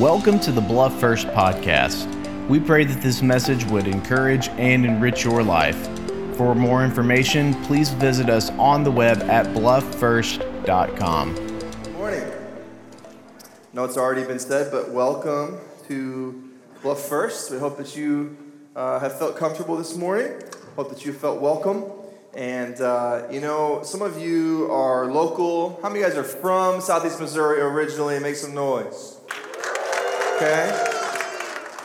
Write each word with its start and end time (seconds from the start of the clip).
Welcome 0.00 0.40
to 0.40 0.50
the 0.50 0.60
Bluff 0.60 0.98
First 0.98 1.28
podcast. 1.28 2.08
We 2.48 2.58
pray 2.58 2.82
that 2.82 3.00
this 3.00 3.22
message 3.22 3.64
would 3.66 3.86
encourage 3.86 4.48
and 4.48 4.84
enrich 4.84 5.22
your 5.22 5.44
life. 5.44 5.76
For 6.36 6.56
more 6.56 6.84
information, 6.84 7.54
please 7.62 7.90
visit 7.90 8.28
us 8.28 8.50
on 8.58 8.82
the 8.82 8.90
web 8.90 9.22
at 9.30 9.46
blufffirst.com. 9.54 11.92
Morning. 11.92 12.32
No, 13.72 13.84
it's 13.84 13.96
already 13.96 14.24
been 14.24 14.40
said, 14.40 14.72
but 14.72 14.90
welcome 14.90 15.60
to 15.86 16.50
Bluff 16.82 17.00
First. 17.00 17.52
We 17.52 17.60
hope 17.60 17.76
that 17.76 17.94
you 17.94 18.36
uh, 18.74 18.98
have 18.98 19.16
felt 19.16 19.36
comfortable 19.36 19.76
this 19.76 19.96
morning. 19.96 20.32
Hope 20.74 20.88
that 20.88 21.04
you 21.04 21.12
felt 21.12 21.40
welcome. 21.40 21.84
And, 22.36 22.80
uh, 22.80 23.28
you 23.30 23.40
know, 23.40 23.82
some 23.84 24.02
of 24.02 24.18
you 24.18 24.68
are 24.72 25.06
local. 25.06 25.78
How 25.82 25.88
many 25.88 26.00
guys 26.00 26.16
are 26.16 26.24
from 26.24 26.80
Southeast 26.80 27.20
Missouri 27.20 27.60
originally? 27.60 28.18
Make 28.18 28.34
some 28.34 28.54
noise. 28.54 29.20
Okay? 30.36 30.68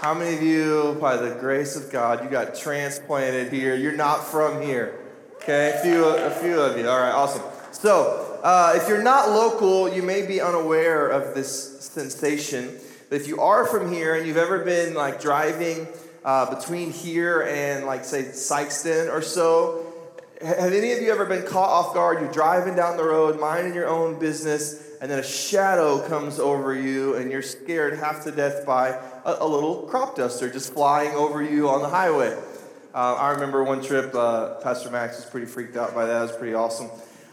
How 0.02 0.16
many 0.16 0.36
of 0.36 0.42
you, 0.42 0.98
by 1.00 1.18
the 1.18 1.36
grace 1.36 1.76
of 1.76 1.92
God, 1.92 2.24
you 2.24 2.30
got 2.32 2.56
transplanted 2.56 3.54
here? 3.54 3.76
You're 3.76 3.96
not 3.96 4.26
from 4.26 4.64
here. 4.64 5.00
Okay? 5.36 5.76
A 5.78 5.84
few, 5.84 6.04
a 6.06 6.32
few 6.32 6.60
of 6.60 6.76
you. 6.76 6.90
All 6.90 7.00
right, 7.00 7.12
awesome. 7.12 7.44
So, 7.72 8.40
uh, 8.42 8.74
if 8.76 8.90
you're 8.90 9.04
not 9.04 9.30
local, 9.30 9.88
you 9.88 10.02
may 10.02 10.26
be 10.26 10.42
unaware 10.42 11.10
of 11.10 11.36
this 11.36 11.80
sensation. 11.82 12.80
But 13.10 13.22
if 13.22 13.28
you 13.28 13.40
are 13.40 13.68
from 13.68 13.92
here 13.92 14.16
and 14.16 14.26
you've 14.26 14.38
ever 14.38 14.66
been 14.66 14.96
like 14.96 15.22
driving 15.22 15.88
uh, 16.26 16.56
between 16.56 16.92
here 16.92 17.44
and 17.44 17.86
like 17.86 18.04
say 18.04 18.24
Sikeston 18.24 19.14
or 19.14 19.22
so, 19.22 19.86
have 20.42 20.74
any 20.74 20.92
of 20.94 21.04
you 21.04 21.12
ever 21.12 21.26
been 21.26 21.46
caught 21.46 21.70
off 21.70 21.94
guard? 21.94 22.20
You're 22.20 22.32
driving 22.32 22.76
down 22.76 22.98
the 22.98 23.04
road, 23.04 23.40
minding 23.40 23.76
your 23.76 23.88
own 23.88 24.18
business, 24.18 24.89
and 25.02 25.10
then 25.10 25.20
a 25.20 25.24
shadow 25.24 26.06
comes 26.08 26.40
over 26.40 26.76
you, 26.76 27.16
and 27.16 27.32
you're 27.32 27.42
scared 27.42 27.98
half 27.98 28.24
to 28.26 28.32
death 28.32 28.66
by 28.66 28.90
a, 29.26 29.38
a 29.40 29.48
little 29.48 29.84
crop 29.84 30.16
duster 30.16 30.50
just 30.50 30.74
flying 30.74 31.12
over 31.16 31.42
you 31.42 31.70
on 31.70 31.82
the 31.82 31.90
highway. 31.90 32.38
Uh, 32.94 33.16
I 33.16 33.32
remember 33.32 33.64
one 33.64 33.84
trip, 33.84 34.14
uh, 34.16 34.56
Pastor 34.56 34.90
Max 34.90 35.18
was 35.18 35.26
pretty 35.26 35.46
freaked 35.46 35.78
out 35.78 35.94
by 35.94 36.06
that. 36.06 36.18
It 36.18 36.22
was 36.22 36.36
pretty 36.36 36.54
awesome. 36.54 36.90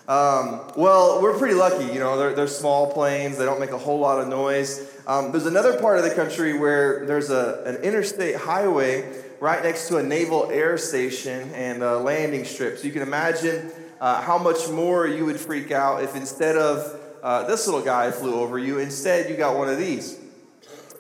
Um, 0.07 0.61
well, 0.77 1.21
we're 1.21 1.37
pretty 1.37 1.55
lucky. 1.55 1.87
You 1.87 1.99
know, 1.99 2.17
they're, 2.17 2.35
they're 2.35 2.47
small 2.47 2.93
planes, 2.93 3.39
they 3.39 3.45
don't 3.45 3.59
make 3.59 3.73
a 3.73 3.79
whole 3.79 3.99
lot 3.99 4.21
of 4.21 4.29
noise. 4.29 4.89
Um, 5.07 5.33
there's 5.33 5.47
another 5.47 5.81
part 5.81 5.99
of 5.99 6.05
the 6.05 6.15
country 6.15 6.57
where 6.57 7.05
there's 7.07 7.31
a, 7.31 7.63
an 7.67 7.77
interstate 7.77 8.37
highway 8.37 9.13
right 9.41 9.63
next 9.63 9.89
to 9.89 9.97
a 9.97 10.03
naval 10.03 10.51
air 10.51 10.79
station 10.79 11.51
and 11.55 11.83
a 11.83 11.99
landing 11.99 12.45
strip. 12.45 12.79
So 12.79 12.85
you 12.85 12.93
can 12.93 13.03
imagine 13.03 13.71
uh, 14.01 14.21
how 14.23 14.39
much 14.39 14.69
more 14.69 15.07
you 15.07 15.25
would 15.25 15.41
freak 15.41 15.73
out 15.73 16.05
if 16.05 16.15
instead 16.15 16.57
of 16.57 16.96
uh, 17.27 17.43
this 17.43 17.67
little 17.67 17.83
guy 17.83 18.13
flew 18.13 18.37
over 18.37 18.57
you, 18.57 18.79
instead 18.79 19.29
you 19.29 19.37
got 19.37 19.57
one 19.57 19.69
of 19.69 19.79
these. 19.79 20.17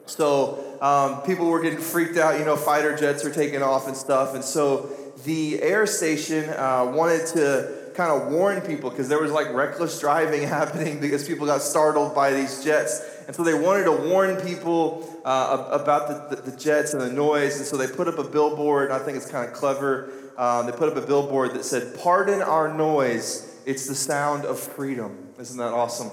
So 0.06 0.76
um, 0.80 1.22
people 1.22 1.46
were 1.46 1.62
getting 1.62 1.78
freaked 1.78 2.16
out. 2.16 2.40
You 2.40 2.44
know, 2.44 2.56
fighter 2.56 2.96
jets 2.96 3.24
are 3.24 3.32
taking 3.32 3.62
off 3.62 3.86
and 3.86 3.96
stuff. 3.96 4.34
And 4.34 4.42
so 4.42 4.90
the 5.22 5.62
air 5.62 5.86
station 5.86 6.50
uh, 6.50 6.90
wanted 6.92 7.26
to 7.28 7.92
kind 7.94 8.10
of 8.10 8.32
warn 8.32 8.60
people 8.60 8.90
because 8.90 9.08
there 9.08 9.22
was 9.22 9.30
like 9.30 9.54
reckless 9.54 10.00
driving 10.00 10.42
happening 10.48 10.98
because 10.98 11.28
people 11.28 11.46
got 11.46 11.62
startled 11.62 12.12
by 12.12 12.32
these 12.32 12.64
jets. 12.64 13.08
And 13.28 13.36
so 13.36 13.44
they 13.44 13.54
wanted 13.54 13.84
to 13.84 13.92
warn 13.92 14.34
people 14.40 15.08
uh, 15.24 15.68
about 15.70 16.08
the, 16.08 16.34
the, 16.34 16.50
the, 16.50 16.56
jets 16.56 16.92
and 16.92 17.00
the 17.00 17.12
noise. 17.12 17.58
And 17.58 17.66
so 17.66 17.76
they 17.76 17.86
put 17.86 18.08
up 18.08 18.18
a 18.18 18.24
billboard. 18.24 18.90
I 18.90 18.98
think 18.98 19.16
it's 19.16 19.30
kind 19.30 19.48
of 19.48 19.54
clever. 19.54 20.10
Um, 20.36 20.66
they 20.66 20.72
put 20.72 20.88
up 20.88 20.96
a 20.96 21.06
billboard 21.06 21.54
that 21.54 21.64
said, 21.64 21.96
Pardon 22.00 22.42
our 22.42 22.74
noise. 22.74 23.48
It's 23.64 23.86
the 23.86 23.94
sound 23.94 24.44
of 24.44 24.58
freedom. 24.58 25.25
Isn't 25.38 25.58
that 25.58 25.74
awesome? 25.74 26.10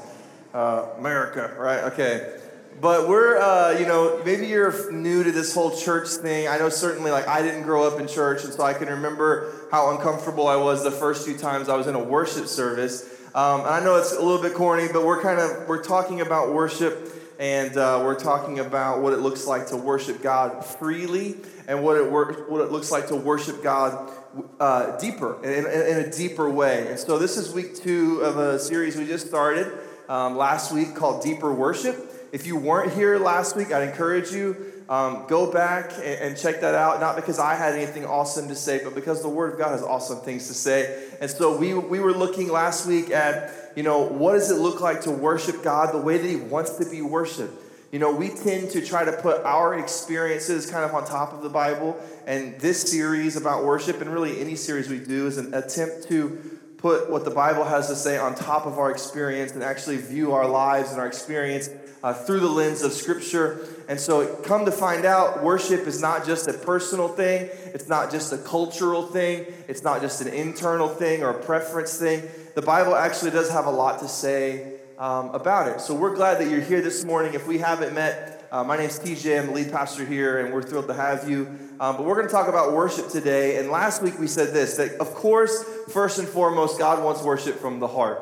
Uh, 0.53 0.87
America, 0.97 1.55
right? 1.57 1.85
Okay. 1.93 2.39
But 2.81 3.07
we're, 3.07 3.37
uh, 3.37 3.77
you 3.79 3.85
know, 3.85 4.21
maybe 4.25 4.47
you're 4.47 4.91
new 4.91 5.23
to 5.23 5.31
this 5.31 5.53
whole 5.53 5.73
church 5.77 6.09
thing. 6.09 6.49
I 6.49 6.57
know 6.57 6.67
certainly, 6.67 7.09
like, 7.09 7.27
I 7.27 7.41
didn't 7.41 7.63
grow 7.63 7.87
up 7.87 8.01
in 8.01 8.07
church, 8.07 8.43
and 8.43 8.51
so 8.51 8.63
I 8.63 8.73
can 8.73 8.89
remember 8.89 9.53
how 9.71 9.91
uncomfortable 9.91 10.47
I 10.47 10.57
was 10.57 10.83
the 10.83 10.91
first 10.91 11.25
few 11.25 11.37
times 11.37 11.69
I 11.69 11.77
was 11.77 11.87
in 11.87 11.95
a 11.95 12.03
worship 12.03 12.47
service. 12.47 13.09
Um, 13.33 13.61
and 13.61 13.69
I 13.69 13.83
know 13.83 13.95
it's 13.95 14.11
a 14.11 14.21
little 14.21 14.41
bit 14.41 14.55
corny, 14.55 14.87
but 14.91 15.05
we're 15.05 15.21
kind 15.21 15.39
of 15.39 15.69
we're 15.69 15.83
talking 15.83 16.19
about 16.19 16.53
worship, 16.53 17.12
and 17.39 17.75
uh, 17.77 18.01
we're 18.03 18.19
talking 18.19 18.59
about 18.59 19.01
what 19.01 19.13
it 19.13 19.19
looks 19.19 19.47
like 19.47 19.67
to 19.67 19.77
worship 19.77 20.21
God 20.21 20.63
freely, 20.63 21.35
and 21.67 21.83
what 21.83 21.97
it 21.97 22.11
wor- 22.11 22.45
what 22.47 22.61
it 22.61 22.71
looks 22.71 22.91
like 22.91 23.07
to 23.07 23.15
worship 23.15 23.63
God 23.63 24.11
uh, 24.59 24.97
deeper 24.97 25.43
in, 25.43 25.51
in, 25.51 25.65
in, 25.65 25.97
a 26.05 26.11
deeper 26.11 26.49
way. 26.49 26.87
And 26.87 26.99
so 26.99 27.17
this 27.17 27.37
is 27.37 27.53
week 27.53 27.75
two 27.75 28.21
of 28.21 28.37
a 28.37 28.59
series 28.59 28.95
we 28.95 29.05
just 29.05 29.27
started 29.27 29.71
um, 30.09 30.37
last 30.37 30.71
week 30.71 30.95
called 30.95 31.23
Deeper 31.23 31.53
Worship. 31.53 32.09
If 32.31 32.47
you 32.47 32.55
weren't 32.55 32.93
here 32.93 33.19
last 33.19 33.55
week, 33.55 33.71
I'd 33.71 33.87
encourage 33.87 34.31
you 34.31 34.72
um, 34.89 35.25
go 35.27 35.51
back 35.51 35.91
and, 35.97 36.03
and, 36.03 36.37
check 36.37 36.61
that 36.61 36.75
out. 36.75 36.99
Not 36.99 37.15
because 37.15 37.39
I 37.39 37.55
had 37.55 37.75
anything 37.75 38.05
awesome 38.05 38.49
to 38.49 38.55
say, 38.55 38.83
but 38.83 38.93
because 38.93 39.21
the 39.21 39.29
Word 39.29 39.53
of 39.53 39.59
God 39.59 39.71
has 39.71 39.81
awesome 39.81 40.19
things 40.19 40.47
to 40.47 40.53
say. 40.53 41.09
And 41.21 41.29
so 41.31 41.57
we 41.57 41.73
we 41.73 41.99
were 41.99 42.13
looking 42.13 42.51
last 42.51 42.85
week 42.85 43.09
at 43.09 43.71
you 43.75 43.83
know 43.83 44.01
what 44.01 44.33
does 44.33 44.51
it 44.51 44.59
look 44.59 44.81
like 44.81 45.01
to 45.01 45.11
worship 45.11 45.63
God 45.63 45.93
the 45.93 46.01
way 46.01 46.17
that 46.17 46.27
He 46.27 46.35
wants 46.35 46.77
to 46.77 46.89
be 46.89 47.01
worshipped. 47.01 47.53
You 47.93 47.99
know, 47.99 48.11
we 48.11 48.29
tend 48.29 48.71
to 48.71 48.83
try 48.83 49.05
to 49.05 49.11
put 49.11 49.43
our 49.43 49.77
experiences 49.77 50.69
kind 50.69 50.83
of 50.83 50.95
on 50.95 51.05
top 51.05 51.31
of 51.31 51.43
the 51.43 51.49
Bible. 51.49 51.95
And 52.25 52.59
this 52.59 52.81
series 52.81 53.35
about 53.35 53.65
worship, 53.65 54.01
and 54.01 54.11
really 54.11 54.41
any 54.41 54.55
series 54.55 54.89
we 54.89 54.97
do, 54.97 55.27
is 55.27 55.37
an 55.37 55.53
attempt 55.53 56.07
to 56.07 56.59
put 56.77 57.09
what 57.09 57.23
the 57.23 57.31
Bible 57.31 57.63
has 57.63 57.87
to 57.87 57.95
say 57.95 58.17
on 58.17 58.33
top 58.33 58.65
of 58.65 58.79
our 58.79 58.89
experience 58.89 59.53
and 59.53 59.63
actually 59.63 59.97
view 59.97 60.33
our 60.33 60.47
lives 60.47 60.91
and 60.91 60.99
our 60.99 61.05
experience 61.05 61.69
uh, 62.03 62.13
through 62.13 62.41
the 62.41 62.49
lens 62.49 62.83
of 62.83 62.91
Scripture. 62.91 63.65
And 63.87 63.99
so, 63.99 64.35
come 64.43 64.65
to 64.65 64.71
find 64.71 65.05
out, 65.05 65.41
worship 65.41 65.87
is 65.87 66.01
not 66.01 66.25
just 66.25 66.47
a 66.47 66.53
personal 66.53 67.07
thing, 67.07 67.49
it's 67.73 67.87
not 67.87 68.11
just 68.11 68.33
a 68.33 68.37
cultural 68.37 69.03
thing, 69.03 69.45
it's 69.67 69.83
not 69.83 70.01
just 70.01 70.21
an 70.21 70.27
internal 70.27 70.89
thing 70.89 71.23
or 71.23 71.29
a 71.29 71.43
preference 71.43 71.97
thing. 71.97 72.23
The 72.55 72.61
Bible 72.61 72.95
actually 72.95 73.31
does 73.31 73.49
have 73.49 73.65
a 73.65 73.71
lot 73.71 73.99
to 73.99 74.07
say 74.07 74.73
um, 74.99 75.29
about 75.29 75.69
it. 75.69 75.81
So, 75.81 75.93
we're 75.93 76.15
glad 76.15 76.39
that 76.39 76.49
you're 76.49 76.61
here 76.61 76.81
this 76.81 77.05
morning. 77.05 77.33
If 77.33 77.47
we 77.47 77.57
haven't 77.57 77.95
met, 77.95 78.47
uh, 78.51 78.63
my 78.63 78.77
name's 78.77 78.99
TJ, 78.99 79.39
I'm 79.39 79.47
the 79.47 79.53
lead 79.53 79.71
pastor 79.71 80.05
here, 80.05 80.45
and 80.45 80.53
we're 80.53 80.61
thrilled 80.61 80.87
to 80.87 80.93
have 80.93 81.29
you. 81.29 81.47
Um, 81.79 81.97
but 81.97 82.05
we're 82.05 82.15
going 82.15 82.27
to 82.27 82.33
talk 82.33 82.49
about 82.49 82.73
worship 82.73 83.09
today. 83.09 83.57
And 83.57 83.69
last 83.69 84.01
week 84.01 84.19
we 84.19 84.27
said 84.27 84.53
this 84.53 84.77
that, 84.77 84.93
of 84.99 85.15
course, 85.15 85.63
first 85.89 86.19
and 86.19 86.27
foremost, 86.27 86.77
God 86.77 87.03
wants 87.03 87.23
worship 87.23 87.59
from 87.59 87.79
the 87.79 87.87
heart, 87.87 88.21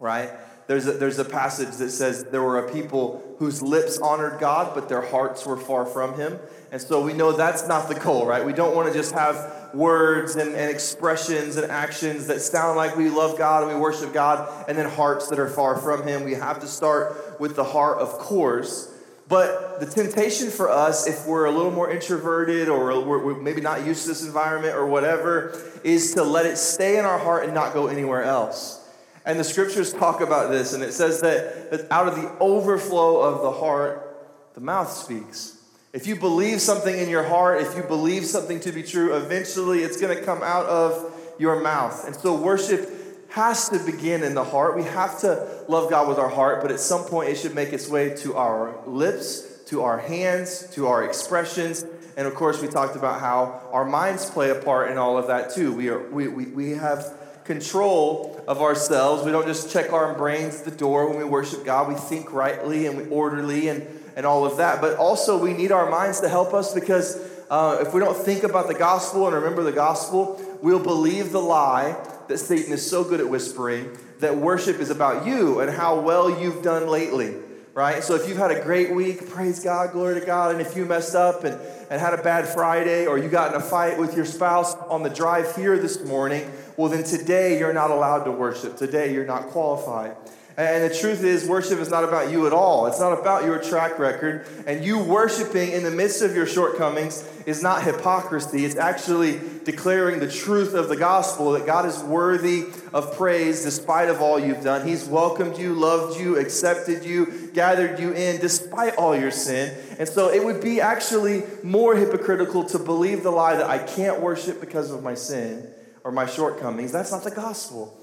right? 0.00 0.30
There's 0.66 0.86
a, 0.86 0.92
there's 0.92 1.18
a 1.18 1.24
passage 1.24 1.76
that 1.76 1.90
says 1.90 2.24
there 2.24 2.42
were 2.42 2.58
a 2.58 2.72
people 2.72 3.36
whose 3.38 3.60
lips 3.60 3.98
honored 3.98 4.40
God, 4.40 4.74
but 4.74 4.88
their 4.88 5.02
hearts 5.02 5.44
were 5.44 5.58
far 5.58 5.84
from 5.84 6.14
Him. 6.14 6.38
And 6.72 6.80
so 6.80 7.02
we 7.02 7.12
know 7.12 7.32
that's 7.32 7.68
not 7.68 7.88
the 7.88 7.94
goal, 7.94 8.26
right? 8.26 8.44
We 8.44 8.54
don't 8.54 8.74
want 8.74 8.88
to 8.88 8.94
just 8.94 9.12
have 9.12 9.70
words 9.74 10.36
and, 10.36 10.54
and 10.54 10.70
expressions 10.70 11.56
and 11.56 11.70
actions 11.70 12.28
that 12.28 12.40
sound 12.40 12.76
like 12.76 12.96
we 12.96 13.10
love 13.10 13.36
God 13.36 13.64
and 13.64 13.74
we 13.74 13.78
worship 13.78 14.14
God, 14.14 14.66
and 14.68 14.78
then 14.78 14.88
hearts 14.88 15.28
that 15.28 15.38
are 15.38 15.48
far 15.48 15.76
from 15.76 16.06
Him. 16.06 16.24
We 16.24 16.34
have 16.34 16.60
to 16.60 16.66
start 16.66 17.38
with 17.38 17.56
the 17.56 17.64
heart, 17.64 17.98
of 17.98 18.10
course. 18.18 18.90
But 19.28 19.80
the 19.80 19.86
temptation 19.86 20.50
for 20.50 20.70
us, 20.70 21.06
if 21.06 21.26
we're 21.26 21.46
a 21.46 21.50
little 21.50 21.70
more 21.70 21.90
introverted 21.90 22.68
or 22.68 23.00
we're, 23.04 23.40
maybe 23.40 23.60
not 23.60 23.84
used 23.84 24.02
to 24.02 24.08
this 24.08 24.24
environment 24.24 24.74
or 24.74 24.86
whatever, 24.86 25.58
is 25.82 26.14
to 26.14 26.22
let 26.22 26.46
it 26.46 26.58
stay 26.58 26.98
in 26.98 27.04
our 27.04 27.18
heart 27.18 27.44
and 27.44 27.54
not 27.54 27.72
go 27.72 27.86
anywhere 27.86 28.22
else. 28.22 28.83
And 29.26 29.40
the 29.40 29.44
scriptures 29.44 29.92
talk 29.92 30.20
about 30.20 30.50
this, 30.50 30.74
and 30.74 30.82
it 30.82 30.92
says 30.92 31.22
that, 31.22 31.70
that 31.70 31.90
out 31.90 32.08
of 32.08 32.16
the 32.16 32.30
overflow 32.40 33.20
of 33.20 33.42
the 33.42 33.52
heart, 33.52 34.52
the 34.54 34.60
mouth 34.60 34.90
speaks. 34.90 35.58
If 35.94 36.06
you 36.06 36.16
believe 36.16 36.60
something 36.60 36.96
in 36.96 37.08
your 37.08 37.22
heart, 37.22 37.62
if 37.62 37.76
you 37.76 37.82
believe 37.82 38.26
something 38.26 38.60
to 38.60 38.72
be 38.72 38.82
true, 38.82 39.16
eventually 39.16 39.80
it's 39.80 40.00
going 40.00 40.16
to 40.16 40.22
come 40.22 40.42
out 40.42 40.66
of 40.66 41.10
your 41.38 41.60
mouth. 41.60 42.06
And 42.06 42.14
so 42.14 42.34
worship 42.34 42.90
has 43.30 43.68
to 43.70 43.78
begin 43.78 44.22
in 44.22 44.34
the 44.34 44.44
heart. 44.44 44.76
We 44.76 44.84
have 44.84 45.20
to 45.20 45.64
love 45.68 45.90
God 45.90 46.08
with 46.08 46.18
our 46.18 46.28
heart, 46.28 46.62
but 46.62 46.70
at 46.70 46.80
some 46.80 47.04
point 47.04 47.30
it 47.30 47.36
should 47.36 47.54
make 47.54 47.72
its 47.72 47.88
way 47.88 48.14
to 48.16 48.36
our 48.36 48.76
lips, 48.86 49.62
to 49.66 49.82
our 49.82 49.98
hands, 49.98 50.68
to 50.72 50.86
our 50.86 51.02
expressions. 51.04 51.84
And 52.16 52.26
of 52.26 52.34
course, 52.34 52.60
we 52.60 52.68
talked 52.68 52.94
about 52.94 53.20
how 53.20 53.62
our 53.72 53.84
minds 53.84 54.28
play 54.30 54.50
a 54.50 54.54
part 54.54 54.90
in 54.90 54.98
all 54.98 55.16
of 55.16 55.28
that 55.28 55.54
too. 55.54 55.72
We, 55.72 55.88
are, 55.88 56.08
we, 56.10 56.28
we, 56.28 56.46
we 56.46 56.70
have 56.72 57.12
control 57.44 58.42
of 58.48 58.60
ourselves. 58.60 59.24
We 59.24 59.32
don't 59.32 59.46
just 59.46 59.70
check 59.70 59.92
our 59.92 60.14
brains 60.14 60.60
at 60.60 60.64
the 60.64 60.70
door 60.70 61.08
when 61.08 61.18
we 61.18 61.24
worship 61.24 61.64
God. 61.64 61.88
We 61.88 61.94
think 61.94 62.32
rightly 62.32 62.86
and 62.86 62.96
we 62.96 63.08
orderly 63.08 63.68
and, 63.68 63.86
and 64.16 64.24
all 64.26 64.44
of 64.44 64.56
that. 64.56 64.80
But 64.80 64.96
also, 64.96 65.38
we 65.38 65.52
need 65.52 65.72
our 65.72 65.90
minds 65.90 66.20
to 66.20 66.28
help 66.28 66.54
us 66.54 66.74
because 66.74 67.16
uh, 67.50 67.78
if 67.80 67.92
we 67.92 68.00
don't 68.00 68.16
think 68.16 68.42
about 68.42 68.68
the 68.68 68.74
gospel 68.74 69.26
and 69.26 69.34
remember 69.34 69.62
the 69.62 69.72
gospel, 69.72 70.40
we'll 70.62 70.82
believe 70.82 71.32
the 71.32 71.40
lie 71.40 71.96
that 72.28 72.38
Satan 72.38 72.72
is 72.72 72.88
so 72.88 73.04
good 73.04 73.20
at 73.20 73.28
whispering 73.28 73.96
that 74.20 74.36
worship 74.36 74.80
is 74.80 74.90
about 74.90 75.26
you 75.26 75.60
and 75.60 75.70
how 75.70 76.00
well 76.00 76.40
you've 76.40 76.62
done 76.62 76.88
lately, 76.88 77.34
right? 77.74 78.02
So 78.02 78.14
if 78.14 78.26
you've 78.26 78.38
had 78.38 78.50
a 78.50 78.62
great 78.62 78.94
week, 78.94 79.28
praise 79.28 79.62
God, 79.62 79.92
glory 79.92 80.18
to 80.18 80.24
God. 80.24 80.52
And 80.52 80.60
if 80.62 80.74
you 80.74 80.86
messed 80.86 81.14
up 81.14 81.44
and, 81.44 81.60
and 81.90 82.00
had 82.00 82.14
a 82.14 82.22
bad 82.22 82.48
Friday 82.48 83.06
or 83.06 83.18
you 83.18 83.28
got 83.28 83.54
in 83.54 83.60
a 83.60 83.64
fight 83.64 83.98
with 83.98 84.16
your 84.16 84.24
spouse 84.24 84.74
on 84.74 85.02
the 85.02 85.10
drive 85.10 85.54
here 85.54 85.78
this 85.78 86.02
morning, 86.04 86.50
well, 86.76 86.88
then 86.88 87.04
today 87.04 87.58
you're 87.58 87.72
not 87.72 87.90
allowed 87.90 88.24
to 88.24 88.32
worship. 88.32 88.76
Today 88.76 89.12
you're 89.12 89.26
not 89.26 89.48
qualified. 89.48 90.16
And 90.56 90.88
the 90.88 90.96
truth 90.96 91.24
is, 91.24 91.48
worship 91.48 91.80
is 91.80 91.90
not 91.90 92.04
about 92.04 92.30
you 92.30 92.46
at 92.46 92.52
all. 92.52 92.86
It's 92.86 93.00
not 93.00 93.18
about 93.18 93.44
your 93.44 93.60
track 93.60 93.98
record. 93.98 94.46
And 94.68 94.84
you 94.84 95.00
worshiping 95.00 95.72
in 95.72 95.82
the 95.82 95.90
midst 95.90 96.22
of 96.22 96.36
your 96.36 96.46
shortcomings 96.46 97.28
is 97.44 97.60
not 97.60 97.82
hypocrisy. 97.82 98.64
It's 98.64 98.76
actually 98.76 99.40
declaring 99.64 100.20
the 100.20 100.30
truth 100.30 100.74
of 100.74 100.88
the 100.88 100.96
gospel 100.96 101.52
that 101.52 101.66
God 101.66 101.86
is 101.86 101.98
worthy 101.98 102.66
of 102.92 103.16
praise 103.16 103.64
despite 103.64 104.08
of 104.08 104.22
all 104.22 104.38
you've 104.38 104.62
done. 104.62 104.86
He's 104.86 105.04
welcomed 105.06 105.58
you, 105.58 105.74
loved 105.74 106.20
you, 106.20 106.38
accepted 106.38 107.04
you, 107.04 107.50
gathered 107.52 107.98
you 107.98 108.12
in 108.12 108.40
despite 108.40 108.94
all 108.94 109.16
your 109.16 109.32
sin. 109.32 109.76
And 109.98 110.08
so 110.08 110.28
it 110.28 110.44
would 110.44 110.62
be 110.62 110.80
actually 110.80 111.42
more 111.64 111.96
hypocritical 111.96 112.64
to 112.66 112.78
believe 112.78 113.24
the 113.24 113.30
lie 113.32 113.56
that 113.56 113.68
I 113.68 113.78
can't 113.78 114.20
worship 114.20 114.60
because 114.60 114.92
of 114.92 115.02
my 115.02 115.14
sin 115.14 115.66
or 116.04 116.12
my 116.12 116.26
shortcomings. 116.26 116.92
That's 116.92 117.10
not 117.10 117.24
the 117.24 117.30
gospel. 117.30 117.98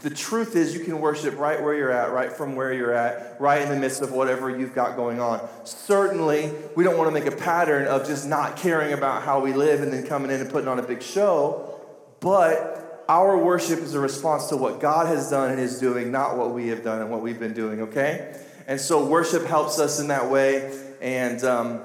The 0.00 0.10
truth 0.10 0.54
is, 0.54 0.74
you 0.74 0.84
can 0.84 1.00
worship 1.00 1.36
right 1.38 1.60
where 1.60 1.74
you're 1.74 1.90
at, 1.90 2.12
right 2.12 2.32
from 2.32 2.54
where 2.54 2.72
you're 2.72 2.94
at, 2.94 3.36
right 3.40 3.60
in 3.62 3.68
the 3.68 3.76
midst 3.76 4.00
of 4.00 4.12
whatever 4.12 4.48
you've 4.48 4.76
got 4.76 4.94
going 4.94 5.20
on. 5.20 5.48
Certainly, 5.64 6.52
we 6.76 6.84
don't 6.84 6.96
want 6.96 7.12
to 7.12 7.20
make 7.20 7.26
a 7.26 7.36
pattern 7.36 7.88
of 7.88 8.06
just 8.06 8.26
not 8.26 8.56
caring 8.56 8.92
about 8.92 9.24
how 9.24 9.40
we 9.40 9.52
live 9.52 9.82
and 9.82 9.92
then 9.92 10.06
coming 10.06 10.30
in 10.30 10.40
and 10.40 10.48
putting 10.50 10.68
on 10.68 10.78
a 10.78 10.84
big 10.84 11.02
show. 11.02 11.80
But 12.20 13.04
our 13.08 13.36
worship 13.36 13.80
is 13.80 13.94
a 13.94 14.00
response 14.00 14.46
to 14.48 14.56
what 14.56 14.78
God 14.78 15.08
has 15.08 15.30
done 15.30 15.50
and 15.50 15.58
is 15.58 15.80
doing, 15.80 16.12
not 16.12 16.36
what 16.36 16.54
we 16.54 16.68
have 16.68 16.84
done 16.84 17.00
and 17.00 17.10
what 17.10 17.20
we've 17.20 17.40
been 17.40 17.54
doing, 17.54 17.82
okay? 17.82 18.40
And 18.68 18.80
so, 18.80 19.04
worship 19.04 19.44
helps 19.46 19.80
us 19.80 19.98
in 19.98 20.08
that 20.08 20.30
way. 20.30 20.80
And, 21.00 21.42
um, 21.42 21.80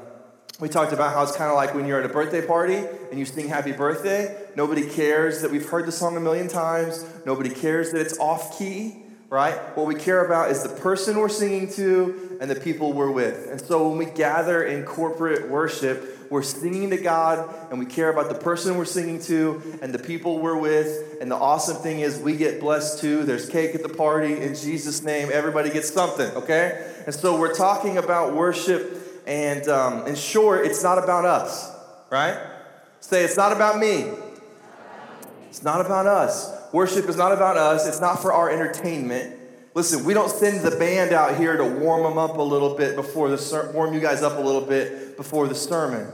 we 0.59 0.69
talked 0.69 0.93
about 0.93 1.13
how 1.13 1.23
it's 1.23 1.35
kind 1.35 1.49
of 1.49 1.55
like 1.55 1.75
when 1.75 1.87
you're 1.87 1.99
at 1.99 2.05
a 2.05 2.13
birthday 2.13 2.45
party 2.45 2.77
and 3.09 3.19
you 3.19 3.25
sing 3.25 3.47
happy 3.47 3.71
birthday. 3.71 4.46
Nobody 4.57 4.89
cares 4.89 5.43
that 5.43 5.51
we've 5.51 5.69
heard 5.69 5.85
the 5.85 5.91
song 5.91 6.17
a 6.17 6.19
million 6.19 6.47
times. 6.47 7.05
Nobody 7.27 7.51
cares 7.51 7.91
that 7.91 8.01
it's 8.01 8.17
off 8.17 8.57
key, 8.57 8.95
right? 9.29 9.53
What 9.77 9.85
we 9.85 9.93
care 9.93 10.25
about 10.25 10.49
is 10.49 10.63
the 10.63 10.69
person 10.69 11.17
we're 11.17 11.29
singing 11.29 11.71
to 11.73 12.39
and 12.41 12.49
the 12.49 12.55
people 12.55 12.91
we're 12.91 13.11
with. 13.11 13.51
And 13.51 13.61
so 13.61 13.87
when 13.87 13.99
we 13.99 14.05
gather 14.05 14.63
in 14.63 14.83
corporate 14.83 15.47
worship, 15.47 16.31
we're 16.31 16.41
singing 16.41 16.89
to 16.89 16.97
God 16.97 17.53
and 17.69 17.77
we 17.77 17.85
care 17.85 18.09
about 18.09 18.29
the 18.29 18.39
person 18.39 18.77
we're 18.77 18.85
singing 18.85 19.21
to 19.25 19.61
and 19.83 19.93
the 19.93 19.99
people 19.99 20.39
we're 20.39 20.57
with. 20.57 21.21
And 21.21 21.29
the 21.29 21.35
awesome 21.35 21.77
thing 21.77 21.99
is, 21.99 22.17
we 22.17 22.35
get 22.35 22.59
blessed 22.59 22.99
too. 22.99 23.25
There's 23.25 23.47
cake 23.47 23.75
at 23.75 23.83
the 23.83 23.89
party 23.89 24.41
in 24.41 24.55
Jesus' 24.55 25.03
name. 25.03 25.29
Everybody 25.31 25.69
gets 25.69 25.93
something, 25.93 26.31
okay? 26.31 26.95
And 27.05 27.13
so 27.13 27.39
we're 27.39 27.53
talking 27.53 27.99
about 27.99 28.33
worship 28.33 29.21
and 29.27 29.67
um, 29.67 30.07
in 30.07 30.15
short, 30.15 30.65
it's 30.65 30.81
not 30.81 30.97
about 30.97 31.25
us, 31.25 31.71
right? 32.09 32.39
Say, 33.01 33.23
it's 33.23 33.37
not 33.37 33.51
about 33.51 33.77
me. 33.77 34.07
It's 35.49 35.63
not 35.63 35.85
about 35.85 36.05
us. 36.05 36.51
Worship 36.73 37.07
is 37.09 37.15
not 37.15 37.31
about 37.31 37.57
us. 37.57 37.87
It's 37.87 38.01
not 38.01 38.21
for 38.21 38.33
our 38.33 38.49
entertainment. 38.49 39.35
Listen, 39.73 40.03
we 40.05 40.13
don't 40.13 40.29
send 40.29 40.61
the 40.61 40.75
band 40.77 41.13
out 41.13 41.37
here 41.37 41.55
to 41.55 41.63
warm 41.63 42.03
them 42.03 42.17
up 42.17 42.37
a 42.37 42.41
little 42.41 42.75
bit 42.75 42.95
before 42.95 43.29
the 43.29 43.37
ser- 43.37 43.71
warm 43.73 43.93
you 43.93 43.99
guys 43.99 44.23
up 44.23 44.37
a 44.37 44.41
little 44.41 44.61
bit 44.61 45.15
before 45.17 45.47
the 45.47 45.55
sermon. 45.55 46.11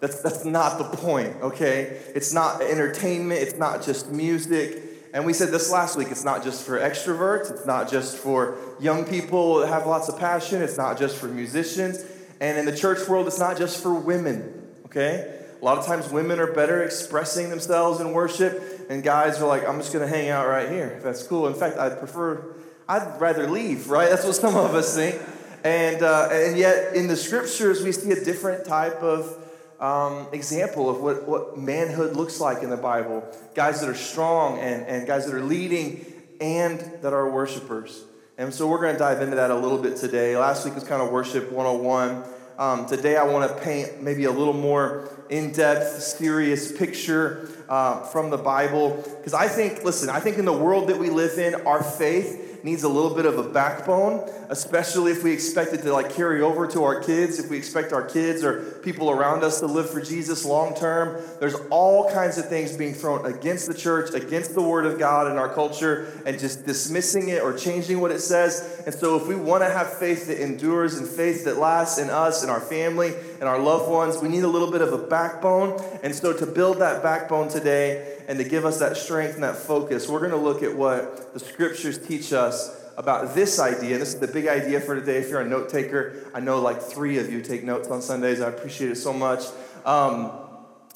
That's 0.00 0.20
that's 0.20 0.44
not 0.44 0.78
the 0.78 0.84
point, 0.84 1.34
okay? 1.40 2.00
It's 2.14 2.32
not 2.32 2.60
entertainment. 2.60 3.40
It's 3.40 3.56
not 3.56 3.82
just 3.82 4.10
music. 4.10 4.82
And 5.14 5.24
we 5.24 5.32
said 5.32 5.48
this 5.48 5.70
last 5.70 5.96
week. 5.96 6.08
It's 6.10 6.24
not 6.24 6.44
just 6.44 6.66
for 6.66 6.78
extroverts. 6.78 7.50
It's 7.50 7.64
not 7.64 7.90
just 7.90 8.18
for 8.18 8.58
young 8.78 9.06
people 9.06 9.60
that 9.60 9.68
have 9.68 9.86
lots 9.86 10.08
of 10.10 10.18
passion. 10.18 10.60
It's 10.60 10.76
not 10.76 10.98
just 10.98 11.16
for 11.16 11.26
musicians. 11.26 12.04
And 12.38 12.58
in 12.58 12.66
the 12.66 12.76
church 12.76 13.08
world, 13.08 13.26
it's 13.26 13.38
not 13.38 13.56
just 13.56 13.82
for 13.82 13.94
women, 13.94 14.68
okay? 14.84 15.36
A 15.60 15.64
lot 15.64 15.78
of 15.78 15.86
times 15.86 16.10
women 16.10 16.38
are 16.38 16.52
better 16.52 16.82
expressing 16.82 17.48
themselves 17.48 18.00
in 18.00 18.12
worship, 18.12 18.75
and 18.88 19.02
guys 19.02 19.40
are 19.40 19.48
like, 19.48 19.68
I'm 19.68 19.78
just 19.78 19.92
gonna 19.92 20.06
hang 20.06 20.28
out 20.28 20.46
right 20.48 20.68
here. 20.68 21.00
That's 21.02 21.22
cool. 21.22 21.46
In 21.46 21.54
fact, 21.54 21.78
I'd 21.78 21.98
prefer, 21.98 22.54
I'd 22.88 23.20
rather 23.20 23.48
leave, 23.48 23.88
right? 23.88 24.08
That's 24.08 24.24
what 24.24 24.34
some 24.34 24.56
of 24.56 24.74
us 24.74 24.94
think. 24.94 25.20
And, 25.64 26.02
uh, 26.02 26.28
and 26.30 26.56
yet, 26.56 26.94
in 26.94 27.08
the 27.08 27.16
scriptures, 27.16 27.82
we 27.82 27.90
see 27.90 28.12
a 28.12 28.24
different 28.24 28.64
type 28.64 29.02
of 29.02 29.36
um, 29.80 30.28
example 30.32 30.88
of 30.88 31.00
what, 31.00 31.26
what 31.28 31.58
manhood 31.58 32.16
looks 32.16 32.40
like 32.40 32.62
in 32.62 32.70
the 32.70 32.76
Bible. 32.76 33.24
Guys 33.54 33.80
that 33.80 33.88
are 33.88 33.94
strong 33.94 34.58
and, 34.58 34.86
and 34.86 35.06
guys 35.06 35.26
that 35.26 35.34
are 35.34 35.42
leading 35.42 36.06
and 36.40 36.78
that 37.02 37.12
are 37.12 37.30
worshipers. 37.30 38.04
And 38.38 38.52
so 38.52 38.68
we're 38.68 38.80
going 38.80 38.92
to 38.92 38.98
dive 38.98 39.22
into 39.22 39.36
that 39.36 39.50
a 39.50 39.56
little 39.56 39.78
bit 39.78 39.96
today. 39.96 40.36
Last 40.36 40.64
week 40.64 40.74
was 40.74 40.84
kind 40.84 41.02
of 41.02 41.10
worship 41.10 41.50
101. 41.50 42.24
Um, 42.58 42.86
today 42.86 43.16
I 43.16 43.24
want 43.24 43.50
to 43.50 43.62
paint 43.62 44.02
maybe 44.02 44.24
a 44.24 44.30
little 44.30 44.54
more 44.54 45.10
in 45.28 45.52
depth, 45.52 46.02
serious 46.02 46.70
picture 46.70 47.50
uh, 47.68 48.02
from 48.04 48.30
the 48.30 48.38
Bible. 48.38 49.02
Because 49.18 49.34
I 49.34 49.48
think, 49.48 49.84
listen, 49.84 50.08
I 50.08 50.20
think 50.20 50.38
in 50.38 50.44
the 50.44 50.52
world 50.52 50.88
that 50.88 50.98
we 50.98 51.10
live 51.10 51.38
in, 51.38 51.54
our 51.66 51.82
faith 51.82 52.45
needs 52.66 52.82
a 52.82 52.88
little 52.88 53.14
bit 53.14 53.26
of 53.26 53.38
a 53.38 53.44
backbone, 53.44 54.28
especially 54.50 55.12
if 55.12 55.22
we 55.22 55.32
expect 55.32 55.72
it 55.72 55.82
to 55.82 55.92
like 55.92 56.12
carry 56.12 56.42
over 56.42 56.66
to 56.66 56.82
our 56.82 57.00
kids, 57.00 57.38
if 57.38 57.48
we 57.48 57.56
expect 57.56 57.92
our 57.92 58.02
kids 58.02 58.42
or 58.42 58.60
people 58.82 59.08
around 59.08 59.44
us 59.44 59.60
to 59.60 59.66
live 59.66 59.88
for 59.88 60.00
Jesus 60.00 60.44
long 60.44 60.74
term. 60.74 61.22
There's 61.38 61.54
all 61.70 62.10
kinds 62.10 62.38
of 62.38 62.48
things 62.48 62.76
being 62.76 62.92
thrown 62.92 63.24
against 63.24 63.68
the 63.68 63.74
church, 63.74 64.12
against 64.14 64.56
the 64.56 64.62
word 64.62 64.84
of 64.84 64.98
God 64.98 65.30
in 65.30 65.38
our 65.38 65.48
culture, 65.48 66.20
and 66.26 66.40
just 66.40 66.66
dismissing 66.66 67.28
it 67.28 67.40
or 67.40 67.56
changing 67.56 68.00
what 68.00 68.10
it 68.10 68.20
says. 68.20 68.82
And 68.84 68.92
so 68.92 69.14
if 69.14 69.28
we 69.28 69.36
want 69.36 69.62
to 69.62 69.70
have 69.70 69.92
faith 69.98 70.26
that 70.26 70.42
endures 70.42 70.98
and 70.98 71.06
faith 71.06 71.44
that 71.44 71.58
lasts 71.58 71.98
in 71.98 72.10
us 72.10 72.42
and 72.42 72.50
our 72.50 72.60
family 72.60 73.14
and 73.38 73.44
our 73.44 73.60
loved 73.60 73.88
ones, 73.88 74.20
we 74.20 74.28
need 74.28 74.42
a 74.42 74.48
little 74.48 74.72
bit 74.72 74.80
of 74.80 74.92
a 74.92 74.98
backbone. 74.98 75.80
And 76.02 76.12
so 76.12 76.32
to 76.32 76.46
build 76.46 76.80
that 76.80 77.00
backbone 77.00 77.48
today, 77.48 78.15
and 78.26 78.38
to 78.38 78.44
give 78.44 78.64
us 78.64 78.78
that 78.80 78.96
strength 78.96 79.34
and 79.34 79.44
that 79.44 79.56
focus, 79.56 80.08
we're 80.08 80.18
going 80.18 80.32
to 80.32 80.36
look 80.36 80.62
at 80.62 80.76
what 80.76 81.32
the 81.32 81.40
scriptures 81.40 81.98
teach 81.98 82.32
us 82.32 82.84
about 82.96 83.34
this 83.34 83.58
idea. 83.60 83.98
This 83.98 84.14
is 84.14 84.20
the 84.20 84.26
big 84.26 84.46
idea 84.46 84.80
for 84.80 84.94
today. 84.94 85.18
If 85.18 85.28
you're 85.28 85.40
a 85.40 85.48
note 85.48 85.68
taker, 85.68 86.30
I 86.34 86.40
know 86.40 86.60
like 86.60 86.80
three 86.80 87.18
of 87.18 87.30
you 87.30 87.42
take 87.42 87.62
notes 87.62 87.88
on 87.88 88.02
Sundays. 88.02 88.40
I 88.40 88.48
appreciate 88.48 88.90
it 88.90 88.96
so 88.96 89.12
much. 89.12 89.44
Um, 89.84 90.32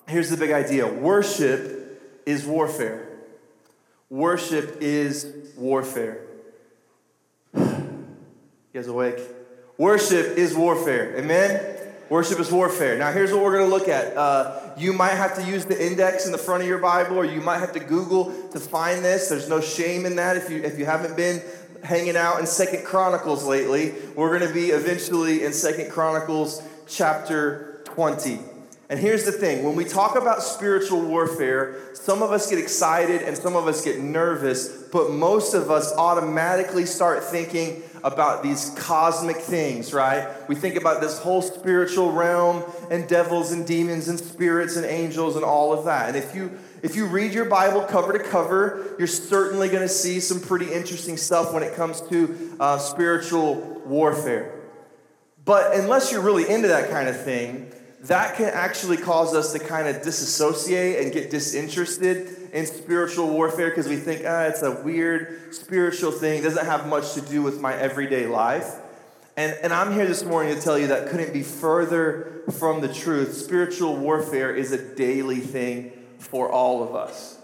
here's 0.09 0.31
the 0.31 0.37
big 0.37 0.50
idea 0.50 0.87
worship 0.87 2.03
is 2.27 2.44
warfare. 2.44 3.06
Worship 4.09 4.79
is 4.81 5.32
warfare. 5.56 6.27
You 7.55 8.75
guys 8.75 8.88
awake? 8.88 9.19
Worship 9.79 10.37
is 10.37 10.55
warfare. 10.55 11.17
Amen? 11.17 11.77
Worship 12.09 12.41
is 12.41 12.50
warfare. 12.50 12.99
Now, 12.99 13.12
here's 13.12 13.32
what 13.32 13.43
we're 13.43 13.56
going 13.56 13.71
to 13.71 13.77
look 13.77 13.88
at. 13.88 14.17
Uh, 14.17 14.69
you 14.76 14.93
might 14.93 15.14
have 15.14 15.37
to 15.37 15.43
use 15.44 15.64
the 15.64 15.84
index 15.84 16.26
in 16.26 16.32
the 16.32 16.38
front 16.38 16.62
of 16.62 16.69
your 16.69 16.78
Bible, 16.78 17.17
or 17.17 17.25
you 17.25 17.40
might 17.40 17.58
have 17.58 17.72
to 17.72 17.81
Google 17.81 18.32
to 18.52 18.61
find 18.61 19.05
this. 19.05 19.28
There's 19.28 19.49
no 19.49 19.61
shame 19.61 20.06
in 20.06 20.17
that 20.17 20.37
if 20.37 20.50
you 20.50 20.62
if 20.62 20.78
you 20.78 20.84
haven't 20.84 21.17
been 21.17 21.43
hanging 21.82 22.17
out 22.17 22.40
in 22.40 22.46
Second 22.46 22.84
Chronicles 22.84 23.44
lately. 23.44 23.94
We're 24.14 24.37
going 24.37 24.46
to 24.46 24.55
be 24.55 24.70
eventually 24.70 25.44
in 25.44 25.52
Second 25.52 25.90
Chronicles 25.90 26.62
chapter 26.86 27.81
20. 27.84 28.39
And 28.89 28.98
here's 28.98 29.24
the 29.24 29.32
thing 29.32 29.62
when 29.65 29.77
we 29.77 29.84
talk 29.84 30.17
about 30.17 30.43
spiritual 30.43 31.00
warfare, 31.03 31.94
some 31.94 32.22
of 32.22 32.32
us 32.32 32.50
get 32.50 32.58
excited 32.58 33.22
and 33.22 33.36
some 33.36 33.55
of 33.55 33.69
us 33.69 33.84
get 33.84 34.00
nervous, 34.00 34.69
but 34.93 35.12
most 35.12 35.55
of 35.55 35.70
us 35.70 35.93
automatically 35.96 36.86
start 36.86 37.22
thinking 37.22 37.82
about 38.03 38.43
these 38.43 38.71
cosmic 38.77 39.37
things, 39.37 39.93
right? 39.93 40.29
We 40.49 40.55
think 40.55 40.77
about 40.77 41.01
this 41.01 41.19
whole 41.19 41.43
spiritual 41.43 42.13
realm 42.13 42.65
and 42.91 43.09
devils 43.09 43.53
and 43.53 43.67
demons 43.67 44.09
and 44.09 44.19
spirits 44.19 44.77
and 44.77 44.87
angels 44.87 45.37
and 45.37 45.45
all 45.45 45.73
of 45.73 45.85
that. 45.85 46.09
And 46.09 46.17
if 46.17 46.35
you 46.35 46.59
if 46.83 46.97
you 46.97 47.07
read 47.07 47.35
your 47.35 47.45
Bible 47.45 47.83
cover 47.83 48.13
to 48.15 48.19
cover, 48.19 48.95
you're 48.99 49.07
certainly 49.07 49.69
going 49.69 49.83
to 49.83 49.89
see 49.89 50.19
some 50.19 50.41
pretty 50.41 50.73
interesting 50.73 51.19
stuff 51.19 51.53
when 51.53 51.63
it 51.63 51.75
comes 51.75 52.01
to 52.03 52.57
uh, 52.59 52.79
spiritual 52.79 53.57
warfare. 53.85 54.59
But 55.45 55.75
unless 55.75 56.11
you're 56.11 56.23
really 56.23 56.49
into 56.49 56.69
that 56.69 56.91
kind 56.91 57.09
of 57.09 57.23
thing, 57.23 57.71
that 58.03 58.37
can 58.37 58.47
actually 58.47 58.97
cause 58.97 59.35
us 59.35 59.53
to 59.53 59.59
kind 59.59 59.89
of 59.89 60.03
disassociate 60.03 61.03
and 61.03 61.13
get 61.13 61.31
disinterested 61.31 62.40
in 62.53 62.67
spiritual 62.67 63.29
warfare 63.29 63.69
because 63.69 63.89
we 63.89 63.97
think, 63.97 64.23
ah, 64.27 64.45
it's 64.45 64.63
a 64.63 64.83
weird 64.83 65.55
spiritual 65.55 66.11
thing. 66.11 66.41
It 66.41 66.43
doesn't 66.43 66.67
have 66.67 66.89
much 66.89 67.15
to 67.15 67.21
do 67.21 67.43
with 67.43 67.61
my 67.61 67.75
everyday 67.75 68.27
life. 68.27 68.77
And, 69.37 69.57
and 69.63 69.73
I'm 69.73 69.93
here 69.93 70.07
this 70.07 70.25
morning 70.25 70.55
to 70.55 70.61
tell 70.61 70.79
you 70.79 70.89
that 70.89 71.09
couldn't 71.09 71.33
be 71.33 71.43
further 71.43 72.43
from 72.59 72.81
the 72.81 72.93
truth. 72.93 73.35
Spiritual 73.35 73.97
warfare 73.97 74.55
is 74.55 74.73
a 74.73 74.95
daily 74.95 75.41
thing 75.41 75.93
for 76.19 76.51
all 76.51 76.83
of 76.83 76.95
us. 76.95 77.39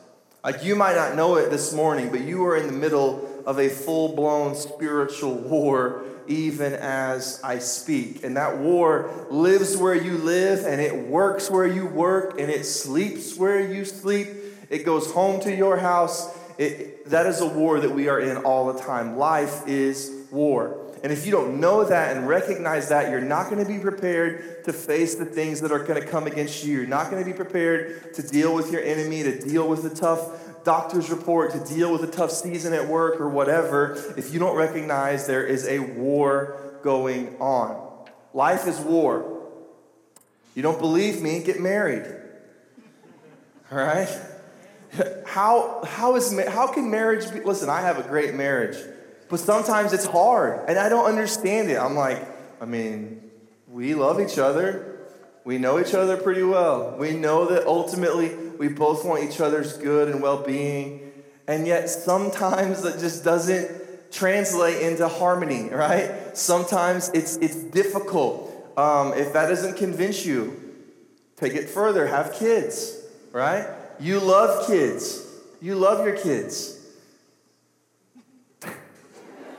Like 0.44 0.62
you 0.62 0.76
might 0.76 0.94
not 0.94 1.16
know 1.16 1.36
it 1.36 1.50
this 1.50 1.72
morning, 1.72 2.10
but 2.10 2.20
you 2.20 2.44
are 2.44 2.56
in 2.56 2.66
the 2.66 2.72
middle 2.72 3.42
of 3.46 3.58
a 3.58 3.68
full 3.68 4.14
blown 4.14 4.54
spiritual 4.54 5.34
war 5.34 6.04
even 6.28 6.74
as 6.74 7.40
I 7.42 7.58
speak. 7.58 8.24
And 8.24 8.36
that 8.36 8.58
war 8.58 9.26
lives 9.30 9.76
where 9.76 9.94
you 9.94 10.18
live, 10.18 10.64
and 10.64 10.80
it 10.80 11.08
works 11.08 11.50
where 11.50 11.66
you 11.66 11.86
work, 11.86 12.38
and 12.40 12.50
it 12.50 12.64
sleeps 12.64 13.36
where 13.36 13.60
you 13.60 13.84
sleep. 13.84 14.28
It 14.70 14.84
goes 14.84 15.12
home 15.12 15.40
to 15.40 15.54
your 15.54 15.76
house. 15.76 16.36
It, 16.58 17.08
that 17.10 17.26
is 17.26 17.40
a 17.40 17.46
war 17.46 17.80
that 17.80 17.90
we 17.90 18.08
are 18.08 18.18
in 18.18 18.38
all 18.38 18.72
the 18.72 18.80
time. 18.80 19.16
Life 19.16 19.66
is 19.68 20.26
war. 20.30 20.82
And 21.04 21.12
if 21.12 21.26
you 21.26 21.32
don't 21.32 21.60
know 21.60 21.84
that 21.84 22.16
and 22.16 22.26
recognize 22.26 22.88
that, 22.88 23.10
you're 23.10 23.20
not 23.20 23.50
going 23.50 23.64
to 23.64 23.70
be 23.70 23.78
prepared 23.78 24.64
to 24.64 24.72
face 24.72 25.14
the 25.14 25.26
things 25.26 25.60
that 25.60 25.70
are 25.70 25.84
going 25.84 26.00
to 26.00 26.08
come 26.08 26.26
against 26.26 26.64
you. 26.64 26.78
You're 26.78 26.86
not 26.86 27.10
going 27.10 27.22
to 27.22 27.30
be 27.30 27.36
prepared 27.36 28.14
to 28.14 28.22
deal 28.22 28.54
with 28.54 28.72
your 28.72 28.82
enemy, 28.82 29.22
to 29.22 29.38
deal 29.38 29.68
with 29.68 29.82
the 29.82 29.90
tough 29.94 30.64
doctor's 30.64 31.10
report, 31.10 31.52
to 31.52 31.74
deal 31.74 31.92
with 31.92 32.02
a 32.02 32.10
tough 32.10 32.32
season 32.32 32.72
at 32.72 32.88
work 32.88 33.20
or 33.20 33.28
whatever, 33.28 34.14
if 34.16 34.34
you 34.34 34.40
don't 34.40 34.56
recognize 34.56 35.26
there 35.26 35.46
is 35.46 35.64
a 35.68 35.78
war 35.78 36.78
going 36.82 37.36
on. 37.38 38.08
Life 38.34 38.66
is 38.66 38.80
war. 38.80 39.44
You 40.56 40.62
don't 40.62 40.80
believe 40.80 41.22
me? 41.22 41.40
Get 41.42 41.60
married. 41.60 42.04
All 43.70 43.78
right? 43.78 44.08
How, 45.26 45.82
how, 45.84 46.16
is, 46.16 46.38
how 46.48 46.66
can 46.68 46.90
marriage 46.90 47.30
be? 47.30 47.40
Listen, 47.40 47.68
I 47.68 47.82
have 47.82 47.98
a 47.98 48.02
great 48.02 48.34
marriage, 48.34 48.76
but 49.28 49.38
sometimes 49.38 49.92
it's 49.92 50.06
hard 50.06 50.66
and 50.68 50.78
I 50.78 50.88
don't 50.88 51.04
understand 51.04 51.70
it. 51.70 51.78
I'm 51.78 51.94
like, 51.94 52.26
I 52.60 52.64
mean, 52.64 53.30
we 53.68 53.94
love 53.94 54.20
each 54.20 54.38
other. 54.38 54.98
We 55.44 55.58
know 55.58 55.78
each 55.78 55.92
other 55.92 56.16
pretty 56.16 56.42
well. 56.42 56.96
We 56.98 57.12
know 57.12 57.46
that 57.46 57.66
ultimately 57.66 58.34
we 58.34 58.68
both 58.68 59.04
want 59.04 59.24
each 59.24 59.40
other's 59.40 59.76
good 59.76 60.08
and 60.08 60.22
well 60.22 60.42
being. 60.42 61.12
And 61.46 61.66
yet 61.66 61.90
sometimes 61.90 62.84
it 62.84 62.98
just 62.98 63.22
doesn't 63.22 64.10
translate 64.10 64.80
into 64.80 65.06
harmony, 65.06 65.68
right? 65.68 66.36
Sometimes 66.36 67.10
it's, 67.10 67.36
it's 67.36 67.56
difficult. 67.56 68.52
Um, 68.78 69.12
if 69.14 69.32
that 69.34 69.48
doesn't 69.48 69.76
convince 69.76 70.24
you, 70.24 70.60
take 71.36 71.54
it 71.54 71.68
further, 71.68 72.06
have 72.06 72.32
kids, 72.32 72.98
right? 73.32 73.66
You 73.98 74.20
love 74.20 74.66
kids. 74.66 75.26
You 75.60 75.74
love 75.74 76.06
your 76.06 76.16
kids. 76.16 76.78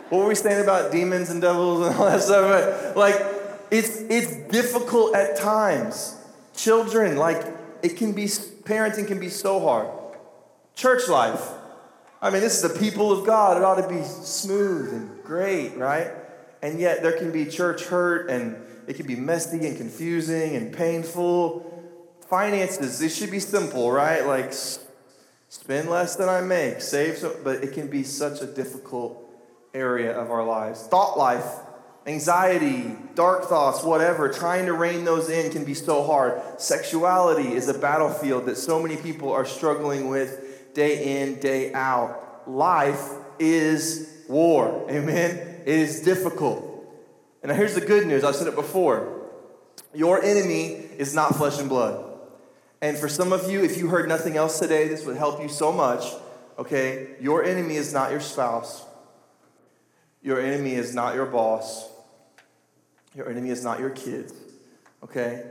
what 0.10 0.20
were 0.20 0.28
we 0.28 0.36
saying 0.36 0.64
about 0.64 0.92
demons 0.92 1.30
and 1.30 1.42
devils 1.42 1.88
and 1.88 1.96
all 1.96 2.06
that 2.06 2.22
stuff? 2.22 2.96
Like, 2.96 3.16
it's, 3.72 4.02
it's 4.02 4.36
difficult 4.50 5.16
at 5.16 5.38
times. 5.38 6.16
Children, 6.56 7.18
like, 7.18 7.46
it 7.82 7.98
can 7.98 8.14
be, 8.14 8.26
parenting 8.26 9.08
can 9.08 9.20
be 9.20 9.30
so 9.30 9.60
hard. 9.60 9.90
Church 10.76 11.08
life. 11.08 11.42
I 12.22 12.30
mean, 12.30 12.42
this 12.42 12.64
is 12.64 12.74
the 12.74 12.80
people 12.80 13.12
of 13.12 13.26
God. 13.26 13.58
It 13.58 13.64
ought 13.64 13.82
to 13.82 13.88
be 13.88 14.04
smooth 14.04 14.94
and 14.94 15.24
great, 15.24 15.76
right? 15.76 16.12
And 16.62 16.80
yet 16.80 17.04
there 17.04 17.18
can 17.18 17.32
be 17.32 17.46
church 17.46 17.86
hurt 17.86 18.30
and 18.30 18.56
it 18.88 18.96
can 18.96 19.06
be 19.06 19.16
messy 19.16 19.68
and 19.68 19.78
confusing 19.78 20.56
and 20.56 20.74
painful 20.74 21.67
finances, 22.30 23.00
they 23.00 23.10
should 23.10 23.32
be 23.32 23.40
simple, 23.40 23.92
right? 23.92 24.26
Like 24.26 24.54
spend 25.50 25.90
less 25.90 26.16
than 26.16 26.30
I 26.30 26.42
make, 26.42 26.82
save 26.82 27.18
so, 27.18 27.36
but 27.44 27.64
it 27.64 27.74
can 27.74 27.88
be 27.88 28.04
such 28.04 28.42
a 28.42 28.46
difficult 28.46 29.24
area 29.74 30.18
of 30.18 30.32
our 30.32 30.44
lives. 30.44 30.84
Thought 30.84 31.18
life, 31.18 31.46
anxiety, 32.06 32.96
dark 33.16 33.46
thoughts, 33.46 33.84
whatever, 33.84 34.30
trying 34.30 34.66
to 34.66 34.74
rein 34.74 35.06
those 35.06 35.30
in 35.30 35.52
can 35.52 35.66
be 35.66 35.74
so 35.74 36.04
hard. 36.04 36.42
Sexuality 36.60 37.54
is 37.54 37.68
a 37.68 37.78
battlefield 37.78 38.46
that 38.46 38.58
so 38.58 38.82
many 38.82 38.98
people 38.98 39.32
are 39.32 39.46
struggling 39.46 40.10
with 40.10 40.74
day 40.74 41.22
in, 41.22 41.40
day 41.40 41.74
out. 41.74 42.44
Life 42.48 43.10
is 43.40 44.24
war. 44.28 44.86
Amen. 44.90 45.62
It 45.66 45.80
is 45.80 46.02
difficult. 46.02 46.64
And 47.44 47.52
here's 47.52 47.76
the 47.76 47.82
good 47.82 48.08
news. 48.08 48.24
I've 48.24 48.36
said 48.36 48.48
it 48.48 48.56
before. 48.56 49.14
Your 49.94 50.24
enemy 50.24 50.86
is 50.98 51.14
not 51.14 51.36
flesh 51.36 51.60
and 51.60 51.70
blood. 51.70 52.07
And 52.82 52.98
for 52.98 53.10
some 53.10 53.34
of 53.34 53.50
you, 53.52 53.64
if 53.64 53.78
you 53.78 53.88
heard 53.88 54.08
nothing 54.08 54.38
else 54.38 54.60
today, 54.60 54.88
this 54.88 55.06
would 55.06 55.18
help 55.18 55.42
you 55.42 55.50
so 55.50 55.72
much. 55.72 56.04
Okay, 56.60 57.16
your 57.20 57.44
enemy 57.44 57.76
is 57.76 57.94
not 57.94 58.12
your 58.12 58.20
spouse. 58.20 58.84
Your 60.22 60.40
enemy 60.40 60.74
is 60.74 60.94
not 60.94 61.16
your 61.16 61.26
boss. 61.26 61.90
Your 63.16 63.30
enemy 63.30 63.50
is 63.50 63.64
not 63.64 63.80
your 63.80 63.90
kids. 63.90 64.34
Okay? 65.04 65.44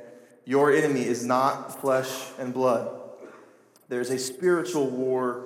Your 0.45 0.73
enemy 0.73 1.05
is 1.05 1.25
not 1.25 1.81
flesh 1.81 2.09
and 2.39 2.53
blood. 2.53 2.89
There's 3.89 4.11
a 4.11 4.19
spiritual 4.19 4.89
war 4.89 5.45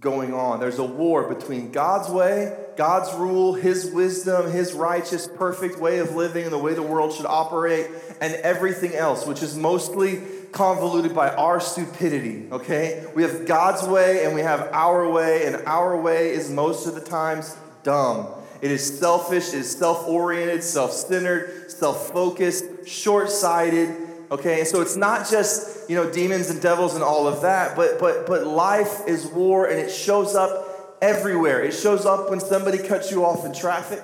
going 0.00 0.34
on. 0.34 0.60
There's 0.60 0.78
a 0.78 0.84
war 0.84 1.34
between 1.34 1.72
God's 1.72 2.10
way, 2.10 2.56
God's 2.76 3.12
rule, 3.14 3.54
His 3.54 3.90
wisdom, 3.90 4.50
His 4.50 4.72
righteous, 4.74 5.26
perfect 5.26 5.78
way 5.78 5.98
of 5.98 6.14
living, 6.14 6.44
and 6.44 6.52
the 6.52 6.58
way 6.58 6.74
the 6.74 6.82
world 6.82 7.12
should 7.12 7.26
operate, 7.26 7.88
and 8.20 8.34
everything 8.34 8.94
else, 8.94 9.26
which 9.26 9.42
is 9.42 9.56
mostly 9.56 10.22
convoluted 10.54 11.14
by 11.14 11.30
our 11.34 11.60
stupidity, 11.60 12.46
okay? 12.50 13.04
We 13.14 13.22
have 13.24 13.44
God's 13.44 13.86
way 13.86 14.24
and 14.24 14.34
we 14.34 14.40
have 14.40 14.70
our 14.72 15.10
way, 15.10 15.46
and 15.46 15.56
our 15.66 16.00
way 16.00 16.30
is 16.30 16.48
most 16.48 16.86
of 16.86 16.94
the 16.94 17.00
times 17.00 17.56
dumb. 17.82 18.28
It 18.62 18.70
is 18.70 18.98
selfish, 18.98 19.48
it 19.48 19.58
is 19.58 19.70
self 19.70 20.08
oriented, 20.08 20.62
self 20.62 20.92
centered, 20.92 21.70
self 21.70 22.10
focused, 22.12 22.86
short 22.86 23.30
sighted, 23.30 23.94
okay? 24.30 24.60
And 24.60 24.68
so 24.68 24.80
it's 24.80 24.96
not 24.96 25.28
just, 25.28 25.90
you 25.90 25.96
know, 25.96 26.10
demons 26.10 26.48
and 26.48 26.62
devils 26.62 26.94
and 26.94 27.02
all 27.02 27.26
of 27.26 27.42
that, 27.42 27.76
but, 27.76 27.98
but, 27.98 28.26
but 28.26 28.46
life 28.46 29.06
is 29.08 29.26
war 29.26 29.66
and 29.66 29.78
it 29.78 29.90
shows 29.90 30.36
up 30.36 30.98
everywhere. 31.02 31.62
It 31.62 31.72
shows 31.72 32.06
up 32.06 32.30
when 32.30 32.40
somebody 32.40 32.78
cuts 32.78 33.10
you 33.10 33.24
off 33.24 33.44
in 33.44 33.52
traffic, 33.52 34.02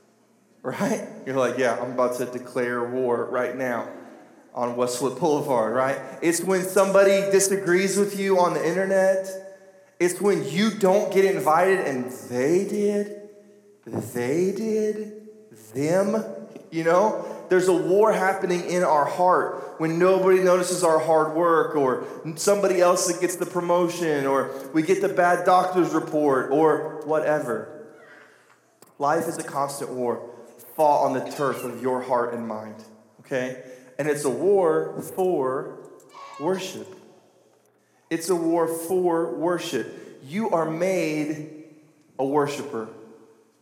right? 0.62 1.06
You're 1.26 1.36
like, 1.36 1.58
yeah, 1.58 1.76
I'm 1.78 1.92
about 1.92 2.16
to 2.18 2.26
declare 2.26 2.88
war 2.88 3.26
right 3.26 3.56
now 3.56 3.88
on 4.54 4.76
Westwood 4.76 5.18
Boulevard, 5.18 5.74
right? 5.74 5.98
It's 6.22 6.40
when 6.40 6.62
somebody 6.62 7.30
disagrees 7.30 7.96
with 7.96 8.18
you 8.18 8.38
on 8.38 8.54
the 8.54 8.66
internet. 8.66 9.28
It's 9.98 10.20
when 10.20 10.48
you 10.48 10.70
don't 10.70 11.12
get 11.12 11.24
invited 11.24 11.80
and 11.80 12.10
they 12.28 12.64
did. 12.64 13.28
They 13.86 14.52
did. 14.52 15.28
Them. 15.74 16.24
You 16.70 16.84
know? 16.84 17.24
There's 17.48 17.68
a 17.68 17.72
war 17.72 18.12
happening 18.12 18.64
in 18.64 18.84
our 18.84 19.04
heart 19.04 19.80
when 19.80 19.98
nobody 19.98 20.42
notices 20.42 20.84
our 20.84 21.00
hard 21.00 21.34
work 21.34 21.74
or 21.74 22.04
somebody 22.36 22.80
else 22.80 23.08
that 23.08 23.20
gets 23.20 23.36
the 23.36 23.46
promotion 23.46 24.26
or 24.26 24.52
we 24.72 24.82
get 24.82 25.00
the 25.00 25.08
bad 25.08 25.44
doctor's 25.44 25.92
report 25.92 26.50
or 26.52 27.02
whatever. 27.04 27.88
Life 28.98 29.26
is 29.26 29.38
a 29.38 29.42
constant 29.42 29.90
war 29.90 30.30
fought 30.76 31.04
on 31.06 31.12
the 31.12 31.30
turf 31.32 31.64
of 31.64 31.82
your 31.82 32.00
heart 32.02 32.32
and 32.34 32.46
mind. 32.46 32.76
Okay? 33.20 33.62
And 34.00 34.08
it's 34.08 34.24
a 34.24 34.30
war 34.30 34.98
for 35.14 35.76
worship. 36.40 36.88
It's 38.08 38.30
a 38.30 38.34
war 38.34 38.66
for 38.66 39.34
worship. 39.34 40.22
You 40.24 40.48
are 40.52 40.64
made 40.64 41.64
a 42.18 42.24
worshiper. 42.24 42.88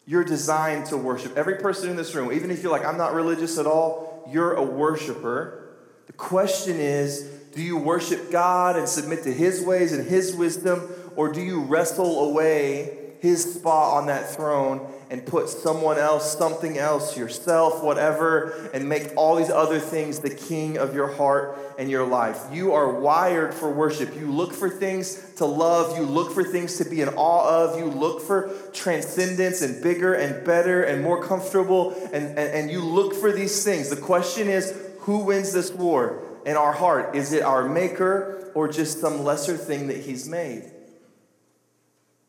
You're 0.06 0.22
designed 0.22 0.86
to 0.86 0.96
worship. 0.96 1.36
Every 1.36 1.56
person 1.56 1.90
in 1.90 1.96
this 1.96 2.14
room, 2.14 2.32
even 2.32 2.52
if 2.52 2.62
you're 2.62 2.70
like, 2.70 2.84
I'm 2.84 2.96
not 2.96 3.14
religious 3.14 3.58
at 3.58 3.66
all, 3.66 4.28
you're 4.30 4.54
a 4.54 4.62
worshiper. 4.62 5.76
The 6.06 6.12
question 6.12 6.76
is 6.76 7.22
do 7.52 7.60
you 7.60 7.76
worship 7.76 8.30
God 8.30 8.76
and 8.76 8.88
submit 8.88 9.24
to 9.24 9.34
His 9.34 9.60
ways 9.60 9.92
and 9.92 10.06
His 10.06 10.36
wisdom, 10.36 10.88
or 11.16 11.32
do 11.32 11.40
you 11.40 11.62
wrestle 11.62 12.30
away 12.30 13.16
His 13.18 13.54
spot 13.54 13.94
on 13.96 14.06
that 14.06 14.30
throne 14.30 14.88
and 15.10 15.24
put 15.24 15.48
someone 15.48 15.98
else, 15.98 16.36
something 16.36 16.76
else, 16.76 17.16
yourself, 17.16 17.82
whatever, 17.82 18.70
and 18.74 18.88
make 18.88 19.12
all 19.16 19.36
these 19.36 19.50
other 19.50 19.78
things 19.78 20.18
the 20.18 20.34
king 20.34 20.76
of 20.76 20.94
your 20.94 21.12
heart 21.14 21.58
and 21.78 21.90
your 21.90 22.06
life. 22.06 22.40
You 22.52 22.72
are 22.74 23.00
wired 23.00 23.54
for 23.54 23.70
worship. 23.70 24.14
You 24.14 24.30
look 24.30 24.52
for 24.52 24.68
things 24.68 25.32
to 25.36 25.46
love, 25.46 25.96
you 25.96 26.04
look 26.04 26.32
for 26.32 26.44
things 26.44 26.76
to 26.78 26.84
be 26.84 27.00
in 27.00 27.08
awe 27.10 27.64
of, 27.64 27.78
you 27.78 27.86
look 27.86 28.20
for 28.20 28.50
transcendence 28.72 29.62
and 29.62 29.82
bigger 29.82 30.14
and 30.14 30.44
better 30.44 30.82
and 30.82 31.02
more 31.02 31.22
comfortable, 31.22 31.92
and, 32.12 32.38
and, 32.38 32.38
and 32.38 32.70
you 32.70 32.84
look 32.84 33.14
for 33.14 33.32
these 33.32 33.64
things. 33.64 33.88
The 33.88 33.96
question 33.96 34.48
is 34.48 34.78
who 35.00 35.24
wins 35.24 35.52
this 35.52 35.72
war 35.72 36.22
in 36.44 36.56
our 36.56 36.72
heart? 36.72 37.16
Is 37.16 37.32
it 37.32 37.42
our 37.42 37.66
maker 37.66 38.50
or 38.54 38.68
just 38.68 39.00
some 39.00 39.24
lesser 39.24 39.56
thing 39.56 39.86
that 39.88 39.98
he's 39.98 40.28
made? 40.28 40.70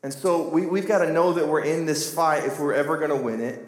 And 0.02 0.12
so 0.12 0.48
we, 0.48 0.66
we've 0.66 0.88
got 0.88 1.04
to 1.04 1.12
know 1.12 1.34
that 1.34 1.46
we're 1.46 1.64
in 1.64 1.84
this 1.84 2.12
fight 2.12 2.44
if 2.44 2.58
we're 2.58 2.72
ever 2.72 2.96
going 2.96 3.10
to 3.10 3.16
win 3.16 3.40
it. 3.40 3.66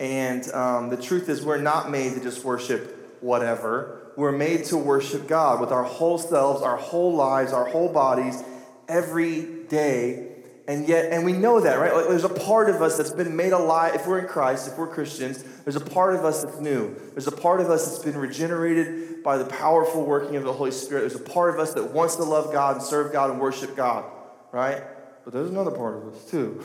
And 0.00 0.48
um, 0.52 0.90
the 0.90 0.96
truth 0.96 1.28
is, 1.28 1.44
we're 1.44 1.58
not 1.58 1.90
made 1.90 2.14
to 2.14 2.20
just 2.20 2.44
worship 2.44 3.18
whatever. 3.20 4.12
We're 4.16 4.32
made 4.32 4.64
to 4.66 4.76
worship 4.76 5.28
God 5.28 5.60
with 5.60 5.70
our 5.70 5.84
whole 5.84 6.18
selves, 6.18 6.62
our 6.62 6.76
whole 6.76 7.14
lives, 7.14 7.52
our 7.52 7.64
whole 7.64 7.92
bodies, 7.92 8.42
every 8.88 9.64
day. 9.68 10.24
And 10.66 10.86
yet, 10.86 11.12
and 11.12 11.24
we 11.24 11.32
know 11.32 11.60
that, 11.60 11.78
right? 11.78 11.94
Like 11.94 12.08
there's 12.08 12.24
a 12.24 12.28
part 12.28 12.68
of 12.68 12.82
us 12.82 12.96
that's 12.98 13.12
been 13.12 13.36
made 13.36 13.52
alive. 13.52 13.94
If 13.94 14.06
we're 14.06 14.18
in 14.18 14.26
Christ, 14.26 14.68
if 14.68 14.76
we're 14.76 14.88
Christians, 14.88 15.42
there's 15.64 15.76
a 15.76 15.80
part 15.80 16.14
of 16.14 16.24
us 16.24 16.42
that's 16.42 16.60
new. 16.60 16.94
There's 17.12 17.26
a 17.26 17.32
part 17.32 17.60
of 17.60 17.70
us 17.70 17.86
that's 17.88 18.04
been 18.04 18.16
regenerated 18.16 19.22
by 19.22 19.38
the 19.38 19.46
powerful 19.46 20.04
working 20.04 20.36
of 20.36 20.44
the 20.44 20.52
Holy 20.52 20.70
Spirit. 20.70 21.00
There's 21.00 21.14
a 21.14 21.20
part 21.20 21.54
of 21.54 21.60
us 21.60 21.74
that 21.74 21.92
wants 21.92 22.16
to 22.16 22.24
love 22.24 22.52
God 22.52 22.76
and 22.76 22.84
serve 22.84 23.12
God 23.12 23.30
and 23.30 23.40
worship 23.40 23.76
God, 23.76 24.04
right? 24.52 24.82
But 25.28 25.34
there's 25.34 25.50
another 25.50 25.72
part 25.72 25.98
of 25.98 26.14
us 26.14 26.24
too. 26.30 26.58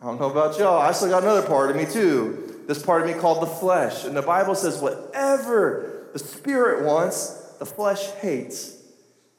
I 0.00 0.06
don't 0.06 0.18
know 0.18 0.30
about 0.30 0.58
y'all. 0.58 0.80
I 0.80 0.92
still 0.92 1.10
got 1.10 1.22
another 1.22 1.46
part 1.46 1.68
of 1.68 1.76
me 1.76 1.84
too. 1.84 2.62
This 2.66 2.82
part 2.82 3.02
of 3.02 3.14
me 3.14 3.20
called 3.20 3.42
the 3.42 3.46
flesh. 3.46 4.04
And 4.06 4.16
the 4.16 4.22
Bible 4.22 4.54
says, 4.54 4.78
whatever 4.78 6.08
the 6.14 6.18
spirit 6.18 6.86
wants, 6.86 7.28
the 7.58 7.66
flesh 7.66 8.06
hates. 8.22 8.74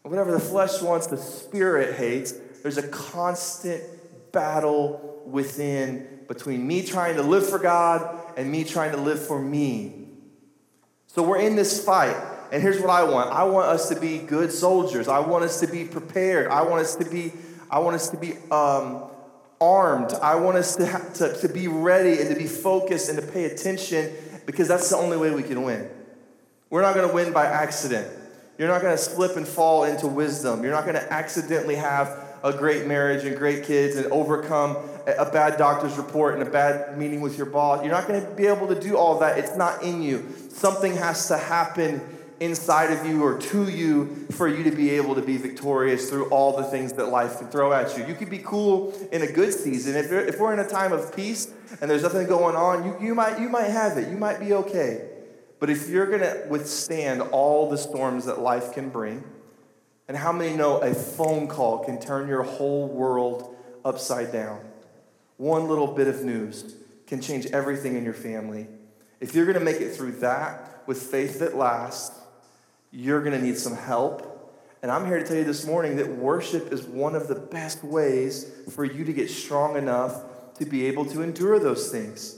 And 0.03 0.11
whatever 0.11 0.31
the 0.31 0.39
flesh 0.39 0.79
wants, 0.79 1.07
the 1.07 1.17
spirit 1.17 1.95
hates. 1.95 2.33
There's 2.61 2.77
a 2.77 2.87
constant 2.89 3.81
battle 4.31 5.23
within 5.25 6.19
between 6.27 6.67
me 6.67 6.83
trying 6.83 7.15
to 7.15 7.23
live 7.23 7.49
for 7.49 7.57
God 7.57 8.15
and 8.37 8.51
me 8.51 8.63
trying 8.63 8.91
to 8.91 8.97
live 8.97 9.25
for 9.25 9.41
me. 9.41 10.07
So 11.07 11.23
we're 11.23 11.39
in 11.39 11.55
this 11.55 11.83
fight. 11.83 12.15
And 12.51 12.61
here's 12.61 12.79
what 12.79 12.91
I 12.91 13.01
want 13.05 13.31
I 13.31 13.45
want 13.45 13.69
us 13.69 13.89
to 13.89 13.99
be 13.99 14.19
good 14.19 14.51
soldiers. 14.51 15.07
I 15.07 15.17
want 15.17 15.45
us 15.45 15.61
to 15.61 15.67
be 15.67 15.83
prepared. 15.83 16.51
I 16.51 16.61
want 16.61 16.81
us 16.81 16.95
to 16.97 17.05
be 17.05 17.31
I 17.69 17.79
want 17.79 17.95
us 17.95 18.09
to 18.09 18.17
be 18.17 18.33
um, 18.51 19.03
armed. 19.61 20.13
I 20.13 20.35
want 20.35 20.57
us 20.57 20.75
to, 20.77 20.85
to, 21.15 21.47
to 21.47 21.53
be 21.53 21.67
ready 21.67 22.19
and 22.19 22.29
to 22.29 22.35
be 22.35 22.47
focused 22.47 23.09
and 23.09 23.19
to 23.19 23.25
pay 23.25 23.45
attention 23.45 24.11
because 24.45 24.67
that's 24.67 24.89
the 24.89 24.97
only 24.97 25.17
way 25.17 25.31
we 25.31 25.43
can 25.43 25.63
win. 25.63 25.89
We're 26.69 26.81
not 26.81 26.95
going 26.95 27.07
to 27.07 27.13
win 27.13 27.33
by 27.33 27.45
accident. 27.45 28.07
You're 28.57 28.67
not 28.67 28.81
going 28.81 28.95
to 28.95 29.01
slip 29.01 29.37
and 29.37 29.47
fall 29.47 29.83
into 29.83 30.07
wisdom. 30.07 30.63
You're 30.63 30.73
not 30.73 30.83
going 30.83 30.95
to 30.95 31.13
accidentally 31.13 31.75
have 31.75 32.25
a 32.43 32.53
great 32.53 32.87
marriage 32.87 33.25
and 33.25 33.37
great 33.37 33.65
kids 33.65 33.95
and 33.95 34.05
overcome 34.07 34.77
a 35.17 35.29
bad 35.29 35.57
doctor's 35.57 35.97
report 35.97 36.35
and 36.35 36.47
a 36.47 36.49
bad 36.49 36.97
meeting 36.97 37.21
with 37.21 37.37
your 37.37 37.47
boss. 37.47 37.83
You're 37.83 37.93
not 37.93 38.07
going 38.07 38.21
to 38.21 38.31
be 38.31 38.47
able 38.47 38.67
to 38.67 38.79
do 38.79 38.97
all 38.97 39.19
that. 39.19 39.37
It's 39.37 39.55
not 39.55 39.83
in 39.83 40.01
you. 40.01 40.25
Something 40.49 40.95
has 40.95 41.27
to 41.27 41.37
happen 41.37 42.01
inside 42.39 42.91
of 42.91 43.05
you 43.05 43.23
or 43.23 43.37
to 43.37 43.69
you 43.69 44.27
for 44.31 44.47
you 44.47 44.63
to 44.63 44.71
be 44.71 44.91
able 44.91 45.15
to 45.15 45.21
be 45.21 45.37
victorious 45.37 46.09
through 46.09 46.29
all 46.29 46.55
the 46.55 46.63
things 46.63 46.93
that 46.93 47.07
life 47.07 47.39
can 47.39 47.47
throw 47.47 47.73
at 47.73 47.97
you. 47.97 48.05
You 48.05 48.15
could 48.15 48.29
be 48.29 48.39
cool 48.39 48.93
in 49.11 49.21
a 49.21 49.31
good 49.31 49.53
season. 49.53 49.95
If, 49.95 50.11
if 50.11 50.39
we're 50.39 50.53
in 50.53 50.59
a 50.59 50.67
time 50.67 50.91
of 50.91 51.15
peace 51.15 51.53
and 51.81 51.89
there's 51.89 52.03
nothing 52.03 52.27
going 52.27 52.55
on, 52.55 52.85
you, 52.85 53.07
you, 53.07 53.15
might, 53.15 53.39
you 53.39 53.49
might 53.49 53.69
have 53.69 53.97
it. 53.97 54.09
You 54.09 54.17
might 54.17 54.39
be 54.39 54.53
okay. 54.53 55.09
But 55.59 55.69
if 55.69 55.89
you're 55.89 56.07
going 56.07 56.21
to 56.21 56.45
withstand 56.49 57.21
all 57.21 57.69
the 57.69 57.77
storms 57.77 58.25
that 58.25 58.39
life 58.39 58.73
can 58.73 58.89
bring, 58.89 59.23
and 60.07 60.17
how 60.17 60.31
many 60.31 60.55
know 60.55 60.77
a 60.79 60.93
phone 60.93 61.47
call 61.47 61.83
can 61.83 61.99
turn 61.99 62.27
your 62.27 62.43
whole 62.43 62.87
world 62.87 63.55
upside 63.85 64.31
down? 64.31 64.59
One 65.37 65.67
little 65.67 65.87
bit 65.87 66.07
of 66.07 66.23
news 66.23 66.75
can 67.05 67.21
change 67.21 67.45
everything 67.47 67.95
in 67.95 68.03
your 68.03 68.13
family. 68.13 68.67
If 69.19 69.35
you're 69.35 69.45
going 69.45 69.59
to 69.59 69.63
make 69.63 69.81
it 69.81 69.95
through 69.95 70.13
that 70.13 70.83
with 70.87 71.01
faith 71.01 71.39
that 71.39 71.55
lasts, 71.55 72.18
you're 72.91 73.21
going 73.21 73.39
to 73.39 73.45
need 73.45 73.57
some 73.57 73.75
help. 73.75 74.35
And 74.81 74.91
I'm 74.91 75.05
here 75.05 75.19
to 75.19 75.25
tell 75.25 75.37
you 75.37 75.43
this 75.43 75.65
morning 75.65 75.97
that 75.97 76.09
worship 76.09 76.71
is 76.71 76.83
one 76.83 77.15
of 77.15 77.27
the 77.27 77.35
best 77.35 77.83
ways 77.83 78.49
for 78.73 78.85
you 78.85 79.03
to 79.05 79.13
get 79.13 79.29
strong 79.29 79.75
enough 79.75 80.23
to 80.57 80.65
be 80.65 80.85
able 80.87 81.05
to 81.05 81.21
endure 81.21 81.59
those 81.59 81.91
things. 81.91 82.35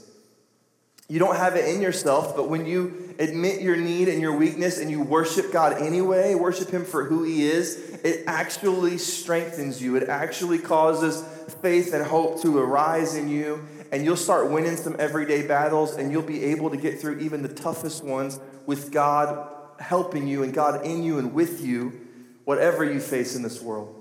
You 1.08 1.18
don't 1.18 1.36
have 1.36 1.56
it 1.56 1.74
in 1.74 1.82
yourself, 1.82 2.34
but 2.34 2.48
when 2.48 2.64
you 2.64 3.14
admit 3.18 3.60
your 3.60 3.76
need 3.76 4.08
and 4.08 4.20
your 4.20 4.34
weakness 4.34 4.78
and 4.78 4.90
you 4.90 5.02
worship 5.02 5.52
God 5.52 5.74
anyway, 5.74 6.34
worship 6.34 6.70
Him 6.70 6.84
for 6.84 7.04
who 7.04 7.22
He 7.22 7.46
is, 7.46 7.76
it 8.02 8.24
actually 8.26 8.98
strengthens 8.98 9.82
you. 9.82 9.96
It 9.96 10.08
actually 10.08 10.58
causes 10.58 11.22
faith 11.60 11.92
and 11.92 12.04
hope 12.04 12.40
to 12.42 12.58
arise 12.58 13.14
in 13.14 13.28
you, 13.28 13.62
and 13.90 14.04
you'll 14.04 14.16
start 14.16 14.50
winning 14.50 14.76
some 14.76 14.96
everyday 14.98 15.46
battles, 15.46 15.96
and 15.96 16.10
you'll 16.10 16.22
be 16.22 16.44
able 16.44 16.70
to 16.70 16.78
get 16.78 16.98
through 16.98 17.18
even 17.18 17.42
the 17.42 17.52
toughest 17.52 18.02
ones 18.02 18.40
with 18.64 18.90
God 18.90 19.51
helping 19.82 20.26
you 20.26 20.42
and 20.42 20.54
God 20.54 20.84
in 20.84 21.02
you 21.02 21.18
and 21.18 21.34
with 21.34 21.60
you, 21.60 22.00
whatever 22.44 22.84
you 22.84 23.00
face 23.00 23.36
in 23.36 23.42
this 23.42 23.60
world. 23.60 23.94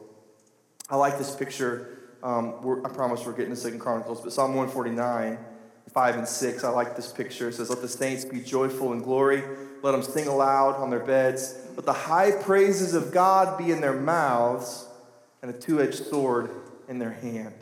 I 0.89 0.95
like 0.95 1.17
this 1.17 1.35
picture. 1.35 1.97
Um, 2.23 2.55
I 2.85 2.89
promise 2.89 3.25
we're 3.25 3.33
getting 3.33 3.51
to 3.51 3.59
Second 3.59 3.79
Chronicles, 3.79 4.21
but 4.21 4.31
Psalm 4.31 4.55
149 4.55 5.37
5 5.93 6.15
and 6.15 6.27
6. 6.27 6.63
I 6.63 6.69
like 6.69 6.95
this 6.95 7.11
picture. 7.11 7.49
It 7.49 7.55
says, 7.55 7.69
Let 7.69 7.81
the 7.81 7.87
saints 7.87 8.23
be 8.23 8.39
joyful 8.39 8.93
in 8.93 9.01
glory. 9.01 9.43
Let 9.81 9.91
them 9.91 10.03
sing 10.03 10.27
aloud 10.27 10.75
on 10.75 10.89
their 10.89 10.99
beds. 10.99 11.55
Let 11.75 11.85
the 11.85 11.93
high 11.93 12.31
praises 12.31 12.93
of 12.93 13.11
God 13.11 13.57
be 13.57 13.71
in 13.71 13.81
their 13.81 13.93
mouths 13.99 14.87
and 15.41 15.53
a 15.53 15.57
two 15.57 15.81
edged 15.81 16.05
sword 16.05 16.49
in 16.87 16.99
their 16.99 17.11
hand. 17.11 17.55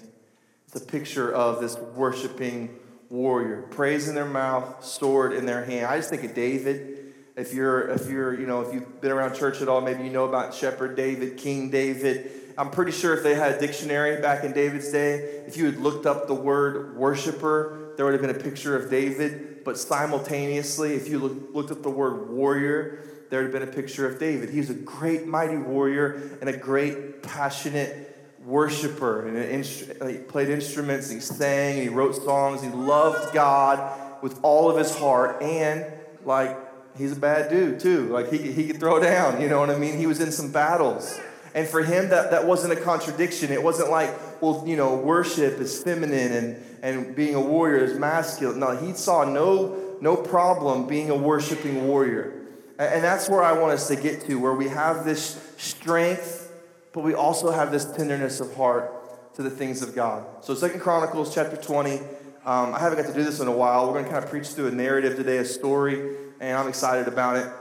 It's 0.67 0.79
a 0.79 0.85
picture 0.85 1.31
of 1.33 1.61
this 1.61 1.77
worshiping 1.77 2.77
warrior. 3.09 3.63
Praise 3.71 4.07
in 4.07 4.15
their 4.15 4.25
mouth, 4.25 4.83
sword 4.83 5.33
in 5.33 5.45
their 5.45 5.65
hand. 5.65 5.88
I 5.88 5.97
just 5.97 6.09
think 6.09 6.23
of 6.23 6.35
David. 6.35 6.99
If 7.39 7.53
you're, 7.53 7.88
if 7.88 8.10
you're, 8.10 8.38
you 8.38 8.46
know, 8.46 8.60
if 8.62 8.74
you've 8.74 9.00
been 9.00 9.12
around 9.12 9.34
church 9.34 9.62
at 9.62 9.69
all, 9.69 9.79
maybe 9.79 10.03
you 10.03 10.10
know 10.10 10.25
about 10.25 10.53
Shepherd 10.53 10.98
David, 10.98 11.38
King 11.38 11.69
David. 11.69 12.29
I'm 12.58 12.69
pretty 12.69 12.91
sure 12.91 13.15
if 13.15 13.24
they 13.24 13.34
had 13.34 13.53
a 13.53 13.60
dictionary 13.60 14.22
back 14.22 14.43
in 14.43 14.51
David's 14.51 14.91
day, 14.91 15.43
if 15.48 15.55
you 15.55 15.65
had 15.65 15.77
looked 15.77 16.05
up 16.05 16.27
the 16.27 16.34
word 16.34 16.98
worshiper, 16.98 17.93
there 17.96 18.05
would 18.05 18.12
have 18.12 18.22
been 18.22 18.36
a 18.36 18.43
picture 18.43 18.75
of 18.75 18.91
David, 18.91 19.63
but 19.63 19.77
simultaneously, 19.77 20.96
if 20.96 21.08
you 21.08 21.17
look, 21.17 21.55
looked 21.55 21.72
at 21.72 21.81
the 21.81 21.89
word 21.89 22.29
warrior, 22.29 23.05
there 23.29 23.41
would 23.41 23.53
have 23.53 23.62
been 23.62 23.69
a 23.69 23.72
picture 23.72 24.05
of 24.05 24.20
David. 24.20 24.50
He's 24.50 24.70
a 24.70 24.74
great, 24.74 25.25
mighty 25.25 25.55
warrior 25.55 26.37
and 26.42 26.50
a 26.50 26.57
great, 26.57 27.24
passionate 27.24 28.35
worshiper. 28.44 29.25
And 29.25 29.37
instru- 29.37 30.11
he 30.11 30.18
played 30.18 30.50
instruments, 30.50 31.09
he 31.09 31.22
sang, 31.22 31.81
he 31.81 31.87
wrote 31.87 32.16
songs, 32.16 32.61
he 32.61 32.70
loved 32.70 33.33
God 33.33 34.22
with 34.22 34.37
all 34.44 34.70
of 34.70 34.77
his 34.77 34.94
heart, 34.94 35.42
and 35.42 35.85
like, 36.25 36.57
he's 37.00 37.14
a 37.14 37.20
bad 37.20 37.50
dude 37.50 37.79
too. 37.79 38.09
Like, 38.09 38.29
he, 38.29 38.51
he 38.51 38.68
could 38.68 38.79
throw 38.79 39.01
down, 39.01 39.42
you 39.42 39.50
know 39.50 39.59
what 39.59 39.72
I 39.72 39.77
mean? 39.77 39.98
He 39.98 40.05
was 40.05 40.20
in 40.20 40.31
some 40.31 40.51
battles. 40.51 41.20
And 41.55 41.68
for 41.68 41.81
him, 41.81 42.09
that, 42.09 42.29
that 42.31 42.46
wasn't 42.46 42.74
a 42.74 42.75
contradiction. 42.75 43.51
It 43.51 43.64
wasn't 43.64 43.90
like, 43.90 44.14
well, 44.42 44.64
you 44.68 44.75
know, 44.75 44.96
worship 44.96 45.59
is 45.59 45.81
feminine 45.81 46.31
and, 46.31 46.64
and 46.83 47.16
being 47.16 47.33
a 47.33 47.42
warrior 47.42 47.83
is 47.83 47.98
masculine. 47.98 48.59
No, 48.59 48.77
he 48.77 48.94
saw 48.94 49.24
no, 49.24 49.98
no 50.01 50.16
problem 50.16 50.85
being 50.85 51.09
a 51.09 51.16
worshiping 51.16 51.88
warrior. 51.88 52.35
And, 52.77 53.03
that's 53.03 53.27
where 53.27 53.44
I 53.44 53.53
want 53.53 53.74
us 53.74 53.88
to 53.88 53.96
get 53.96 54.22
to, 54.27 54.35
where 54.35 54.53
we 54.53 54.70
have 54.70 55.03
this 55.03 55.53
strength, 55.57 56.51
but 56.94 57.01
we 57.01 57.14
also 57.14 57.51
have 57.51 57.72
this 57.72 57.83
tenderness 57.83 58.40
of 58.40 58.55
heart 58.55 59.35
to 59.35 59.44
the 59.44 59.50
things 59.50 59.81
of 59.81 59.96
God. 59.96 60.25
So 60.42 60.53
Second 60.53 60.79
Chronicles 60.81 61.33
chapter 61.33 61.57
20. 61.57 61.98
Um, 62.46 62.74
I 62.74 62.79
haven't 62.79 63.00
got 63.00 63.07
to 63.07 63.14
do 63.14 63.24
this 63.24 63.42
in 63.42 63.48
a 63.48 63.51
while. 63.51 63.88
We're 63.88 63.94
going 63.94 64.05
to 64.05 64.12
kind 64.12 64.24
of 64.24 64.29
preach 64.29 64.48
through 64.48 64.68
a 64.68 64.72
narrative 64.72 65.18
today, 65.18 65.38
a 65.38 65.46
story, 65.46 66.16
and 66.39 66.57
I'm 66.57 66.67
excited 66.67 67.07
about 67.07 67.37
it. 67.37 67.51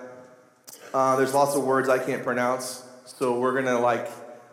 Uh, 0.94 1.16
there's 1.16 1.34
lots 1.34 1.54
of 1.54 1.64
words 1.64 1.88
I 1.88 1.98
can't 1.98 2.22
pronounce. 2.22 2.84
So 3.06 3.38
we're 3.38 3.54
gonna 3.54 3.80
like, 3.80 4.08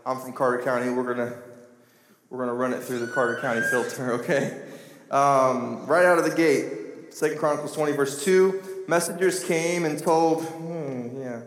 I'm 0.05 0.19
from 0.19 0.33
Carter 0.33 0.63
County. 0.63 0.89
We're 0.89 1.03
gonna 1.03 1.37
we're 2.29 2.39
gonna 2.39 2.53
run 2.53 2.73
it 2.73 2.81
through 2.81 2.99
the 2.99 3.07
Carter 3.07 3.39
County 3.39 3.61
filter, 3.61 4.13
okay? 4.19 4.61
Um, 5.11 5.85
right 5.85 6.05
out 6.05 6.17
of 6.17 6.25
the 6.25 6.35
gate, 6.35 7.13
Second 7.13 7.37
Chronicles 7.37 7.73
20 7.73 7.91
verse 7.93 8.23
2. 8.23 8.85
Messengers 8.87 9.43
came 9.43 9.85
and 9.85 9.97
told, 9.99 10.43
hmm, 10.43 11.21
yeah, 11.21 11.41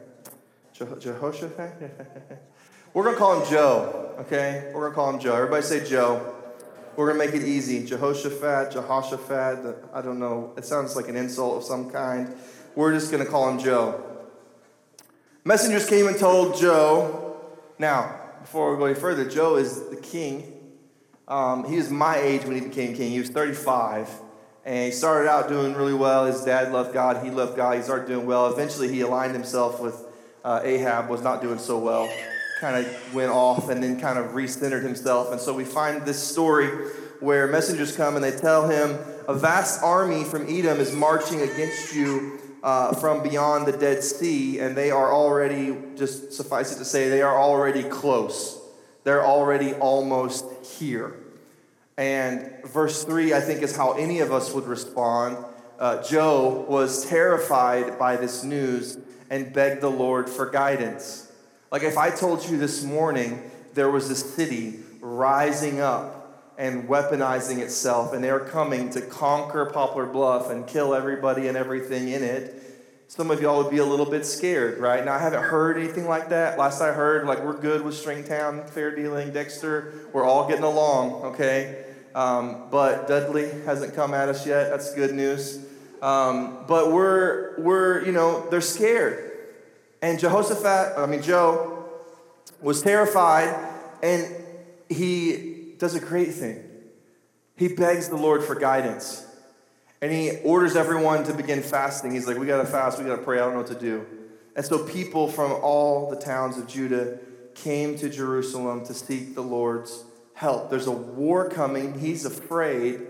Jehoshaphat. 0.72 2.40
we're 2.94 3.04
gonna 3.04 3.16
call 3.16 3.40
him 3.40 3.50
Joe, 3.50 4.14
okay? 4.20 4.70
We're 4.72 4.84
gonna 4.84 4.94
call 4.94 5.10
him 5.10 5.20
Joe. 5.20 5.34
Everybody 5.34 5.62
say 5.62 5.84
Joe. 5.84 6.34
We're 6.96 7.12
gonna 7.12 7.24
make 7.24 7.34
it 7.34 7.46
easy. 7.46 7.86
Jehoshaphat, 7.86 8.72
Jehoshaphat. 8.72 9.88
I 9.92 10.02
don't 10.02 10.18
know. 10.18 10.52
It 10.56 10.64
sounds 10.64 10.96
like 10.96 11.08
an 11.08 11.16
insult 11.16 11.58
of 11.58 11.62
some 11.62 11.90
kind. 11.90 12.34
We're 12.74 12.92
just 12.92 13.11
gonna 13.11 13.26
call 13.26 13.48
him 13.48 13.59
Joe. 13.59 14.04
Messengers 15.44 15.88
came 15.88 16.07
and 16.07 16.18
told 16.18 16.57
Joe. 16.59 17.37
Now, 17.78 18.20
before 18.42 18.72
we 18.72 18.78
go 18.78 18.85
any 18.87 18.94
further, 18.94 19.28
Joe 19.28 19.57
is 19.57 19.88
the 19.88 19.96
king. 19.96 20.52
Um, 21.26 21.64
he 21.64 21.76
was 21.76 21.90
my 21.90 22.16
age 22.16 22.44
when 22.44 22.54
he 22.54 22.61
became 22.61 22.94
king. 22.94 23.11
He 23.11 23.20
was 23.20 23.31
35. 23.31 24.11
And 24.64 24.87
he 24.87 24.90
started 24.90 25.31
out 25.31 25.48
doing 25.48 25.74
really 25.74 25.94
well. 25.94 26.26
His 26.26 26.44
dad 26.44 26.72
loved 26.72 26.92
God. 26.92 27.24
He 27.24 27.31
loved 27.31 27.57
God. 27.57 27.76
He 27.76 27.83
started 27.83 28.07
doing 28.07 28.26
well. 28.26 28.52
Eventually, 28.52 28.88
he 28.88 29.00
aligned 29.00 29.33
himself 29.33 29.81
with 29.81 30.04
uh, 30.44 30.61
Ahab, 30.62 31.09
was 31.09 31.22
not 31.22 31.40
doing 31.40 31.59
so 31.59 31.78
well. 31.78 32.12
Kind 32.61 32.85
of 32.85 33.14
went 33.14 33.31
off 33.31 33.68
and 33.70 33.83
then 33.83 34.00
kind 34.00 34.18
of 34.18 34.33
recentered 34.33 34.83
himself. 34.83 35.33
And 35.33 35.40
so 35.40 35.54
we 35.54 35.64
find 35.64 36.02
this 36.04 36.22
story 36.22 36.68
where 37.20 37.46
messengers 37.46 37.96
come 37.96 38.16
and 38.16 38.24
they 38.24 38.37
tell 38.37 38.68
him, 38.68 38.98
A 39.26 39.35
vast 39.35 39.83
army 39.83 40.24
from 40.24 40.46
Edom 40.48 40.81
is 40.81 40.92
marching 40.92 41.40
against 41.40 41.94
you 41.94 42.38
uh, 42.62 42.94
from 42.94 43.23
beyond 43.23 43.66
the 43.66 43.73
Dead 43.73 44.03
Sea, 44.03 44.59
and 44.59 44.77
they 44.77 44.90
are 44.90 45.12
already, 45.12 45.77
just 45.97 46.33
suffice 46.33 46.75
it 46.75 46.79
to 46.79 46.85
say, 46.85 47.09
they 47.09 47.23
are 47.23 47.38
already 47.38 47.83
close. 47.83 48.61
They're 49.05 49.25
already 49.25 49.75
almost 49.75 50.44
here. 50.79 51.14
And 51.97 52.53
verse 52.64 53.05
3, 53.05 53.35
I 53.35 53.40
think, 53.40 53.62
is 53.62 53.77
how 53.77 53.92
any 53.92 54.21
of 54.21 54.33
us 54.33 54.53
would 54.53 54.66
respond. 54.66 55.37
Uh, 55.79 56.03
Joe 56.03 56.64
was 56.68 57.07
terrified 57.07 57.99
by 57.99 58.16
this 58.16 58.44
news 58.44 58.99
and 59.31 59.53
begged 59.53 59.81
the 59.81 59.90
Lord 59.90 60.29
for 60.29 60.49
guidance. 60.51 61.31
Like 61.71 61.83
if 61.83 61.99
I 61.99 62.11
told 62.11 62.49
you 62.49 62.57
this 62.57 62.83
morning 62.83 63.51
there 63.75 63.90
was 63.90 64.11
a 64.11 64.16
city 64.16 64.81
rising 65.01 65.81
up 65.81 66.17
and 66.59 66.88
weaponizing 66.88 67.59
itself, 67.59 68.12
and 68.12 68.23
they're 68.23 68.40
coming 68.40 68.90
to 68.90 69.01
conquer 69.01 69.66
Poplar 69.66 70.07
Bluff 70.07 70.51
and 70.51 70.66
kill 70.66 70.92
everybody 70.92 71.47
and 71.47 71.57
everything 71.57 72.09
in 72.09 72.25
it. 72.25 72.64
Some 73.07 73.31
of 73.31 73.40
y'all 73.40 73.62
would 73.62 73.71
be 73.71 73.79
a 73.79 73.85
little 73.85 74.11
bit 74.11 74.27
scared, 74.27 74.79
right? 74.79 75.03
Now, 75.05 75.14
I 75.14 75.18
haven't 75.18 75.44
heard 75.44 75.79
anything 75.79 76.07
like 76.07 76.31
that. 76.31 76.59
Last 76.59 76.83
I 76.83 76.92
heard, 76.92 77.27
like, 77.27 77.42
we're 77.42 77.57
good 77.59 77.83
with 77.83 77.94
Stringtown, 77.94 78.68
Fairdealing, 78.68 79.33
Dexter. 79.33 79.94
We're 80.12 80.25
all 80.25 80.49
getting 80.49 80.64
along, 80.64 81.12
okay? 81.33 81.87
Um, 82.14 82.64
but 82.71 83.07
Dudley 83.07 83.49
hasn't 83.64 83.94
come 83.94 84.12
at 84.12 84.29
us 84.29 84.44
yet. 84.44 84.68
That's 84.68 84.92
good 84.94 85.14
news. 85.14 85.64
Um, 86.03 86.64
but 86.66 86.92
we're, 86.92 87.59
we're, 87.61 88.05
you 88.05 88.12
know, 88.12 88.51
they're 88.51 88.61
scared. 88.61 89.33
And 90.03 90.18
Jehoshaphat, 90.18 90.99
I 90.99 91.07
mean, 91.07 91.23
Joe, 91.23 91.88
was 92.61 92.83
terrified, 92.83 93.57
and 94.03 94.27
he 94.88 95.58
does 95.78 95.94
a 95.94 96.00
great 96.00 96.32
thing. 96.32 96.64
He 97.56 97.68
begs 97.68 98.08
the 98.08 98.16
Lord 98.16 98.44
for 98.44 98.54
guidance. 98.54 99.26
And 100.00 100.12
he 100.12 100.38
orders 100.44 100.76
everyone 100.76 101.24
to 101.24 101.34
begin 101.34 101.62
fasting. 101.62 102.12
He's 102.12 102.26
like, 102.26 102.38
We 102.38 102.46
got 102.46 102.62
to 102.62 102.66
fast, 102.66 102.98
we 102.98 103.04
got 103.04 103.16
to 103.16 103.22
pray, 103.22 103.38
I 103.38 103.44
don't 103.44 103.52
know 103.52 103.58
what 103.58 103.68
to 103.68 103.78
do. 103.78 104.06
And 104.54 104.64
so 104.64 104.84
people 104.84 105.28
from 105.28 105.52
all 105.52 106.10
the 106.10 106.16
towns 106.16 106.56
of 106.56 106.66
Judah 106.66 107.18
came 107.54 107.96
to 107.98 108.08
Jerusalem 108.08 108.84
to 108.86 108.94
seek 108.94 109.34
the 109.34 109.42
Lord's 109.42 110.04
help. 110.34 110.70
There's 110.70 110.86
a 110.86 110.92
war 110.92 111.48
coming. 111.48 111.98
He's 111.98 112.24
afraid 112.24 113.00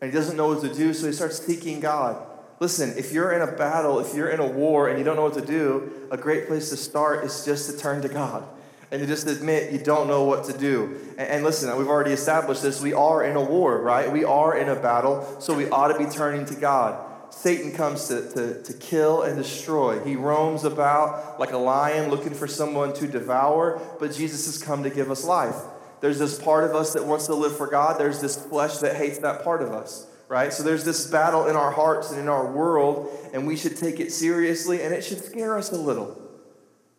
and 0.00 0.10
he 0.10 0.16
doesn't 0.16 0.36
know 0.36 0.48
what 0.48 0.62
to 0.62 0.72
do, 0.72 0.94
so 0.94 1.06
he 1.06 1.12
starts 1.12 1.44
seeking 1.44 1.80
God. 1.80 2.26
Listen, 2.58 2.94
if 2.96 3.12
you're 3.12 3.32
in 3.32 3.42
a 3.42 3.52
battle, 3.52 4.00
if 4.00 4.14
you're 4.14 4.30
in 4.30 4.40
a 4.40 4.46
war 4.46 4.88
and 4.88 4.98
you 4.98 5.04
don't 5.04 5.16
know 5.16 5.24
what 5.24 5.34
to 5.34 5.44
do, 5.44 5.90
a 6.10 6.16
great 6.16 6.46
place 6.46 6.70
to 6.70 6.76
start 6.76 7.24
is 7.24 7.44
just 7.44 7.70
to 7.70 7.76
turn 7.76 8.00
to 8.02 8.08
God 8.08 8.46
and 8.90 9.00
to 9.00 9.06
just 9.06 9.26
admit 9.26 9.72
you 9.72 9.78
don't 9.78 10.08
know 10.08 10.24
what 10.24 10.44
to 10.44 10.56
do. 10.56 10.96
And, 11.12 11.28
and, 11.28 11.44
listen, 11.44 11.76
we've 11.76 11.88
already 11.88 12.12
established 12.12 12.62
this. 12.62 12.80
We 12.80 12.92
are 12.92 13.24
in 13.24 13.36
a 13.36 13.42
war, 13.42 13.80
right? 13.80 14.10
We 14.10 14.24
are 14.24 14.56
in 14.56 14.68
a 14.68 14.76
battle, 14.76 15.40
so 15.40 15.54
we 15.54 15.68
ought 15.70 15.88
to 15.88 15.98
be 15.98 16.06
turning 16.06 16.44
to 16.46 16.54
God. 16.54 17.06
Satan 17.32 17.72
comes 17.72 18.08
to, 18.08 18.28
to, 18.32 18.62
to 18.62 18.72
kill 18.74 19.22
and 19.22 19.36
destroy. 19.36 20.00
He 20.00 20.16
roams 20.16 20.64
about 20.64 21.38
like 21.38 21.52
a 21.52 21.58
lion 21.58 22.10
looking 22.10 22.34
for 22.34 22.48
someone 22.48 22.92
to 22.94 23.06
devour, 23.06 23.80
but 24.00 24.12
Jesus 24.12 24.46
has 24.46 24.60
come 24.60 24.82
to 24.82 24.90
give 24.90 25.10
us 25.10 25.24
life. 25.24 25.56
There's 26.00 26.18
this 26.18 26.40
part 26.40 26.64
of 26.64 26.74
us 26.74 26.94
that 26.94 27.04
wants 27.04 27.26
to 27.26 27.34
live 27.34 27.56
for 27.56 27.66
God, 27.66 28.00
there's 28.00 28.20
this 28.20 28.36
flesh 28.36 28.78
that 28.78 28.96
hates 28.96 29.18
that 29.18 29.44
part 29.44 29.62
of 29.62 29.70
us, 29.70 30.06
right? 30.28 30.52
So 30.52 30.62
there's 30.62 30.84
this 30.84 31.06
battle 31.06 31.46
in 31.46 31.56
our 31.56 31.70
hearts 31.70 32.10
and 32.10 32.18
in 32.18 32.28
our 32.28 32.50
world, 32.50 33.08
and 33.32 33.46
we 33.46 33.56
should 33.56 33.76
take 33.76 34.00
it 34.00 34.10
seriously, 34.10 34.82
and 34.82 34.92
it 34.92 35.04
should 35.04 35.22
scare 35.22 35.56
us 35.56 35.70
a 35.70 35.78
little. 35.78 36.29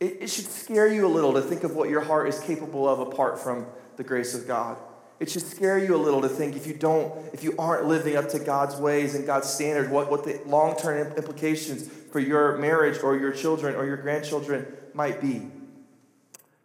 It, 0.01 0.23
it 0.23 0.29
should 0.29 0.47
scare 0.47 0.87
you 0.87 1.05
a 1.05 1.07
little 1.07 1.33
to 1.33 1.41
think 1.41 1.63
of 1.63 1.75
what 1.75 1.89
your 1.89 2.01
heart 2.01 2.27
is 2.27 2.39
capable 2.39 2.89
of 2.89 2.99
apart 2.99 3.39
from 3.39 3.67
the 3.95 4.03
grace 4.03 4.33
of 4.33 4.47
God. 4.47 4.77
It 5.19 5.29
should 5.29 5.43
scare 5.43 5.77
you 5.77 5.95
a 5.95 5.97
little 5.97 6.21
to 6.23 6.27
think 6.27 6.55
if 6.55 6.65
you 6.65 6.73
don't, 6.73 7.13
if 7.31 7.43
you 7.43 7.53
aren't 7.59 7.85
living 7.85 8.17
up 8.17 8.27
to 8.29 8.39
God's 8.39 8.75
ways 8.75 9.13
and 9.13 9.27
God's 9.27 9.47
standards, 9.47 9.89
what, 9.89 10.09
what 10.09 10.23
the 10.23 10.41
long 10.47 10.75
term 10.75 11.13
implications 11.13 11.87
for 12.11 12.19
your 12.19 12.57
marriage 12.57 13.03
or 13.03 13.15
your 13.15 13.31
children 13.31 13.75
or 13.75 13.85
your 13.85 13.97
grandchildren 13.97 14.65
might 14.95 15.21
be. 15.21 15.43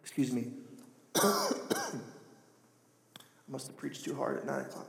Excuse 0.01 0.33
me. 0.33 0.47
I 1.15 1.51
must 3.47 3.67
have 3.67 3.77
preached 3.77 4.03
too 4.03 4.15
hard 4.15 4.37
at 4.37 4.47
9 4.47 4.61
o'clock. 4.61 4.87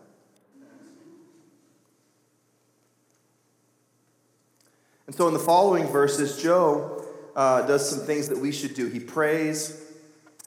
And 5.06 5.14
so 5.14 5.28
in 5.28 5.34
the 5.34 5.40
following 5.40 5.86
verses, 5.86 6.42
Joe 6.42 6.97
uh, 7.38 7.62
does 7.62 7.88
some 7.88 8.00
things 8.00 8.28
that 8.28 8.38
we 8.38 8.50
should 8.50 8.74
do. 8.74 8.88
He 8.88 8.98
prays, 8.98 9.80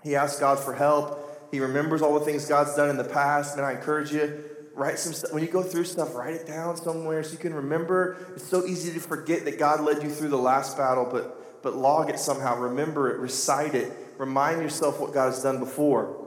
he 0.04 0.18
asks 0.18 0.42
God 0.42 0.60
for 0.60 0.74
help, 0.74 1.50
he 1.50 1.62
remembers 1.62 2.02
all 2.02 2.20
the 2.20 2.26
things 2.26 2.46
God's 2.46 2.76
done 2.76 2.90
in 2.90 2.98
the 2.98 3.06
past. 3.06 3.56
And 3.56 3.66
I 3.66 3.72
encourage 3.72 4.12
you, 4.12 4.44
write 4.76 5.00
some 5.00 5.14
stuff. 5.14 5.32
When 5.32 5.42
you 5.42 5.50
go 5.50 5.64
through 5.64 5.86
stuff, 5.86 6.14
write 6.16 6.34
it 6.34 6.46
down 6.46 6.76
somewhere 6.76 7.24
so 7.24 7.32
you 7.32 7.38
can 7.38 7.54
remember. 7.54 8.18
It's 8.36 8.46
so 8.46 8.66
easy 8.66 8.92
to 8.92 9.00
forget 9.00 9.46
that 9.46 9.58
God 9.58 9.80
led 9.80 10.04
you 10.04 10.10
through 10.10 10.30
the 10.30 10.38
last 10.38 10.78
battle, 10.78 11.08
but, 11.10 11.64
but 11.64 11.78
log 11.78 12.10
it 12.10 12.20
somehow. 12.20 12.58
Remember 12.58 13.10
it, 13.10 13.20
recite 13.20 13.74
it, 13.74 13.90
remind 14.18 14.62
yourself 14.62 15.00
what 15.00 15.14
God 15.14 15.28
has 15.28 15.42
done 15.42 15.60
before. 15.60 16.18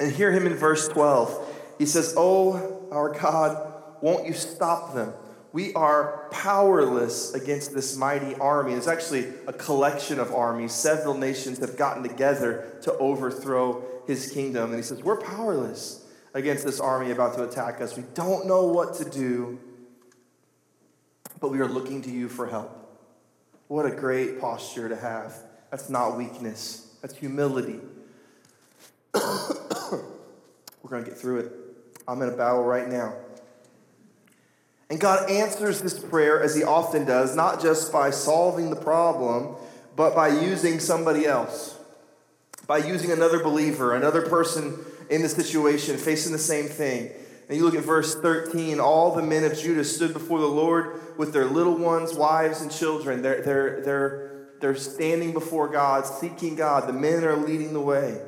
And 0.00 0.10
hear 0.10 0.32
him 0.32 0.46
in 0.46 0.54
verse 0.54 0.88
12. 0.88 1.74
He 1.78 1.84
says, 1.84 2.14
Oh, 2.16 2.88
our 2.90 3.12
God, 3.12 3.74
won't 4.00 4.26
you 4.26 4.32
stop 4.32 4.94
them? 4.94 5.12
We 5.52 5.74
are 5.74 6.28
powerless 6.30 7.34
against 7.34 7.74
this 7.74 7.96
mighty 7.96 8.34
army. 8.36 8.72
It's 8.72 8.88
actually 8.88 9.26
a 9.46 9.52
collection 9.52 10.18
of 10.18 10.32
armies. 10.32 10.72
Several 10.72 11.14
nations 11.14 11.58
have 11.58 11.76
gotten 11.76 12.02
together 12.02 12.78
to 12.82 12.96
overthrow 12.96 13.84
his 14.06 14.30
kingdom. 14.30 14.70
And 14.70 14.76
he 14.76 14.82
says, 14.82 15.02
We're 15.02 15.20
powerless 15.20 16.06
against 16.32 16.64
this 16.64 16.80
army 16.80 17.10
about 17.10 17.34
to 17.34 17.44
attack 17.44 17.82
us. 17.82 17.96
We 17.96 18.04
don't 18.14 18.46
know 18.46 18.64
what 18.64 18.94
to 18.94 19.04
do, 19.04 19.60
but 21.38 21.50
we 21.50 21.60
are 21.60 21.68
looking 21.68 22.00
to 22.02 22.10
you 22.10 22.30
for 22.30 22.46
help. 22.46 22.78
What 23.68 23.84
a 23.84 23.90
great 23.90 24.40
posture 24.40 24.88
to 24.88 24.96
have. 24.96 25.34
That's 25.70 25.90
not 25.90 26.16
weakness, 26.16 26.94
that's 27.02 27.14
humility. 27.14 27.80
We're 29.14 30.00
going 30.88 31.04
to 31.04 31.10
get 31.10 31.18
through 31.18 31.40
it. 31.40 31.52
I'm 32.08 32.20
in 32.22 32.28
a 32.30 32.36
battle 32.36 32.64
right 32.64 32.88
now. 32.88 33.14
And 34.92 35.00
God 35.00 35.30
answers 35.30 35.80
this 35.80 35.98
prayer 35.98 36.42
as 36.42 36.54
He 36.54 36.62
often 36.62 37.06
does, 37.06 37.34
not 37.34 37.62
just 37.62 37.90
by 37.90 38.10
solving 38.10 38.68
the 38.68 38.76
problem, 38.76 39.56
but 39.96 40.14
by 40.14 40.28
using 40.28 40.80
somebody 40.80 41.24
else, 41.24 41.78
by 42.66 42.76
using 42.76 43.10
another 43.10 43.42
believer, 43.42 43.94
another 43.94 44.20
person 44.20 44.76
in 45.08 45.22
the 45.22 45.30
situation 45.30 45.96
facing 45.96 46.30
the 46.32 46.38
same 46.38 46.66
thing. 46.66 47.10
And 47.48 47.56
you 47.56 47.64
look 47.64 47.74
at 47.74 47.84
verse 47.84 48.14
13 48.14 48.80
all 48.80 49.14
the 49.14 49.22
men 49.22 49.44
of 49.44 49.56
Judah 49.56 49.82
stood 49.82 50.12
before 50.12 50.40
the 50.40 50.46
Lord 50.46 51.00
with 51.16 51.32
their 51.32 51.46
little 51.46 51.78
ones, 51.78 52.12
wives, 52.12 52.60
and 52.60 52.70
children. 52.70 53.22
They're, 53.22 53.40
they're, 53.40 53.80
they're, 53.80 54.46
they're 54.60 54.76
standing 54.76 55.32
before 55.32 55.68
God, 55.68 56.04
seeking 56.04 56.54
God. 56.54 56.86
The 56.86 56.92
men 56.92 57.24
are 57.24 57.36
leading 57.36 57.72
the 57.72 57.80
way. 57.80 58.20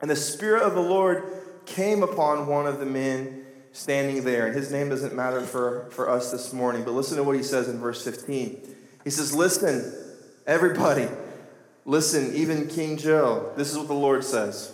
And 0.00 0.10
the 0.10 0.16
Spirit 0.16 0.64
of 0.64 0.74
the 0.74 0.82
Lord 0.82 1.22
came 1.64 2.02
upon 2.02 2.48
one 2.48 2.66
of 2.66 2.80
the 2.80 2.86
men 2.86 3.39
standing 3.72 4.24
there. 4.24 4.46
And 4.46 4.54
his 4.54 4.70
name 4.70 4.88
doesn't 4.88 5.14
matter 5.14 5.40
for, 5.40 5.88
for 5.90 6.08
us 6.08 6.30
this 6.30 6.52
morning, 6.52 6.84
but 6.84 6.92
listen 6.92 7.16
to 7.16 7.22
what 7.22 7.36
he 7.36 7.42
says 7.42 7.68
in 7.68 7.78
verse 7.78 8.04
15. 8.04 8.60
He 9.04 9.10
says, 9.10 9.34
Listen, 9.34 9.92
everybody, 10.46 11.08
listen, 11.84 12.34
even 12.34 12.68
King 12.68 12.96
Joe. 12.96 13.52
This 13.56 13.70
is 13.70 13.78
what 13.78 13.88
the 13.88 13.94
Lord 13.94 14.24
says 14.24 14.72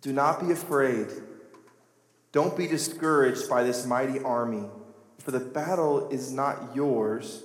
Do 0.00 0.12
not 0.12 0.40
be 0.40 0.52
afraid. 0.52 1.08
Don't 2.32 2.56
be 2.56 2.66
discouraged 2.66 3.48
by 3.48 3.62
this 3.62 3.86
mighty 3.86 4.18
army, 4.18 4.64
for 5.18 5.30
the 5.30 5.38
battle 5.38 6.08
is 6.08 6.32
not 6.32 6.74
yours, 6.74 7.44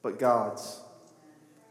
but 0.00 0.18
God's. 0.18 0.80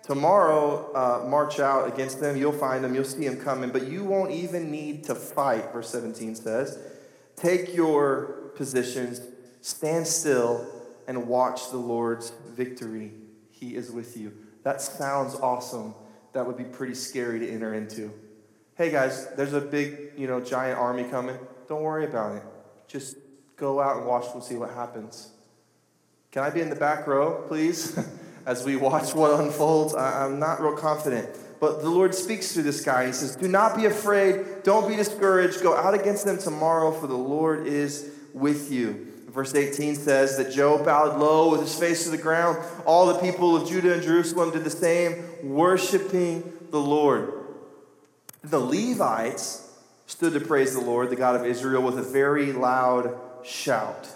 Tomorrow, 0.04 0.92
uh, 0.94 1.30
march 1.30 1.60
out 1.60 1.88
against 1.88 2.20
them. 2.20 2.36
You'll 2.36 2.52
find 2.52 2.84
them. 2.84 2.94
You'll 2.96 3.04
see 3.06 3.28
them 3.28 3.40
coming. 3.40 3.70
But 3.70 3.88
you 3.88 4.04
won't 4.04 4.32
even 4.32 4.72
need 4.72 5.06
to 5.06 5.16
fight, 5.16 5.72
verse 5.72 5.90
17 5.90 6.36
says. 6.36 6.78
Take 7.42 7.74
your 7.74 8.52
positions, 8.56 9.20
stand 9.62 10.06
still, 10.06 10.64
and 11.08 11.28
watch 11.28 11.72
the 11.72 11.78
Lord's 11.78 12.34
victory. 12.52 13.14
He 13.50 13.76
is 13.76 13.90
with 13.90 14.16
you. 14.16 14.32
That 14.62 14.80
sounds 14.80 15.34
awesome. 15.34 15.96
That 16.34 16.46
would 16.46 16.56
be 16.56 16.66
pretty 16.66 16.94
scary 16.94 17.40
to 17.40 17.52
enter 17.52 17.74
into. 17.74 18.14
Hey 18.76 18.92
guys, 18.92 19.28
there's 19.36 19.54
a 19.54 19.60
big, 19.60 20.12
you 20.16 20.28
know, 20.28 20.40
giant 20.40 20.78
army 20.78 21.04
coming. 21.06 21.36
Don't 21.68 21.82
worry 21.82 22.06
about 22.06 22.36
it. 22.36 22.44
Just 22.88 23.18
go 23.56 23.82
out 23.82 23.98
and 23.98 24.06
watch 24.06 24.26
and 24.36 24.44
see 24.44 24.56
what 24.56 24.70
happens. 24.70 25.32
Can 26.32 26.44
I 26.44 26.52
be 26.52 26.62
in 26.62 26.70
the 26.70 26.76
back 26.76 27.08
row, 27.08 27.44
please? 27.48 28.00
As 28.46 28.64
we 28.64 28.76
watch 28.76 29.16
what 29.16 29.40
unfolds, 29.40 29.96
I'm 29.96 30.38
not 30.38 30.62
real 30.62 30.78
confident. 30.78 31.28
But 31.62 31.84
the 31.84 31.90
Lord 31.92 32.16
speaks 32.16 32.52
through 32.52 32.64
this 32.64 32.82
guy. 32.82 33.06
He 33.06 33.14
says, 33.14 33.36
Do 33.36 33.48
not 33.48 33.78
be 33.78 33.86
afraid. 33.86 34.64
Don't 34.64 34.90
be 34.90 34.96
discouraged. 34.96 35.62
Go 35.62 35.78
out 35.78 35.94
against 35.94 36.26
them 36.26 36.40
tomorrow, 36.40 36.92
for 36.92 37.06
the 37.06 37.14
Lord 37.14 37.68
is 37.68 38.10
with 38.34 38.72
you. 38.72 39.08
Verse 39.28 39.54
18 39.54 39.96
says 39.96 40.38
that 40.38 40.52
Joe 40.52 40.84
bowed 40.84 41.20
low 41.20 41.52
with 41.52 41.62
his 41.62 41.78
face 41.78 42.04
to 42.04 42.10
the 42.10 42.18
ground. 42.18 42.58
All 42.86 43.06
the 43.06 43.20
people 43.20 43.56
of 43.56 43.70
Judah 43.70 43.94
and 43.94 44.02
Jerusalem 44.02 44.50
did 44.50 44.64
the 44.64 44.72
same, 44.72 45.24
worshiping 45.44 46.52
the 46.72 46.80
Lord. 46.80 47.32
The 48.44 48.60
Levites 48.60 49.72
stood 50.08 50.34
to 50.34 50.40
praise 50.40 50.74
the 50.74 50.82
Lord, 50.82 51.12
the 51.12 51.16
God 51.16 51.36
of 51.36 51.46
Israel, 51.46 51.84
with 51.84 52.00
a 52.00 52.04
very 52.04 52.52
loud 52.54 53.16
shout. 53.44 54.10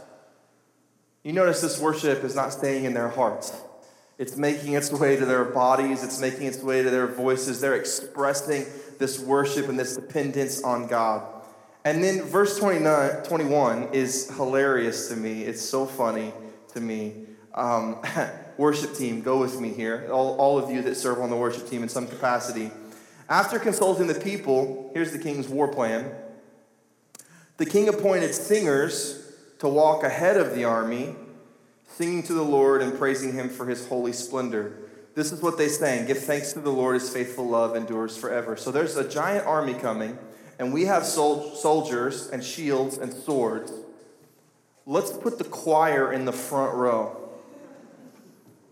You 1.24 1.32
notice 1.32 1.62
this 1.62 1.80
worship 1.80 2.24
is 2.24 2.36
not 2.36 2.52
staying 2.52 2.86
in 2.86 2.96
their 2.96 3.10
hearts. 3.10 3.54
It's 4.18 4.38
making 4.38 4.74
its 4.74 4.92
way 4.92 5.18
to 5.18 5.26
their 5.26 5.44
bodies, 5.46 6.04
it's 6.04 6.22
making 6.22 6.48
its 6.48 6.60
way 6.60 6.82
to 6.84 6.90
their 6.90 7.08
voices. 7.08 7.60
They're 7.60 7.76
expressing 7.76 8.66
this 8.98 9.20
worship 9.20 9.68
and 9.68 9.78
this 9.78 9.96
dependence 9.96 10.64
on 10.64 10.88
God. 10.88 11.28
And 11.84 12.04
then 12.04 12.24
verse 12.24 12.58
29, 12.58 13.24
21 13.24 13.90
is 13.94 14.32
hilarious 14.36 15.10
to 15.10 15.16
me. 15.16 15.44
It's 15.44 15.62
so 15.62 15.86
funny 15.86 16.34
to 16.74 16.82
me. 16.82 17.26
Um, 17.54 18.02
worship 18.58 18.96
team, 18.96 19.22
go 19.22 19.38
with 19.38 19.60
me 19.60 19.70
here. 19.70 20.08
All, 20.12 20.38
all 20.38 20.58
of 20.58 20.72
you 20.72 20.82
that 20.84 20.96
serve 20.96 21.20
on 21.20 21.30
the 21.30 21.36
worship 21.36 21.70
team 21.70 21.84
in 21.84 21.90
some 21.90 22.08
capacity. 22.08 22.72
After 23.28 23.60
consulting 23.60 24.08
the 24.08 24.16
people, 24.16 24.92
here's 24.94 25.12
the 25.12 25.20
king's 25.20 25.48
war 25.48 25.68
plan. 25.68 26.12
The 27.58 27.66
king 27.66 27.90
appointed 27.90 28.34
singers 28.34 29.34
to 29.60 29.68
walk 29.68 30.04
ahead 30.04 30.38
of 30.38 30.56
the 30.56 30.64
army 30.64 31.16
singing 31.88 32.24
to 32.24 32.34
the 32.34 32.44
Lord 32.44 32.82
and 32.82 32.98
praising 32.98 33.34
him 33.34 33.50
for 33.50 33.66
his 33.66 33.88
holy 33.88 34.14
splendor. 34.14 34.78
This 35.16 35.32
is 35.32 35.42
what 35.42 35.58
they 35.58 35.70
sang 35.70 36.06
Give 36.06 36.18
thanks 36.18 36.54
to 36.54 36.60
the 36.60 36.70
Lord, 36.70 36.96
his 36.96 37.10
faithful 37.10 37.48
love 37.48 37.76
endures 37.76 38.18
forever. 38.18 38.58
So 38.58 38.72
there's 38.72 38.98
a 38.98 39.08
giant 39.08 39.48
army 39.48 39.74
coming, 39.74 40.20
and 40.60 40.74
we 40.74 40.86
have 40.86 41.06
sol- 41.06 41.56
soldiers 41.56 42.30
and 42.30 42.44
shields 42.44 42.98
and 42.98 43.14
swords. 43.14 43.72
Let's 44.86 45.12
put 45.12 45.38
the 45.38 45.46
choir 45.46 46.12
in 46.12 46.26
the 46.26 46.34
front 46.34 46.76
row 46.76 47.18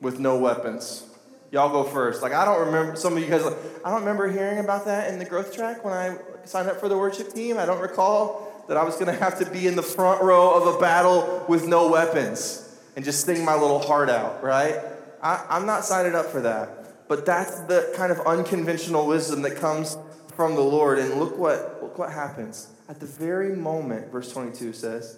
with 0.02 0.20
no 0.20 0.38
weapons. 0.38 1.04
Y'all 1.52 1.72
go 1.72 1.84
first. 1.84 2.22
Like, 2.22 2.34
I 2.34 2.46
don't 2.46 2.66
remember, 2.66 2.96
some 2.96 3.16
of 3.16 3.24
you 3.24 3.30
guys, 3.30 3.46
like, 3.46 3.56
I 3.86 3.92
don't 3.92 4.02
remember 4.02 4.30
hearing 4.30 4.60
about 4.60 4.86
that 4.86 5.12
in 5.12 5.20
the 5.20 5.26
growth 5.26 5.56
track 5.56 5.86
when 5.86 5.94
I 5.94 6.18
signed 6.46 6.68
up 6.68 6.80
for 6.80 6.90
the 6.90 6.98
worship 6.98 7.32
team. 7.32 7.58
I 7.58 7.66
don't 7.66 7.80
recall 7.80 8.66
that 8.68 8.76
I 8.76 8.84
was 8.84 8.96
going 8.96 9.08
to 9.08 9.14
have 9.14 9.40
to 9.40 9.46
be 9.46 9.66
in 9.66 9.76
the 9.76 9.84
front 9.84 10.22
row 10.22 10.54
of 10.54 10.76
a 10.76 10.80
battle 10.80 11.46
with 11.48 11.68
no 11.68 11.90
weapons 11.90 12.63
and 12.96 13.04
just 13.04 13.26
sing 13.26 13.44
my 13.44 13.56
little 13.56 13.80
heart 13.80 14.10
out, 14.10 14.44
right? 14.44 14.80
I, 15.22 15.46
I'm 15.50 15.66
not 15.66 15.86
signing 15.86 16.16
up 16.16 16.28
for 16.28 16.42
that. 16.42 17.08
But 17.08 17.26
that's 17.26 17.60
the 17.62 17.94
kind 17.96 18.12
of 18.12 18.20
unconventional 18.22 19.08
wisdom 19.08 19.42
that 19.44 19.58
comes 19.58 19.98
from 20.36 20.56
the 20.56 20.62
Lord. 20.62 21.00
And 21.00 21.20
look 21.20 21.38
what, 21.38 21.80
look 21.82 21.98
what 21.98 22.12
happens. 22.12 22.70
At 22.90 23.00
the 23.00 23.06
very 23.06 23.56
moment, 23.56 24.12
verse 24.12 24.32
22 24.32 24.74
says, 24.74 25.18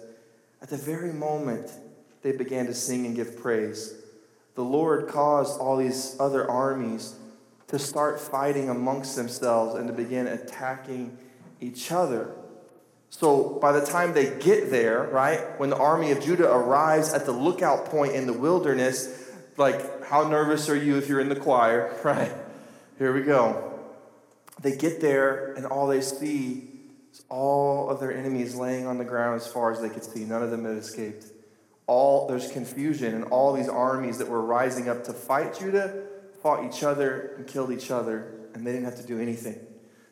at 0.62 0.68
the 0.68 0.76
very 0.76 1.12
moment 1.12 1.70
they 2.22 2.32
began 2.32 2.66
to 2.66 2.74
sing 2.74 3.06
and 3.06 3.14
give 3.14 3.38
praise, 3.38 3.94
the 4.54 4.64
Lord 4.64 5.08
caused 5.08 5.60
all 5.60 5.76
these 5.76 6.16
other 6.18 6.50
armies 6.50 7.14
to 7.68 7.78
start 7.78 8.20
fighting 8.20 8.70
amongst 8.70 9.16
themselves 9.16 9.74
and 9.74 9.88
to 9.88 9.92
begin 9.92 10.26
attacking 10.26 11.18
each 11.60 11.90
other. 11.92 12.30
So 13.10 13.58
by 13.60 13.72
the 13.72 13.84
time 13.84 14.12
they 14.12 14.38
get 14.38 14.70
there, 14.70 15.04
right, 15.04 15.58
when 15.58 15.70
the 15.70 15.76
army 15.76 16.10
of 16.10 16.20
Judah 16.20 16.50
arrives 16.50 17.14
at 17.14 17.24
the 17.24 17.32
lookout 17.32 17.86
point 17.86 18.12
in 18.12 18.26
the 18.26 18.32
wilderness, 18.32 19.24
like, 19.56 20.04
how 20.04 20.28
nervous 20.28 20.68
are 20.68 20.76
you 20.76 20.98
if 20.98 21.08
you're 21.08 21.20
in 21.20 21.28
the 21.28 21.36
choir, 21.36 21.96
right? 22.04 22.32
Here 22.98 23.12
we 23.12 23.22
go. 23.22 23.72
They 24.60 24.76
get 24.76 25.00
there, 25.00 25.54
and 25.54 25.66
all 25.66 25.86
they 25.86 26.00
see 26.00 26.68
is 27.12 27.22
all 27.28 27.90
of 27.90 28.00
their 28.00 28.12
enemies 28.12 28.54
laying 28.54 28.86
on 28.86 28.98
the 28.98 29.04
ground 29.04 29.40
as 29.40 29.46
far 29.46 29.70
as 29.70 29.80
they 29.80 29.88
could 29.88 30.04
see. 30.04 30.24
None 30.24 30.42
of 30.42 30.50
them 30.50 30.64
had 30.64 30.76
escaped. 30.76 31.26
All 31.86 32.26
there's 32.26 32.50
confusion, 32.50 33.14
and 33.14 33.24
all 33.24 33.52
these 33.52 33.68
armies 33.68 34.18
that 34.18 34.28
were 34.28 34.42
rising 34.42 34.88
up 34.88 35.04
to 35.04 35.12
fight 35.12 35.58
Judah 35.58 36.04
fought 36.42 36.64
each 36.64 36.82
other 36.82 37.34
and 37.36 37.46
killed 37.46 37.70
each 37.70 37.90
other, 37.90 38.48
and 38.54 38.66
they 38.66 38.72
didn't 38.72 38.86
have 38.86 38.96
to 38.96 39.06
do 39.06 39.20
anything. 39.20 39.58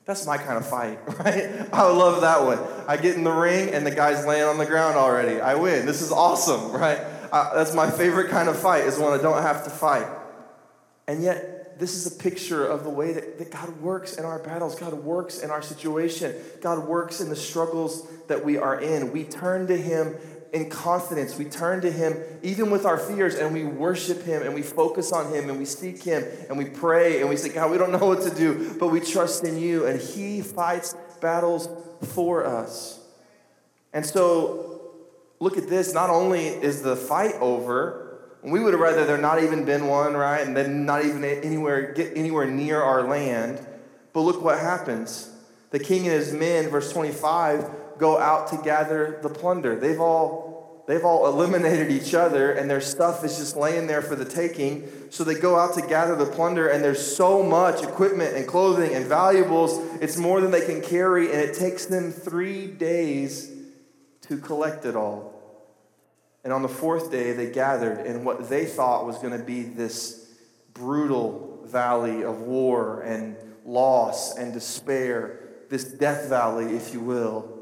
That's 0.07 0.27
my 0.27 0.37
kind 0.37 0.59
of 0.59 0.69
fight, 0.69 0.99
right? 1.19 1.69
I 1.73 1.91
love 1.91 2.21
that 2.21 2.43
one. 2.43 2.59
I 2.87 2.97
get 2.97 3.17
in 3.17 3.25
the 3.25 3.33
ring 3.33 3.71
and 3.71 3.87
the 3.87 3.91
guy's 3.91 4.27
laying 4.27 4.45
on 4.45 4.59
the 4.59 4.67
ground 4.67 4.97
already. 4.97 5.41
I 5.41 5.55
win. 5.55 5.87
This 5.87 6.03
is 6.03 6.13
awesome, 6.13 6.73
right? 6.73 6.99
I, 7.33 7.53
that's 7.55 7.75
my 7.75 7.91
favorite 7.91 8.31
kind 8.31 8.49
of 8.49 8.59
fight, 8.59 8.85
is 8.85 8.99
when 8.99 9.19
I 9.19 9.23
don't 9.23 9.43
have 9.43 9.65
to 9.65 9.71
fight. 9.71 10.07
And 11.07 11.23
yet, 11.23 11.79
this 11.79 11.97
is 11.97 12.07
a 12.07 12.23
picture 12.23 12.65
of 12.65 12.85
the 12.85 12.91
way 12.91 13.13
that, 13.13 13.39
that 13.39 13.51
God 13.51 13.81
works 13.81 14.17
in 14.17 14.25
our 14.25 14.39
battles. 14.39 14.79
God 14.79 14.93
works 14.95 15.41
in 15.41 15.51
our 15.51 15.63
situation. 15.63 16.35
God 16.61 16.87
works 16.87 17.21
in 17.21 17.29
the 17.29 17.37
struggles 17.37 18.07
that 18.29 18.45
we 18.45 18.57
are 18.59 18.81
in. 18.81 19.13
We 19.13 19.25
turn 19.25 19.67
to 19.67 19.77
Him 19.77 20.15
in 20.55 20.71
confidence. 20.71 21.37
We 21.37 21.45
turn 21.47 21.81
to 21.83 21.91
Him 21.91 22.17
even 22.43 22.71
with 22.71 22.87
our 22.87 22.97
fears 22.97 23.35
and 23.35 23.53
we 23.53 23.65
worship 23.65 24.23
Him 24.23 24.43
and 24.43 24.55
we 24.55 24.63
focus 24.63 25.13
on 25.13 25.35
Him 25.35 25.51
and 25.51 25.59
we 25.59 25.65
seek 25.65 26.03
Him 26.03 26.25
and 26.49 26.57
we 26.57 26.67
pray 26.67 27.21
and 27.21 27.29
we 27.29 27.37
say, 27.37 27.49
God, 27.49 27.73
we 27.73 27.77
don't 27.77 27.91
know 27.91 28.07
what 28.07 28.23
to 28.23 28.31
do, 28.31 28.77
but 28.79 28.89
we 28.89 29.01
trust 29.01 29.45
in 29.45 29.59
you. 29.59 29.85
And 29.85 30.01
He 30.01 30.41
fights 30.41 30.97
battles 31.21 31.69
for 32.15 32.47
us. 32.47 33.01
And 33.93 34.07
so, 34.07 34.93
look 35.41 35.59
at 35.59 35.69
this. 35.69 35.93
Not 35.93 36.09
only 36.09 36.47
is 36.47 36.83
the 36.83 36.97
fight 36.97 37.35
over, 37.41 38.21
we 38.43 38.61
would 38.61 38.75
have 38.75 38.81
rather 38.81 39.05
there 39.05 39.19
not 39.19 39.43
even 39.43 39.65
been 39.65 39.89
one, 39.89 40.15
right? 40.15 40.47
And 40.47 40.57
then 40.57 40.87
not 40.87 41.05
even 41.05 41.25
anywhere 41.25 41.93
get 41.93 42.17
anywhere 42.17 42.47
near 42.47 42.81
our 42.81 43.03
land. 43.03 43.65
But 44.13 44.21
look 44.21 44.41
what 44.41 44.61
happens. 44.61 45.31
The 45.71 45.81
king 45.81 46.07
and 46.07 46.13
his 46.13 46.33
men, 46.33 46.69
verse 46.69 46.93
25, 46.93 47.69
go 47.99 48.19
out 48.19 48.49
to 48.49 48.57
gather 48.59 49.19
the 49.23 49.29
plunder. 49.29 49.79
They've 49.79 50.01
all, 50.01 50.85
they've 50.87 51.05
all 51.05 51.27
eliminated 51.27 51.91
each 51.91 52.15
other, 52.15 52.53
and 52.53 52.69
their 52.69 52.81
stuff 52.81 53.25
is 53.25 53.39
just 53.39 53.57
laying 53.57 53.87
there 53.87 54.03
for 54.03 54.17
the 54.17 54.25
taking. 54.25 54.89
So 55.11 55.25
they 55.25 55.35
go 55.35 55.59
out 55.59 55.75
to 55.75 55.83
gather 55.83 56.17
the 56.17 56.27
plunder, 56.27 56.69
and 56.69 56.83
there's 56.83 57.17
so 57.17 57.43
much 57.43 57.83
equipment 57.83 58.37
and 58.37 58.47
clothing 58.47 58.95
and 58.95 59.07
valuables, 59.07 59.79
it's 60.01 60.17
more 60.17 60.41
than 60.41 60.51
they 60.51 60.65
can 60.65 60.81
carry, 60.81 61.31
and 61.31 61.41
it 61.41 61.55
takes 61.55 61.87
them 61.87 62.11
three 62.11 62.67
days 62.67 63.51
to 64.23 64.39
collect 64.39 64.85
it 64.85 64.97
all. 64.97 65.33
And 66.43 66.53
on 66.53 66.63
the 66.63 66.69
fourth 66.69 67.11
day, 67.11 67.33
they 67.33 67.51
gathered 67.51 68.07
in 68.07 68.25
what 68.25 68.51
they 68.51 68.67
thought 68.67 69.07
was 69.07 69.17
going 69.19 69.39
to 69.39 69.45
be 69.45 69.63
this 69.63 70.29
brutal 70.75 71.63
valley 71.65 72.23
of 72.23 72.43
war 72.43 73.01
and 73.01 73.37
loss 73.65 74.37
and 74.37 74.53
despair, 74.53 75.41
this 75.71 75.85
death 75.85 76.29
valley, 76.29 76.77
if 76.77 76.93
you 76.93 77.01
will 77.01 77.54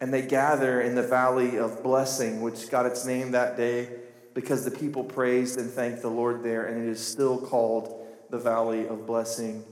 and 0.00 0.12
they 0.12 0.22
gather 0.22 0.80
in 0.80 0.94
the 0.94 1.02
valley 1.02 1.58
of 1.58 1.82
blessing, 1.82 2.40
which 2.40 2.70
got 2.70 2.86
its 2.86 3.04
name 3.04 3.32
that 3.32 3.56
day 3.56 3.88
because 4.34 4.64
the 4.64 4.70
people 4.70 5.04
praised 5.04 5.58
and 5.58 5.70
thanked 5.70 6.02
the 6.02 6.08
Lord 6.08 6.42
there, 6.42 6.66
and 6.66 6.82
it 6.82 6.90
is 6.90 7.04
still 7.04 7.38
called 7.38 8.06
the 8.30 8.38
valley 8.38 8.86
of 8.86 9.06
blessing 9.06 9.64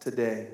today. 0.00 0.48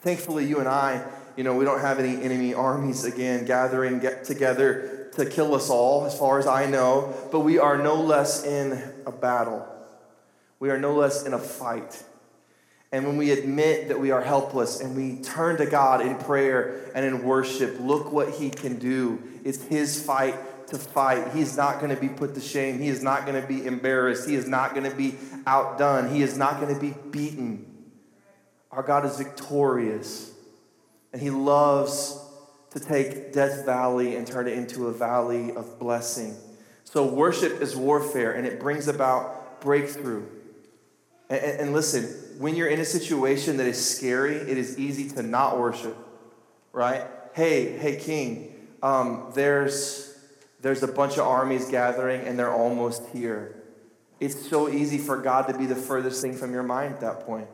Thankfully, 0.00 0.46
you 0.46 0.58
and 0.58 0.68
I, 0.68 1.04
you 1.36 1.44
know, 1.44 1.54
we 1.54 1.64
don't 1.64 1.80
have 1.80 1.98
any 1.98 2.22
enemy 2.22 2.54
armies 2.54 3.04
again 3.04 3.44
gathering 3.44 3.98
get 3.98 4.24
together 4.24 5.10
to 5.12 5.26
kill 5.26 5.54
us 5.54 5.70
all, 5.70 6.06
as 6.06 6.18
far 6.18 6.38
as 6.38 6.46
I 6.46 6.66
know, 6.66 7.14
but 7.30 7.40
we 7.40 7.58
are 7.58 7.76
no 7.76 8.00
less 8.00 8.44
in 8.44 8.82
a 9.06 9.12
battle. 9.12 9.66
We 10.60 10.70
are 10.70 10.78
no 10.78 10.94
less 10.94 11.24
in 11.24 11.34
a 11.34 11.38
fight. 11.38 12.02
And 12.90 13.06
when 13.06 13.16
we 13.18 13.30
admit 13.32 13.88
that 13.88 14.00
we 14.00 14.10
are 14.10 14.22
helpless 14.22 14.80
and 14.80 14.96
we 14.96 15.22
turn 15.22 15.58
to 15.58 15.66
God 15.66 16.00
in 16.00 16.16
prayer 16.16 16.90
and 16.94 17.04
in 17.04 17.22
worship, 17.22 17.78
look 17.80 18.12
what 18.12 18.30
He 18.30 18.48
can 18.50 18.78
do. 18.78 19.22
It's 19.44 19.62
His 19.62 20.02
fight 20.02 20.36
to 20.68 20.78
fight. 20.78 21.34
He's 21.34 21.56
not 21.56 21.80
going 21.80 21.94
to 21.94 22.00
be 22.00 22.08
put 22.08 22.34
to 22.34 22.40
shame. 22.40 22.78
He 22.78 22.88
is 22.88 23.02
not 23.02 23.26
going 23.26 23.40
to 23.40 23.46
be 23.46 23.66
embarrassed. 23.66 24.28
He 24.28 24.34
is 24.34 24.48
not 24.48 24.74
going 24.74 24.88
to 24.88 24.96
be 24.96 25.16
outdone. 25.46 26.14
He 26.14 26.22
is 26.22 26.36
not 26.36 26.60
going 26.60 26.74
to 26.74 26.80
be 26.80 26.94
beaten. 27.10 27.66
Our 28.70 28.82
God 28.82 29.04
is 29.04 29.16
victorious. 29.16 30.32
And 31.12 31.20
He 31.20 31.30
loves 31.30 32.18
to 32.70 32.80
take 32.80 33.32
Death 33.32 33.64
Valley 33.64 34.16
and 34.16 34.26
turn 34.26 34.46
it 34.46 34.54
into 34.54 34.88
a 34.88 34.92
valley 34.92 35.52
of 35.52 35.78
blessing. 35.78 36.36
So, 36.84 37.04
worship 37.04 37.60
is 37.60 37.76
warfare 37.76 38.32
and 38.32 38.46
it 38.46 38.60
brings 38.60 38.88
about 38.88 39.60
breakthrough. 39.60 40.26
And, 41.28 41.60
and, 41.60 41.72
listen, 41.72 42.27
when 42.38 42.54
you're 42.54 42.68
in 42.68 42.78
a 42.78 42.84
situation 42.84 43.56
that 43.56 43.66
is 43.66 43.84
scary, 43.84 44.36
it 44.36 44.56
is 44.56 44.78
easy 44.78 45.10
to 45.10 45.22
not 45.24 45.58
worship, 45.58 45.96
right? 46.72 47.04
Hey, 47.34 47.76
hey, 47.76 47.96
King, 47.96 48.54
um, 48.80 49.32
there's, 49.34 50.16
there's 50.60 50.84
a 50.84 50.88
bunch 50.88 51.14
of 51.14 51.26
armies 51.26 51.68
gathering 51.68 52.20
and 52.20 52.38
they're 52.38 52.54
almost 52.54 53.02
here. 53.12 53.60
It's 54.20 54.48
so 54.48 54.68
easy 54.68 54.98
for 54.98 55.16
God 55.16 55.48
to 55.48 55.58
be 55.58 55.66
the 55.66 55.74
furthest 55.74 56.22
thing 56.22 56.32
from 56.32 56.52
your 56.52 56.62
mind 56.62 56.94
at 56.94 57.00
that 57.00 57.20
point. 57.26 57.48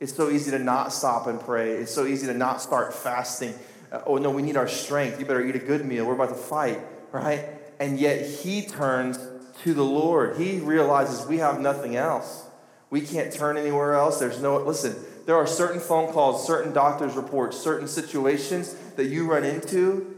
It's 0.00 0.14
so 0.14 0.30
easy 0.30 0.50
to 0.52 0.58
not 0.58 0.94
stop 0.94 1.26
and 1.26 1.38
pray. 1.38 1.72
It's 1.72 1.92
so 1.92 2.06
easy 2.06 2.26
to 2.26 2.34
not 2.34 2.62
start 2.62 2.94
fasting. 2.94 3.54
Uh, 3.92 4.00
oh, 4.06 4.16
no, 4.16 4.30
we 4.30 4.40
need 4.40 4.56
our 4.56 4.68
strength. 4.68 5.20
You 5.20 5.26
better 5.26 5.44
eat 5.44 5.54
a 5.54 5.58
good 5.58 5.84
meal. 5.84 6.06
We're 6.06 6.14
about 6.14 6.30
to 6.30 6.34
fight, 6.34 6.80
right? 7.12 7.46
And 7.78 8.00
yet 8.00 8.24
he 8.26 8.64
turns 8.64 9.18
to 9.64 9.74
the 9.74 9.84
Lord. 9.84 10.38
He 10.38 10.60
realizes 10.60 11.26
we 11.26 11.38
have 11.38 11.60
nothing 11.60 11.96
else. 11.96 12.46
We 12.90 13.00
can't 13.00 13.32
turn 13.32 13.56
anywhere 13.56 13.94
else. 13.94 14.18
There's 14.18 14.42
no, 14.42 14.58
listen, 14.58 14.96
there 15.26 15.36
are 15.36 15.46
certain 15.46 15.80
phone 15.80 16.12
calls, 16.12 16.44
certain 16.44 16.72
doctor's 16.72 17.14
reports, 17.14 17.56
certain 17.56 17.86
situations 17.86 18.74
that 18.96 19.06
you 19.06 19.30
run 19.30 19.44
into, 19.44 20.16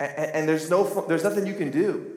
and, 0.00 0.10
and 0.18 0.48
there's, 0.48 0.70
no, 0.70 0.84
there's 1.06 1.24
nothing 1.24 1.46
you 1.46 1.54
can 1.54 1.70
do. 1.70 2.14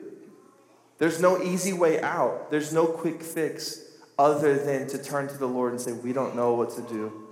There's 0.98 1.20
no 1.20 1.42
easy 1.42 1.72
way 1.72 2.00
out, 2.00 2.50
there's 2.50 2.72
no 2.72 2.86
quick 2.86 3.22
fix 3.22 3.80
other 4.18 4.56
than 4.56 4.86
to 4.88 5.02
turn 5.02 5.28
to 5.28 5.36
the 5.36 5.48
Lord 5.48 5.72
and 5.72 5.80
say, 5.80 5.92
We 5.92 6.12
don't 6.12 6.36
know 6.36 6.54
what 6.54 6.70
to 6.76 6.82
do, 6.82 7.28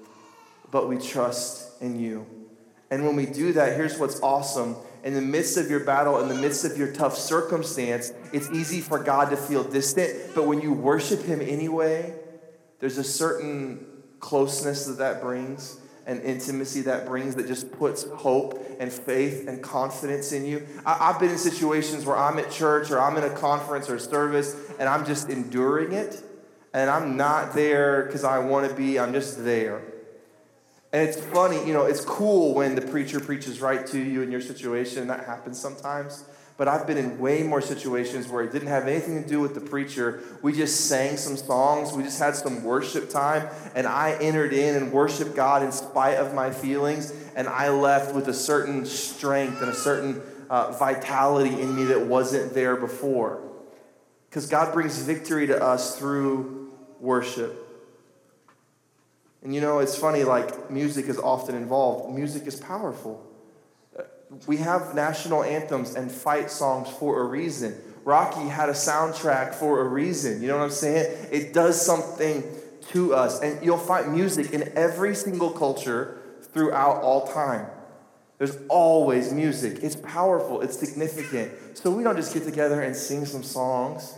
but 0.71 0.89
we 0.89 0.99
trust 0.99 1.81
in 1.81 1.99
you. 1.99 2.27
And 2.91 3.07
when 3.07 3.15
we 3.15 3.27
do 3.27 3.53
that, 3.53 3.77
here's 3.77 3.99
what's 3.99 4.21
awesome. 4.21 4.77
In 5.05 5.15
the 5.15 5.23
midst 5.23 5.57
of 5.57 5.71
your 5.71 5.81
battle, 5.81 6.21
in 6.21 6.29
the 6.29 6.35
midst 6.35 6.65
of 6.65 6.77
your 6.77 6.93
tough 6.93 7.17
circumstance, 7.17 8.13
it's 8.33 8.51
easy 8.51 8.81
for 8.81 8.99
God 8.99 9.31
to 9.31 9.37
feel 9.37 9.63
distant, 9.63 10.35
but 10.35 10.47
when 10.47 10.61
you 10.61 10.73
worship 10.73 11.23
Him 11.23 11.41
anyway, 11.41 12.13
there's 12.81 12.99
a 12.99 13.05
certain 13.05 13.87
closeness 14.19 14.87
that 14.87 14.99
that 14.99 15.21
brings 15.21 15.79
and 16.07 16.23
intimacy 16.23 16.81
that 16.83 17.07
brings 17.07 17.37
that 17.37 17.47
just 17.47 17.71
puts 17.73 18.05
hope 18.05 18.59
and 18.81 18.93
faith 18.93 19.47
and 19.47 19.63
confidence 19.63 20.33
in 20.33 20.45
you. 20.45 20.67
I, 20.85 21.13
have 21.13 21.21
been 21.21 21.31
in 21.31 21.39
situations 21.39 22.05
where 22.05 22.17
I'm 22.17 22.39
at 22.39 22.51
church 22.51 22.91
or 22.91 23.01
I'm 23.01 23.17
in 23.17 23.25
a 23.25 23.31
conference 23.31 23.89
or 23.89 23.97
a 23.97 24.01
service 24.01 24.57
and 24.79 24.89
I'm 24.89 25.07
just 25.07 25.29
enduring 25.29 25.93
it. 25.93 26.23
And 26.73 26.89
I'm 26.89 27.17
not 27.17 27.55
there 27.55 28.05
because 28.05 28.25
I 28.25 28.39
want 28.39 28.69
to 28.69 28.75
be, 28.75 28.99
I'm 28.99 29.13
just 29.13 29.45
there. 29.45 29.83
And 30.93 31.09
it's 31.09 31.21
funny, 31.21 31.65
you 31.67 31.73
know, 31.73 31.85
it's 31.85 32.05
cool 32.05 32.55
when 32.55 32.75
the 32.75 32.83
preacher 32.83 33.21
preaches 33.21 33.61
right 33.61 33.87
to 33.89 33.99
you 33.99 34.23
in 34.23 34.33
your 34.33 34.41
situation. 34.41 35.07
That 35.09 35.27
happens 35.27 35.61
sometimes 35.61 36.25
but 36.61 36.69
I've 36.69 36.87
been 36.87 36.99
in 36.99 37.19
way 37.19 37.43
more 37.43 37.63
situations 37.63 38.29
where 38.29 38.45
it 38.45 38.53
didn't 38.53 38.69
have 38.69 38.87
anything 38.87 39.23
to 39.23 39.27
do 39.27 39.41
with 39.41 39.55
the 39.55 39.63
preacher. 39.63 40.21
We 40.43 40.53
just 40.53 40.89
sang 40.89 41.17
some 41.17 41.39
songs, 41.39 41.95
we 41.95 42.03
just 42.03 42.19
had 42.19 42.37
some 42.37 42.63
worship 42.63 43.09
time, 43.09 43.49
and 43.75 43.87
I 43.87 44.13
entered 44.21 44.53
in 44.53 44.77
and 44.77 44.93
worshiped 44.93 45.35
God 45.35 45.63
in 45.63 45.73
spite 45.73 46.19
of 46.19 46.35
my 46.35 46.51
feelings, 46.51 47.15
and 47.35 47.49
I 47.49 47.71
left 47.71 48.15
with 48.15 48.29
a 48.29 48.35
certain 48.35 48.85
strength 48.85 49.63
and 49.63 49.71
a 49.71 49.75
certain 49.75 50.21
uh, 50.51 50.73
vitality 50.73 51.59
in 51.63 51.75
me 51.75 51.85
that 51.85 52.03
wasn't 52.03 52.53
there 52.53 52.77
before. 52.77 53.41
Because 54.29 54.47
God 54.47 54.75
brings 54.75 54.99
victory 54.99 55.47
to 55.47 55.63
us 55.63 55.99
through 55.99 56.75
worship. 57.01 57.57
And 59.43 59.55
you 59.55 59.63
know, 59.63 59.79
it's 59.79 59.97
funny, 59.97 60.25
like, 60.25 60.71
music 60.71 61.07
is 61.07 61.17
often 61.17 61.55
involved. 61.55 62.15
Music 62.15 62.47
is 62.47 62.61
powerful 62.61 63.30
we 64.47 64.59
have 64.59 64.95
national 64.95 65.43
anthems 65.43 65.95
and 65.95 66.11
fight 66.11 66.51
songs 66.51 66.89
for 66.89 67.21
a 67.21 67.25
reason. 67.25 67.77
Rocky 68.05 68.49
had 68.49 68.69
a 68.69 68.73
soundtrack 68.73 69.55
for 69.55 69.81
a 69.81 69.85
reason. 69.85 70.41
You 70.41 70.49
know 70.49 70.59
what 70.59 70.65
I'm 70.65 70.71
saying? 70.71 71.29
It 71.31 71.53
does 71.53 71.85
something 71.85 72.45
to 72.89 73.15
us. 73.15 73.41
And 73.41 73.65
you'll 73.65 73.79
find 73.79 74.13
music 74.13 74.53
in 74.53 74.73
every 74.77 75.15
single 75.15 75.51
culture 75.51 76.19
throughout 76.53 77.03
all 77.03 77.27
time. 77.27 77.67
There's 78.39 78.57
always 78.69 79.33
music. 79.33 79.81
It's 79.83 79.97
powerful, 79.97 80.63
it's 80.63 80.79
significant. 80.79 81.53
So 81.77 81.91
we 81.91 82.03
don't 82.03 82.17
just 82.17 82.33
get 82.33 82.45
together 82.45 82.81
and 82.81 82.97
sing 82.97 83.27
some 83.27 83.43
songs. 83.43 84.15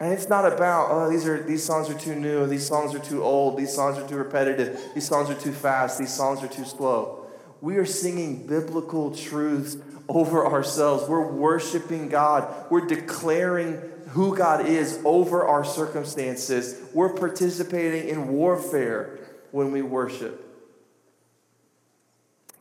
And 0.00 0.12
it's 0.12 0.28
not 0.28 0.50
about, 0.50 0.88
oh, 0.90 1.10
these 1.10 1.26
are 1.28 1.42
these 1.42 1.62
songs 1.62 1.90
are 1.90 1.98
too 1.98 2.14
new, 2.14 2.46
these 2.46 2.66
songs 2.66 2.94
are 2.94 2.98
too 2.98 3.22
old, 3.22 3.58
these 3.58 3.72
songs 3.72 3.98
are 3.98 4.08
too 4.08 4.16
repetitive, 4.16 4.80
these 4.94 5.06
songs 5.06 5.28
are 5.28 5.34
too 5.34 5.52
fast, 5.52 5.98
these 5.98 6.12
songs 6.12 6.42
are 6.42 6.48
too 6.48 6.64
slow. 6.64 7.19
We 7.60 7.76
are 7.76 7.86
singing 7.86 8.46
biblical 8.46 9.14
truths 9.14 9.76
over 10.08 10.46
ourselves. 10.46 11.08
We're 11.08 11.30
worshiping 11.30 12.08
God. 12.08 12.70
We're 12.70 12.86
declaring 12.86 13.80
who 14.08 14.36
God 14.36 14.66
is 14.66 15.00
over 15.04 15.46
our 15.46 15.64
circumstances. 15.64 16.80
We're 16.94 17.14
participating 17.14 18.08
in 18.08 18.28
warfare 18.28 19.18
when 19.50 19.72
we 19.72 19.82
worship. 19.82 20.46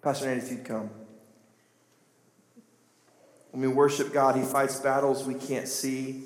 Pastor 0.02 0.28
Nancy, 0.28 0.48
if 0.48 0.52
you'd 0.52 0.66
come. 0.66 0.90
When 3.52 3.62
we 3.62 3.68
worship 3.68 4.14
God, 4.14 4.36
He 4.36 4.44
fights 4.44 4.80
battles 4.80 5.26
we 5.26 5.34
can't 5.34 5.68
see. 5.68 6.24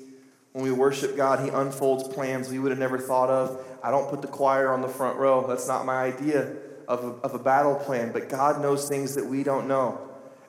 When 0.52 0.64
we 0.64 0.72
worship 0.72 1.16
God, 1.16 1.44
He 1.44 1.48
unfolds 1.48 2.06
plans 2.08 2.48
we 2.48 2.58
would 2.58 2.70
have 2.70 2.78
never 2.78 2.98
thought 2.98 3.30
of. 3.30 3.64
I 3.82 3.90
don't 3.90 4.10
put 4.10 4.20
the 4.20 4.28
choir 4.28 4.72
on 4.72 4.82
the 4.82 4.88
front 4.88 5.18
row. 5.18 5.46
That's 5.46 5.66
not 5.66 5.86
my 5.86 6.02
idea 6.02 6.54
of 6.88 7.04
a, 7.04 7.08
of 7.26 7.34
a 7.34 7.38
battle 7.38 7.74
plan, 7.74 8.12
but 8.12 8.28
God 8.28 8.60
knows 8.60 8.88
things 8.88 9.14
that 9.14 9.26
we 9.26 9.42
don't 9.42 9.68
know. 9.68 10.00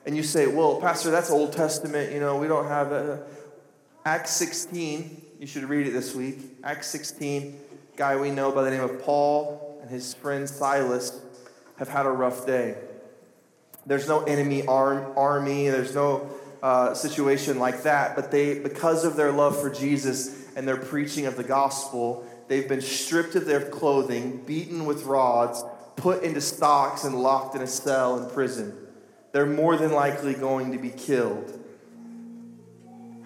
And 0.04 0.16
you 0.16 0.22
say, 0.22 0.46
well, 0.46 0.80
Pastor, 0.80 1.10
that's 1.10 1.30
Old 1.30 1.52
Testament. 1.52 2.12
You 2.12 2.20
know, 2.20 2.36
we 2.36 2.46
don't 2.46 2.68
have 2.68 2.92
a. 2.92 3.24
Acts 4.04 4.30
16, 4.32 5.22
you 5.40 5.46
should 5.48 5.64
read 5.64 5.86
it 5.86 5.90
this 5.90 6.14
week. 6.14 6.38
Acts 6.62 6.86
16, 6.88 7.58
guy 7.96 8.16
we 8.16 8.30
know 8.30 8.52
by 8.52 8.62
the 8.62 8.70
name 8.70 8.82
of 8.82 9.02
Paul 9.02 9.80
and 9.82 9.90
his 9.90 10.14
friend 10.14 10.48
Silas 10.48 11.20
have 11.78 11.88
had 11.88 12.06
a 12.06 12.10
rough 12.10 12.46
day. 12.46 12.76
There's 13.84 14.06
no 14.06 14.22
enemy 14.22 14.64
arm, 14.66 15.12
army, 15.16 15.68
there's 15.68 15.94
no 15.94 16.30
uh, 16.62 16.94
situation 16.94 17.58
like 17.58 17.82
that, 17.82 18.16
but 18.16 18.30
they, 18.30 18.58
because 18.58 19.04
of 19.04 19.16
their 19.16 19.32
love 19.32 19.60
for 19.60 19.70
Jesus 19.70 20.46
and 20.56 20.66
their 20.66 20.76
preaching 20.76 21.26
of 21.26 21.36
the 21.36 21.44
gospel, 21.44 22.26
they've 22.48 22.68
been 22.68 22.80
stripped 22.80 23.34
of 23.34 23.46
their 23.46 23.60
clothing, 23.60 24.42
beaten 24.44 24.86
with 24.86 25.04
rods, 25.04 25.62
put 25.96 26.22
into 26.22 26.40
stocks, 26.40 27.04
and 27.04 27.20
locked 27.20 27.54
in 27.54 27.62
a 27.62 27.66
cell 27.66 28.22
in 28.22 28.30
prison. 28.30 28.74
They're 29.32 29.46
more 29.46 29.76
than 29.76 29.92
likely 29.92 30.34
going 30.34 30.72
to 30.72 30.78
be 30.78 30.90
killed. 30.90 31.58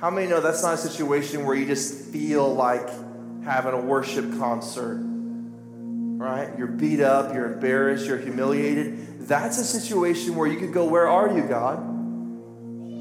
How 0.01 0.11
many 0.11 0.29
know 0.29 0.41
that's 0.41 0.63
not 0.63 0.75
a 0.75 0.79
situation 0.79 1.45
where 1.45 1.55
you 1.55 1.67
just 1.67 2.07
feel 2.07 2.55
like 2.55 2.89
having 3.45 3.75
a 3.75 3.81
worship 3.81 4.39
concert? 4.39 4.99
Right? 5.03 6.57
You're 6.59 6.69
beat 6.69 7.01
up, 7.01 7.35
you're 7.35 7.53
embarrassed, 7.53 8.07
you're 8.07 8.19
humiliated. 8.19 9.29
That's 9.29 9.59
a 9.59 9.65
situation 9.65 10.37
where 10.37 10.49
you 10.49 10.59
could 10.59 10.73
go, 10.73 10.85
Where 10.85 11.09
are 11.09 11.37
you, 11.37 11.43
God? 11.43 11.77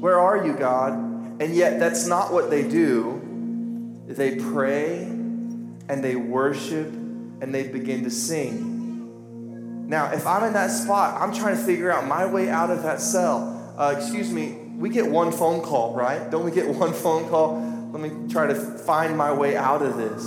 Where 0.00 0.18
are 0.18 0.46
you, 0.46 0.54
God? 0.54 0.92
And 1.40 1.54
yet, 1.54 1.78
that's 1.78 2.06
not 2.06 2.32
what 2.32 2.50
they 2.50 2.68
do. 2.68 4.04
They 4.06 4.36
pray 4.36 5.02
and 5.02 6.04
they 6.04 6.16
worship 6.16 6.86
and 6.86 7.54
they 7.54 7.68
begin 7.68 8.04
to 8.04 8.10
sing. 8.10 8.79
Now, 9.90 10.12
if 10.12 10.24
I'm 10.24 10.44
in 10.44 10.52
that 10.52 10.70
spot, 10.70 11.20
I'm 11.20 11.34
trying 11.34 11.56
to 11.56 11.62
figure 11.64 11.90
out 11.90 12.06
my 12.06 12.24
way 12.24 12.48
out 12.48 12.70
of 12.70 12.84
that 12.84 13.00
cell. 13.00 13.74
Uh, 13.76 13.92
excuse 13.98 14.30
me, 14.30 14.52
we 14.76 14.88
get 14.88 15.04
one 15.04 15.32
phone 15.32 15.62
call, 15.62 15.96
right? 15.96 16.30
Don't 16.30 16.44
we 16.44 16.52
get 16.52 16.68
one 16.76 16.92
phone 16.92 17.28
call? 17.28 17.60
Let 17.90 18.00
me 18.00 18.32
try 18.32 18.46
to 18.46 18.54
find 18.54 19.18
my 19.18 19.32
way 19.32 19.56
out 19.56 19.82
of 19.82 19.96
this. 19.96 20.22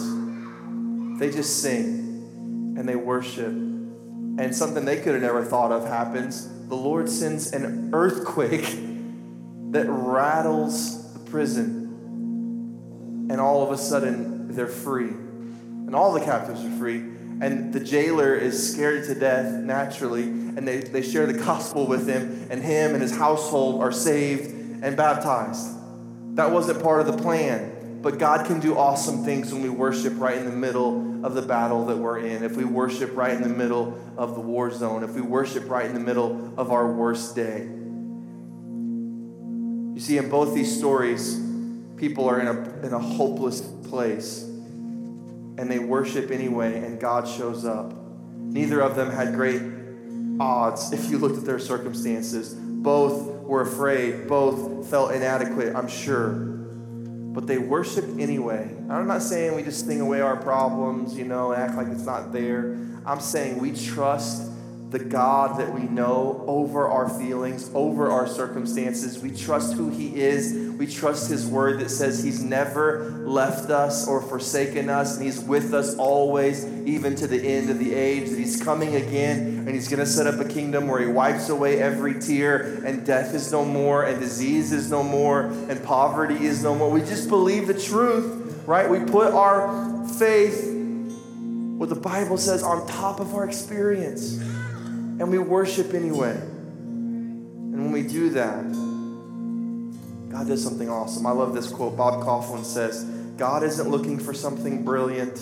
They 1.17 1.33
just 1.33 1.61
sing 1.61 2.75
and 2.77 2.89
they 2.89 2.97
worship. 2.97 3.47
And 3.47 4.53
something 4.53 4.83
they 4.83 4.97
could 4.97 5.13
have 5.13 5.21
never 5.21 5.45
thought 5.45 5.71
of 5.71 5.87
happens. 5.87 6.45
The 6.67 6.75
Lord 6.75 7.07
sends 7.07 7.53
an 7.53 7.91
earthquake 7.93 8.65
that 9.71 9.85
rattles 9.87 11.13
the 11.13 11.19
prison. 11.19 13.29
And 13.31 13.39
all 13.39 13.63
of 13.63 13.71
a 13.71 13.77
sudden, 13.77 14.53
they're 14.53 14.67
free. 14.67 15.07
And 15.07 15.95
all 15.95 16.11
the 16.11 16.19
captives 16.19 16.65
are 16.65 16.77
free. 16.77 17.12
And 17.41 17.73
the 17.73 17.79
jailer 17.79 18.35
is 18.35 18.73
scared 18.73 19.05
to 19.05 19.15
death 19.15 19.51
naturally 19.63 20.43
and 20.55 20.67
they, 20.67 20.81
they 20.81 21.01
share 21.01 21.25
the 21.25 21.33
gospel 21.33 21.87
with 21.87 22.07
him, 22.07 22.47
and 22.49 22.61
him 22.61 22.93
and 22.93 23.01
his 23.01 23.15
household 23.15 23.81
are 23.81 23.91
saved 23.91 24.83
and 24.83 24.95
baptized. 24.95 25.67
That 26.35 26.51
wasn't 26.51 26.83
part 26.83 27.01
of 27.01 27.07
the 27.07 27.21
plan, 27.21 27.99
but 28.01 28.19
God 28.19 28.45
can 28.45 28.59
do 28.59 28.77
awesome 28.77 29.23
things 29.23 29.51
when 29.51 29.63
we 29.63 29.69
worship 29.69 30.13
right 30.17 30.37
in 30.37 30.45
the 30.45 30.51
middle 30.51 31.25
of 31.25 31.33
the 31.33 31.41
battle 31.41 31.85
that 31.87 31.97
we're 31.97 32.19
in, 32.19 32.43
if 32.43 32.55
we 32.55 32.65
worship 32.65 33.15
right 33.15 33.33
in 33.33 33.41
the 33.41 33.49
middle 33.49 33.99
of 34.17 34.35
the 34.35 34.41
war 34.41 34.69
zone, 34.71 35.03
if 35.03 35.11
we 35.11 35.21
worship 35.21 35.69
right 35.69 35.85
in 35.85 35.93
the 35.93 35.99
middle 35.99 36.53
of 36.57 36.71
our 36.71 36.91
worst 36.91 37.35
day. 37.35 37.67
You 39.95 39.99
see, 39.99 40.17
in 40.17 40.29
both 40.29 40.53
these 40.53 40.75
stories, 40.75 41.39
people 41.97 42.27
are 42.29 42.39
in 42.39 42.47
a, 42.47 42.85
in 42.85 42.93
a 42.93 42.99
hopeless 42.99 43.61
place, 43.61 44.43
and 45.57 45.69
they 45.69 45.79
worship 45.79 46.31
anyway, 46.31 46.79
and 46.79 46.99
God 46.99 47.27
shows 47.27 47.65
up. 47.65 47.93
Neither 48.35 48.81
of 48.81 48.95
them 48.95 49.09
had 49.09 49.33
great 49.33 49.61
odds 50.39 50.91
if 50.91 51.09
you 51.09 51.17
looked 51.17 51.37
at 51.37 51.45
their 51.45 51.59
circumstances. 51.59 52.53
Both 52.53 53.43
were 53.43 53.61
afraid, 53.61 54.27
both 54.27 54.89
felt 54.89 55.11
inadequate, 55.11 55.75
I'm 55.75 55.87
sure. 55.87 56.31
But 57.33 57.47
they 57.47 57.57
worshiped 57.57 58.19
anyway. 58.19 58.75
I'm 58.89 59.07
not 59.07 59.21
saying 59.21 59.55
we 59.55 59.63
just 59.63 59.85
sing 59.85 60.01
away 60.01 60.21
our 60.21 60.37
problems, 60.37 61.17
you 61.17 61.25
know, 61.25 61.53
act 61.53 61.75
like 61.75 61.87
it's 61.87 62.05
not 62.05 62.31
there. 62.31 62.77
I'm 63.05 63.19
saying 63.19 63.57
we 63.57 63.73
trust 63.73 64.49
the 64.93 65.03
God 65.03 65.59
that 65.59 65.73
we 65.73 65.81
know 65.81 66.45
over 66.47 66.87
our 66.87 67.09
feelings, 67.09 67.71
over 67.73 68.11
our 68.11 68.27
circumstances. 68.27 69.17
We 69.17 69.31
trust 69.31 69.73
who 69.73 69.89
He 69.89 70.21
is. 70.21 70.53
We 70.77 70.85
trust 70.85 71.31
His 71.31 71.47
word 71.47 71.79
that 71.79 71.89
says 71.89 72.23
He's 72.23 72.43
never 72.43 73.09
left 73.25 73.71
us 73.71 74.07
or 74.07 74.21
forsaken 74.21 74.89
us, 74.89 75.17
and 75.17 75.25
He's 75.25 75.39
with 75.39 75.73
us 75.73 75.95
always, 75.95 76.63
even 76.85 77.15
to 77.15 77.25
the 77.25 77.41
end 77.41 77.71
of 77.71 77.79
the 77.79 77.91
age, 77.95 78.29
that 78.29 78.37
He's 78.37 78.61
coming 78.61 78.95
again, 78.95 79.63
and 79.65 79.69
He's 79.69 79.87
going 79.87 79.99
to 79.99 80.05
set 80.05 80.27
up 80.27 80.39
a 80.39 80.47
kingdom 80.47 80.87
where 80.87 81.01
He 81.01 81.07
wipes 81.07 81.49
away 81.49 81.81
every 81.81 82.19
tear, 82.19 82.83
and 82.85 83.03
death 83.03 83.33
is 83.33 83.51
no 83.51 83.65
more, 83.65 84.03
and 84.03 84.19
disease 84.19 84.71
is 84.71 84.91
no 84.91 85.01
more, 85.01 85.45
and 85.45 85.83
poverty 85.83 86.45
is 86.45 86.61
no 86.61 86.75
more. 86.75 86.91
We 86.91 86.99
just 86.99 87.29
believe 87.29 87.65
the 87.65 87.73
truth, 87.73 88.61
right? 88.67 88.87
We 88.87 88.99
put 88.99 89.33
our 89.33 90.07
faith, 90.19 90.69
what 91.79 91.89
the 91.89 91.95
Bible 91.95 92.37
says, 92.37 92.61
on 92.61 92.85
top 92.85 93.19
of 93.19 93.33
our 93.33 93.43
experience 93.43 94.52
and 95.19 95.29
we 95.29 95.37
worship 95.37 95.93
anyway. 95.93 96.35
And 96.35 97.83
when 97.83 97.91
we 97.91 98.03
do 98.03 98.31
that, 98.31 98.63
God 100.31 100.47
does 100.47 100.63
something 100.63 100.89
awesome. 100.89 101.25
I 101.25 101.31
love 101.31 101.53
this 101.53 101.69
quote. 101.69 101.95
Bob 101.95 102.23
Kauflin 102.23 102.65
says, 102.65 103.03
God 103.37 103.63
isn't 103.63 103.89
looking 103.89 104.19
for 104.19 104.33
something 104.33 104.83
brilliant, 104.83 105.37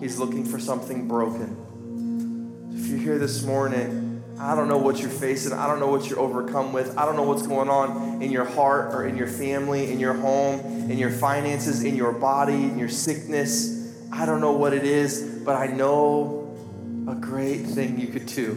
He's 0.00 0.18
looking 0.18 0.44
for 0.44 0.58
something 0.58 1.08
broken. 1.08 2.68
If 2.72 2.86
you're 2.86 2.98
here 2.98 3.18
this 3.18 3.42
morning, 3.42 4.22
I 4.40 4.54
don't 4.54 4.68
know 4.68 4.78
what 4.78 5.00
you're 5.00 5.10
facing. 5.10 5.52
I 5.52 5.66
don't 5.66 5.80
know 5.80 5.88
what 5.88 6.08
you're 6.08 6.20
overcome 6.20 6.72
with. 6.72 6.96
I 6.96 7.04
don't 7.04 7.16
know 7.16 7.24
what's 7.24 7.46
going 7.46 7.68
on 7.68 8.22
in 8.22 8.30
your 8.30 8.44
heart 8.44 8.94
or 8.94 9.04
in 9.04 9.16
your 9.16 9.26
family, 9.26 9.90
in 9.90 9.98
your 9.98 10.14
home, 10.14 10.60
in 10.88 10.96
your 10.96 11.10
finances, 11.10 11.82
in 11.82 11.96
your 11.96 12.12
body, 12.12 12.54
in 12.54 12.78
your 12.78 12.88
sickness. 12.88 13.92
I 14.12 14.26
don't 14.26 14.40
know 14.40 14.52
what 14.52 14.72
it 14.72 14.84
is, 14.84 15.22
but 15.44 15.56
I 15.56 15.66
know 15.66 16.37
a 17.08 17.14
great 17.14 17.62
thing 17.62 17.98
you 17.98 18.08
could 18.08 18.26
do, 18.26 18.54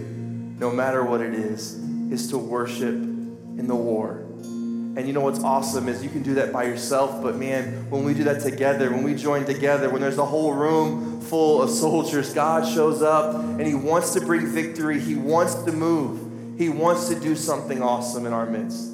no 0.59 0.71
matter 0.71 1.05
what 1.05 1.21
it 1.21 1.33
is, 1.33 1.75
is 2.11 2.29
to 2.31 2.37
worship 2.37 2.93
in 2.93 3.67
the 3.67 3.75
war. 3.75 4.25
And 4.43 5.07
you 5.07 5.13
know 5.13 5.21
what's 5.21 5.41
awesome 5.41 5.87
is 5.87 6.03
you 6.03 6.09
can 6.09 6.21
do 6.21 6.33
that 6.33 6.51
by 6.51 6.65
yourself, 6.65 7.23
but 7.23 7.37
man, 7.37 7.89
when 7.89 8.03
we 8.03 8.13
do 8.13 8.25
that 8.25 8.41
together, 8.41 8.91
when 8.91 9.03
we 9.03 9.15
join 9.15 9.45
together, 9.45 9.89
when 9.89 10.01
there's 10.01 10.17
a 10.17 10.25
whole 10.25 10.53
room 10.53 11.21
full 11.21 11.61
of 11.61 11.69
soldiers, 11.69 12.33
God 12.33 12.67
shows 12.67 13.01
up 13.01 13.35
and 13.35 13.65
He 13.65 13.73
wants 13.73 14.13
to 14.15 14.19
bring 14.19 14.47
victory. 14.47 14.99
He 14.99 15.15
wants 15.15 15.55
to 15.63 15.71
move. 15.71 16.59
He 16.59 16.67
wants 16.67 17.07
to 17.07 17.17
do 17.17 17.37
something 17.37 17.81
awesome 17.81 18.25
in 18.25 18.33
our 18.33 18.45
midst. 18.45 18.89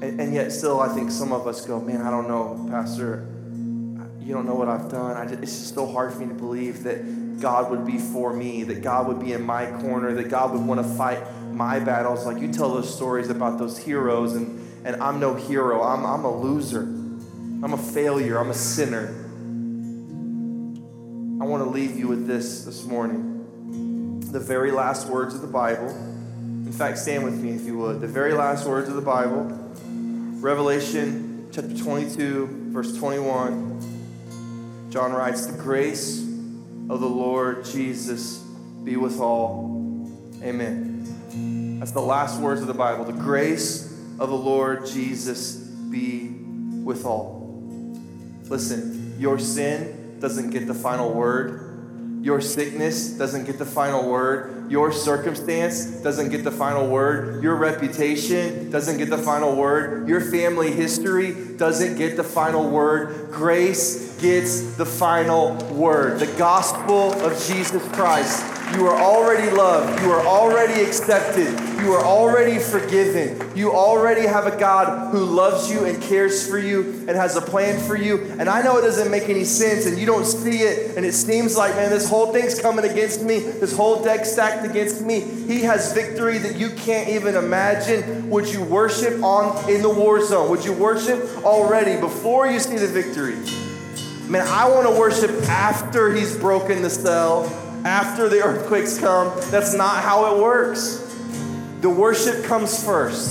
And, 0.00 0.20
and 0.20 0.32
yet, 0.32 0.52
still, 0.52 0.80
I 0.80 0.88
think 0.88 1.10
some 1.10 1.32
of 1.32 1.46
us 1.46 1.66
go, 1.66 1.80
man, 1.80 2.00
I 2.00 2.10
don't 2.10 2.28
know, 2.28 2.66
Pastor. 2.70 3.28
You 4.20 4.32
don't 4.32 4.46
know 4.46 4.54
what 4.54 4.68
I've 4.68 4.90
done. 4.90 5.28
Just, 5.28 5.42
it's 5.42 5.58
just 5.58 5.74
so 5.74 5.86
hard 5.86 6.14
for 6.14 6.20
me 6.20 6.28
to 6.28 6.34
believe 6.34 6.82
that 6.84 7.25
God 7.40 7.70
would 7.70 7.86
be 7.86 7.98
for 7.98 8.32
me, 8.32 8.62
that 8.64 8.82
God 8.82 9.08
would 9.08 9.20
be 9.20 9.32
in 9.32 9.42
my 9.42 9.66
corner, 9.80 10.14
that 10.14 10.28
God 10.30 10.52
would 10.52 10.62
want 10.62 10.80
to 10.80 10.94
fight 10.94 11.20
my 11.52 11.78
battles. 11.78 12.26
Like 12.26 12.40
you 12.40 12.52
tell 12.52 12.72
those 12.72 12.92
stories 12.92 13.28
about 13.28 13.58
those 13.58 13.78
heroes, 13.78 14.34
and, 14.34 14.86
and 14.86 15.00
I'm 15.02 15.20
no 15.20 15.34
hero. 15.34 15.82
I'm, 15.82 16.04
I'm 16.04 16.24
a 16.24 16.34
loser. 16.34 16.82
I'm 16.82 17.72
a 17.72 17.78
failure. 17.78 18.38
I'm 18.38 18.50
a 18.50 18.54
sinner. 18.54 19.08
I 21.42 21.44
want 21.44 21.62
to 21.62 21.70
leave 21.70 21.98
you 21.98 22.08
with 22.08 22.26
this 22.26 22.64
this 22.64 22.84
morning. 22.84 24.20
The 24.32 24.40
very 24.40 24.70
last 24.70 25.08
words 25.08 25.34
of 25.34 25.42
the 25.42 25.46
Bible. 25.46 25.90
In 25.90 26.72
fact, 26.72 26.98
stand 26.98 27.24
with 27.24 27.34
me 27.34 27.50
if 27.50 27.62
you 27.62 27.76
would. 27.78 28.00
The 28.00 28.06
very 28.06 28.32
last 28.32 28.66
words 28.66 28.88
of 28.88 28.96
the 28.96 29.02
Bible, 29.02 29.44
Revelation 30.40 31.48
chapter 31.52 31.76
22, 31.76 32.70
verse 32.72 32.96
21. 32.98 34.88
John 34.90 35.12
writes, 35.12 35.46
The 35.46 35.56
grace 35.62 36.25
of 36.88 37.00
the 37.00 37.08
Lord 37.08 37.64
Jesus 37.64 38.38
be 38.84 38.96
with 38.96 39.20
all. 39.20 40.10
Amen. 40.42 41.78
That's 41.80 41.92
the 41.92 42.00
last 42.00 42.40
words 42.40 42.60
of 42.60 42.68
the 42.68 42.74
Bible. 42.74 43.04
The 43.04 43.12
grace 43.12 43.92
of 44.18 44.28
the 44.30 44.36
Lord 44.36 44.86
Jesus 44.86 45.56
be 45.56 46.28
with 46.84 47.04
all. 47.04 47.98
Listen, 48.48 49.16
your 49.18 49.38
sin 49.38 50.18
doesn't 50.20 50.50
get 50.50 50.66
the 50.66 50.74
final 50.74 51.12
word. 51.12 51.65
Your 52.26 52.40
sickness 52.40 53.10
doesn't 53.10 53.44
get 53.44 53.56
the 53.56 53.64
final 53.64 54.10
word. 54.10 54.68
Your 54.68 54.90
circumstance 54.90 55.84
doesn't 56.02 56.30
get 56.30 56.42
the 56.42 56.50
final 56.50 56.88
word. 56.88 57.40
Your 57.40 57.54
reputation 57.54 58.68
doesn't 58.68 58.98
get 58.98 59.10
the 59.10 59.18
final 59.18 59.54
word. 59.54 60.08
Your 60.08 60.20
family 60.20 60.72
history 60.72 61.54
doesn't 61.56 61.96
get 61.96 62.16
the 62.16 62.24
final 62.24 62.68
word. 62.68 63.30
Grace 63.30 64.20
gets 64.20 64.74
the 64.74 64.84
final 64.84 65.54
word. 65.72 66.18
The 66.18 66.26
gospel 66.36 67.12
of 67.12 67.40
Jesus 67.46 67.86
Christ 67.92 68.55
you 68.74 68.86
are 68.86 69.00
already 69.00 69.50
loved. 69.50 70.02
You 70.02 70.10
are 70.10 70.26
already 70.26 70.82
accepted. 70.82 71.58
You 71.80 71.92
are 71.92 72.04
already 72.04 72.58
forgiven. 72.58 73.56
You 73.56 73.72
already 73.72 74.26
have 74.26 74.46
a 74.46 74.58
God 74.58 75.12
who 75.12 75.24
loves 75.24 75.70
you 75.70 75.84
and 75.84 76.02
cares 76.02 76.48
for 76.48 76.58
you 76.58 77.04
and 77.06 77.10
has 77.10 77.36
a 77.36 77.40
plan 77.40 77.80
for 77.86 77.96
you. 77.96 78.24
And 78.38 78.48
I 78.48 78.62
know 78.62 78.76
it 78.76 78.82
doesn't 78.82 79.10
make 79.10 79.28
any 79.28 79.44
sense 79.44 79.86
and 79.86 79.96
you 79.96 80.04
don't 80.04 80.24
see 80.24 80.62
it 80.62 80.96
and 80.96 81.06
it 81.06 81.12
seems 81.12 81.56
like, 81.56 81.76
man, 81.76 81.90
this 81.90 82.08
whole 82.08 82.32
thing's 82.32 82.60
coming 82.60 82.84
against 82.84 83.22
me. 83.22 83.38
This 83.38 83.74
whole 83.74 84.02
deck 84.02 84.24
stacked 84.24 84.66
against 84.66 85.00
me. 85.00 85.20
He 85.20 85.62
has 85.62 85.92
victory 85.92 86.38
that 86.38 86.56
you 86.56 86.70
can't 86.70 87.08
even 87.08 87.36
imagine. 87.36 88.28
Would 88.30 88.48
you 88.48 88.64
worship 88.64 89.22
on 89.22 89.70
in 89.70 89.80
the 89.80 89.90
war 89.90 90.24
zone? 90.24 90.50
Would 90.50 90.64
you 90.64 90.72
worship 90.72 91.44
already 91.44 92.00
before 92.00 92.50
you 92.50 92.58
see 92.58 92.76
the 92.76 92.88
victory? 92.88 93.36
Man, 94.28 94.44
I 94.48 94.68
want 94.68 94.88
to 94.88 94.98
worship 94.98 95.30
after 95.48 96.12
he's 96.12 96.36
broken 96.36 96.82
the 96.82 96.90
cell 96.90 97.44
after 97.86 98.28
the 98.28 98.42
earthquakes 98.42 98.98
come. 98.98 99.32
That's 99.52 99.72
not 99.72 100.02
how 100.02 100.34
it 100.34 100.42
works. 100.42 100.96
The 101.82 101.88
worship 101.88 102.44
comes 102.44 102.84
first. 102.84 103.30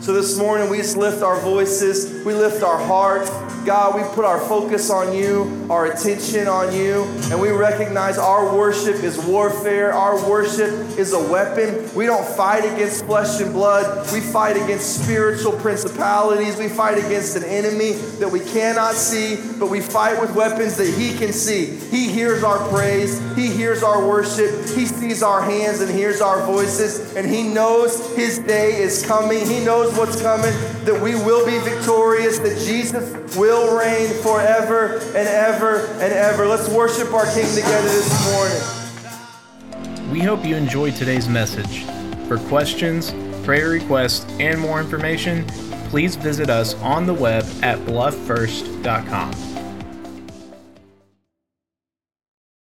So 0.00 0.12
this 0.12 0.36
morning, 0.36 0.68
we 0.68 0.78
just 0.78 0.96
lift 0.96 1.22
our 1.22 1.38
voices, 1.38 2.24
we 2.24 2.34
lift 2.34 2.64
our 2.64 2.76
heart. 2.76 3.30
God, 3.64 3.94
we 3.94 4.02
put 4.14 4.24
our 4.24 4.40
focus 4.40 4.90
on 4.90 5.14
you, 5.14 5.66
our 5.70 5.86
attention 5.86 6.48
on 6.48 6.74
you, 6.74 7.04
and 7.30 7.40
we 7.40 7.50
recognize 7.50 8.18
our 8.18 8.54
worship 8.54 8.96
is 8.96 9.18
warfare. 9.18 9.92
Our 9.92 10.28
worship 10.28 10.98
is 10.98 11.12
a 11.12 11.18
weapon. 11.32 11.88
We 11.94 12.06
don't 12.06 12.26
fight 12.36 12.64
against 12.64 13.06
flesh 13.06 13.40
and 13.40 13.52
blood, 13.52 14.12
we 14.12 14.20
fight 14.20 14.56
against 14.56 15.02
spiritual 15.04 15.52
principalities. 15.52 16.56
We 16.56 16.68
fight 16.68 16.98
against 16.98 17.36
an 17.36 17.44
enemy 17.44 17.92
that 18.18 18.30
we 18.30 18.40
cannot 18.40 18.94
see, 18.94 19.36
but 19.58 19.70
we 19.70 19.80
fight 19.80 20.20
with 20.20 20.34
weapons 20.34 20.76
that 20.76 20.92
he 20.92 21.16
can 21.16 21.32
see. 21.32 21.66
He 21.66 22.08
hears 22.08 22.42
our 22.42 22.58
praise, 22.68 23.18
he 23.34 23.48
hears 23.48 23.82
our 23.82 24.06
worship, 24.06 24.50
he 24.74 24.86
sees 24.86 25.22
our 25.22 25.42
hands 25.42 25.80
and 25.80 25.90
hears 25.90 26.20
our 26.20 26.44
voices, 26.46 27.14
and 27.16 27.28
he 27.28 27.42
knows 27.42 28.14
his 28.14 28.38
day 28.40 28.76
is 28.82 29.04
coming. 29.06 29.46
He 29.46 29.64
knows 29.64 29.96
what's 29.96 30.20
coming, 30.20 30.52
that 30.84 31.00
we 31.00 31.14
will 31.14 31.46
be 31.46 31.58
victorious, 31.58 32.38
that 32.40 32.58
Jesus 32.58 33.34
will 33.54 33.76
reign 33.76 34.08
forever 34.22 34.98
and 34.98 35.28
ever 35.28 35.86
and 36.00 36.12
ever. 36.12 36.46
Let's 36.46 36.68
worship 36.68 37.12
our 37.12 37.26
King 37.32 37.46
together 37.54 37.88
this 37.88 38.32
morning. 38.32 40.10
We 40.10 40.20
hope 40.20 40.44
you 40.44 40.56
enjoyed 40.56 40.96
today's 40.96 41.28
message. 41.28 41.84
For 42.28 42.38
questions, 42.48 43.12
prayer 43.44 43.70
requests, 43.70 44.26
and 44.40 44.60
more 44.60 44.80
information, 44.80 45.46
please 45.88 46.16
visit 46.16 46.50
us 46.50 46.74
on 46.76 47.06
the 47.06 47.14
web 47.14 47.44
at 47.62 47.78
blufffirst.com. 47.80 49.53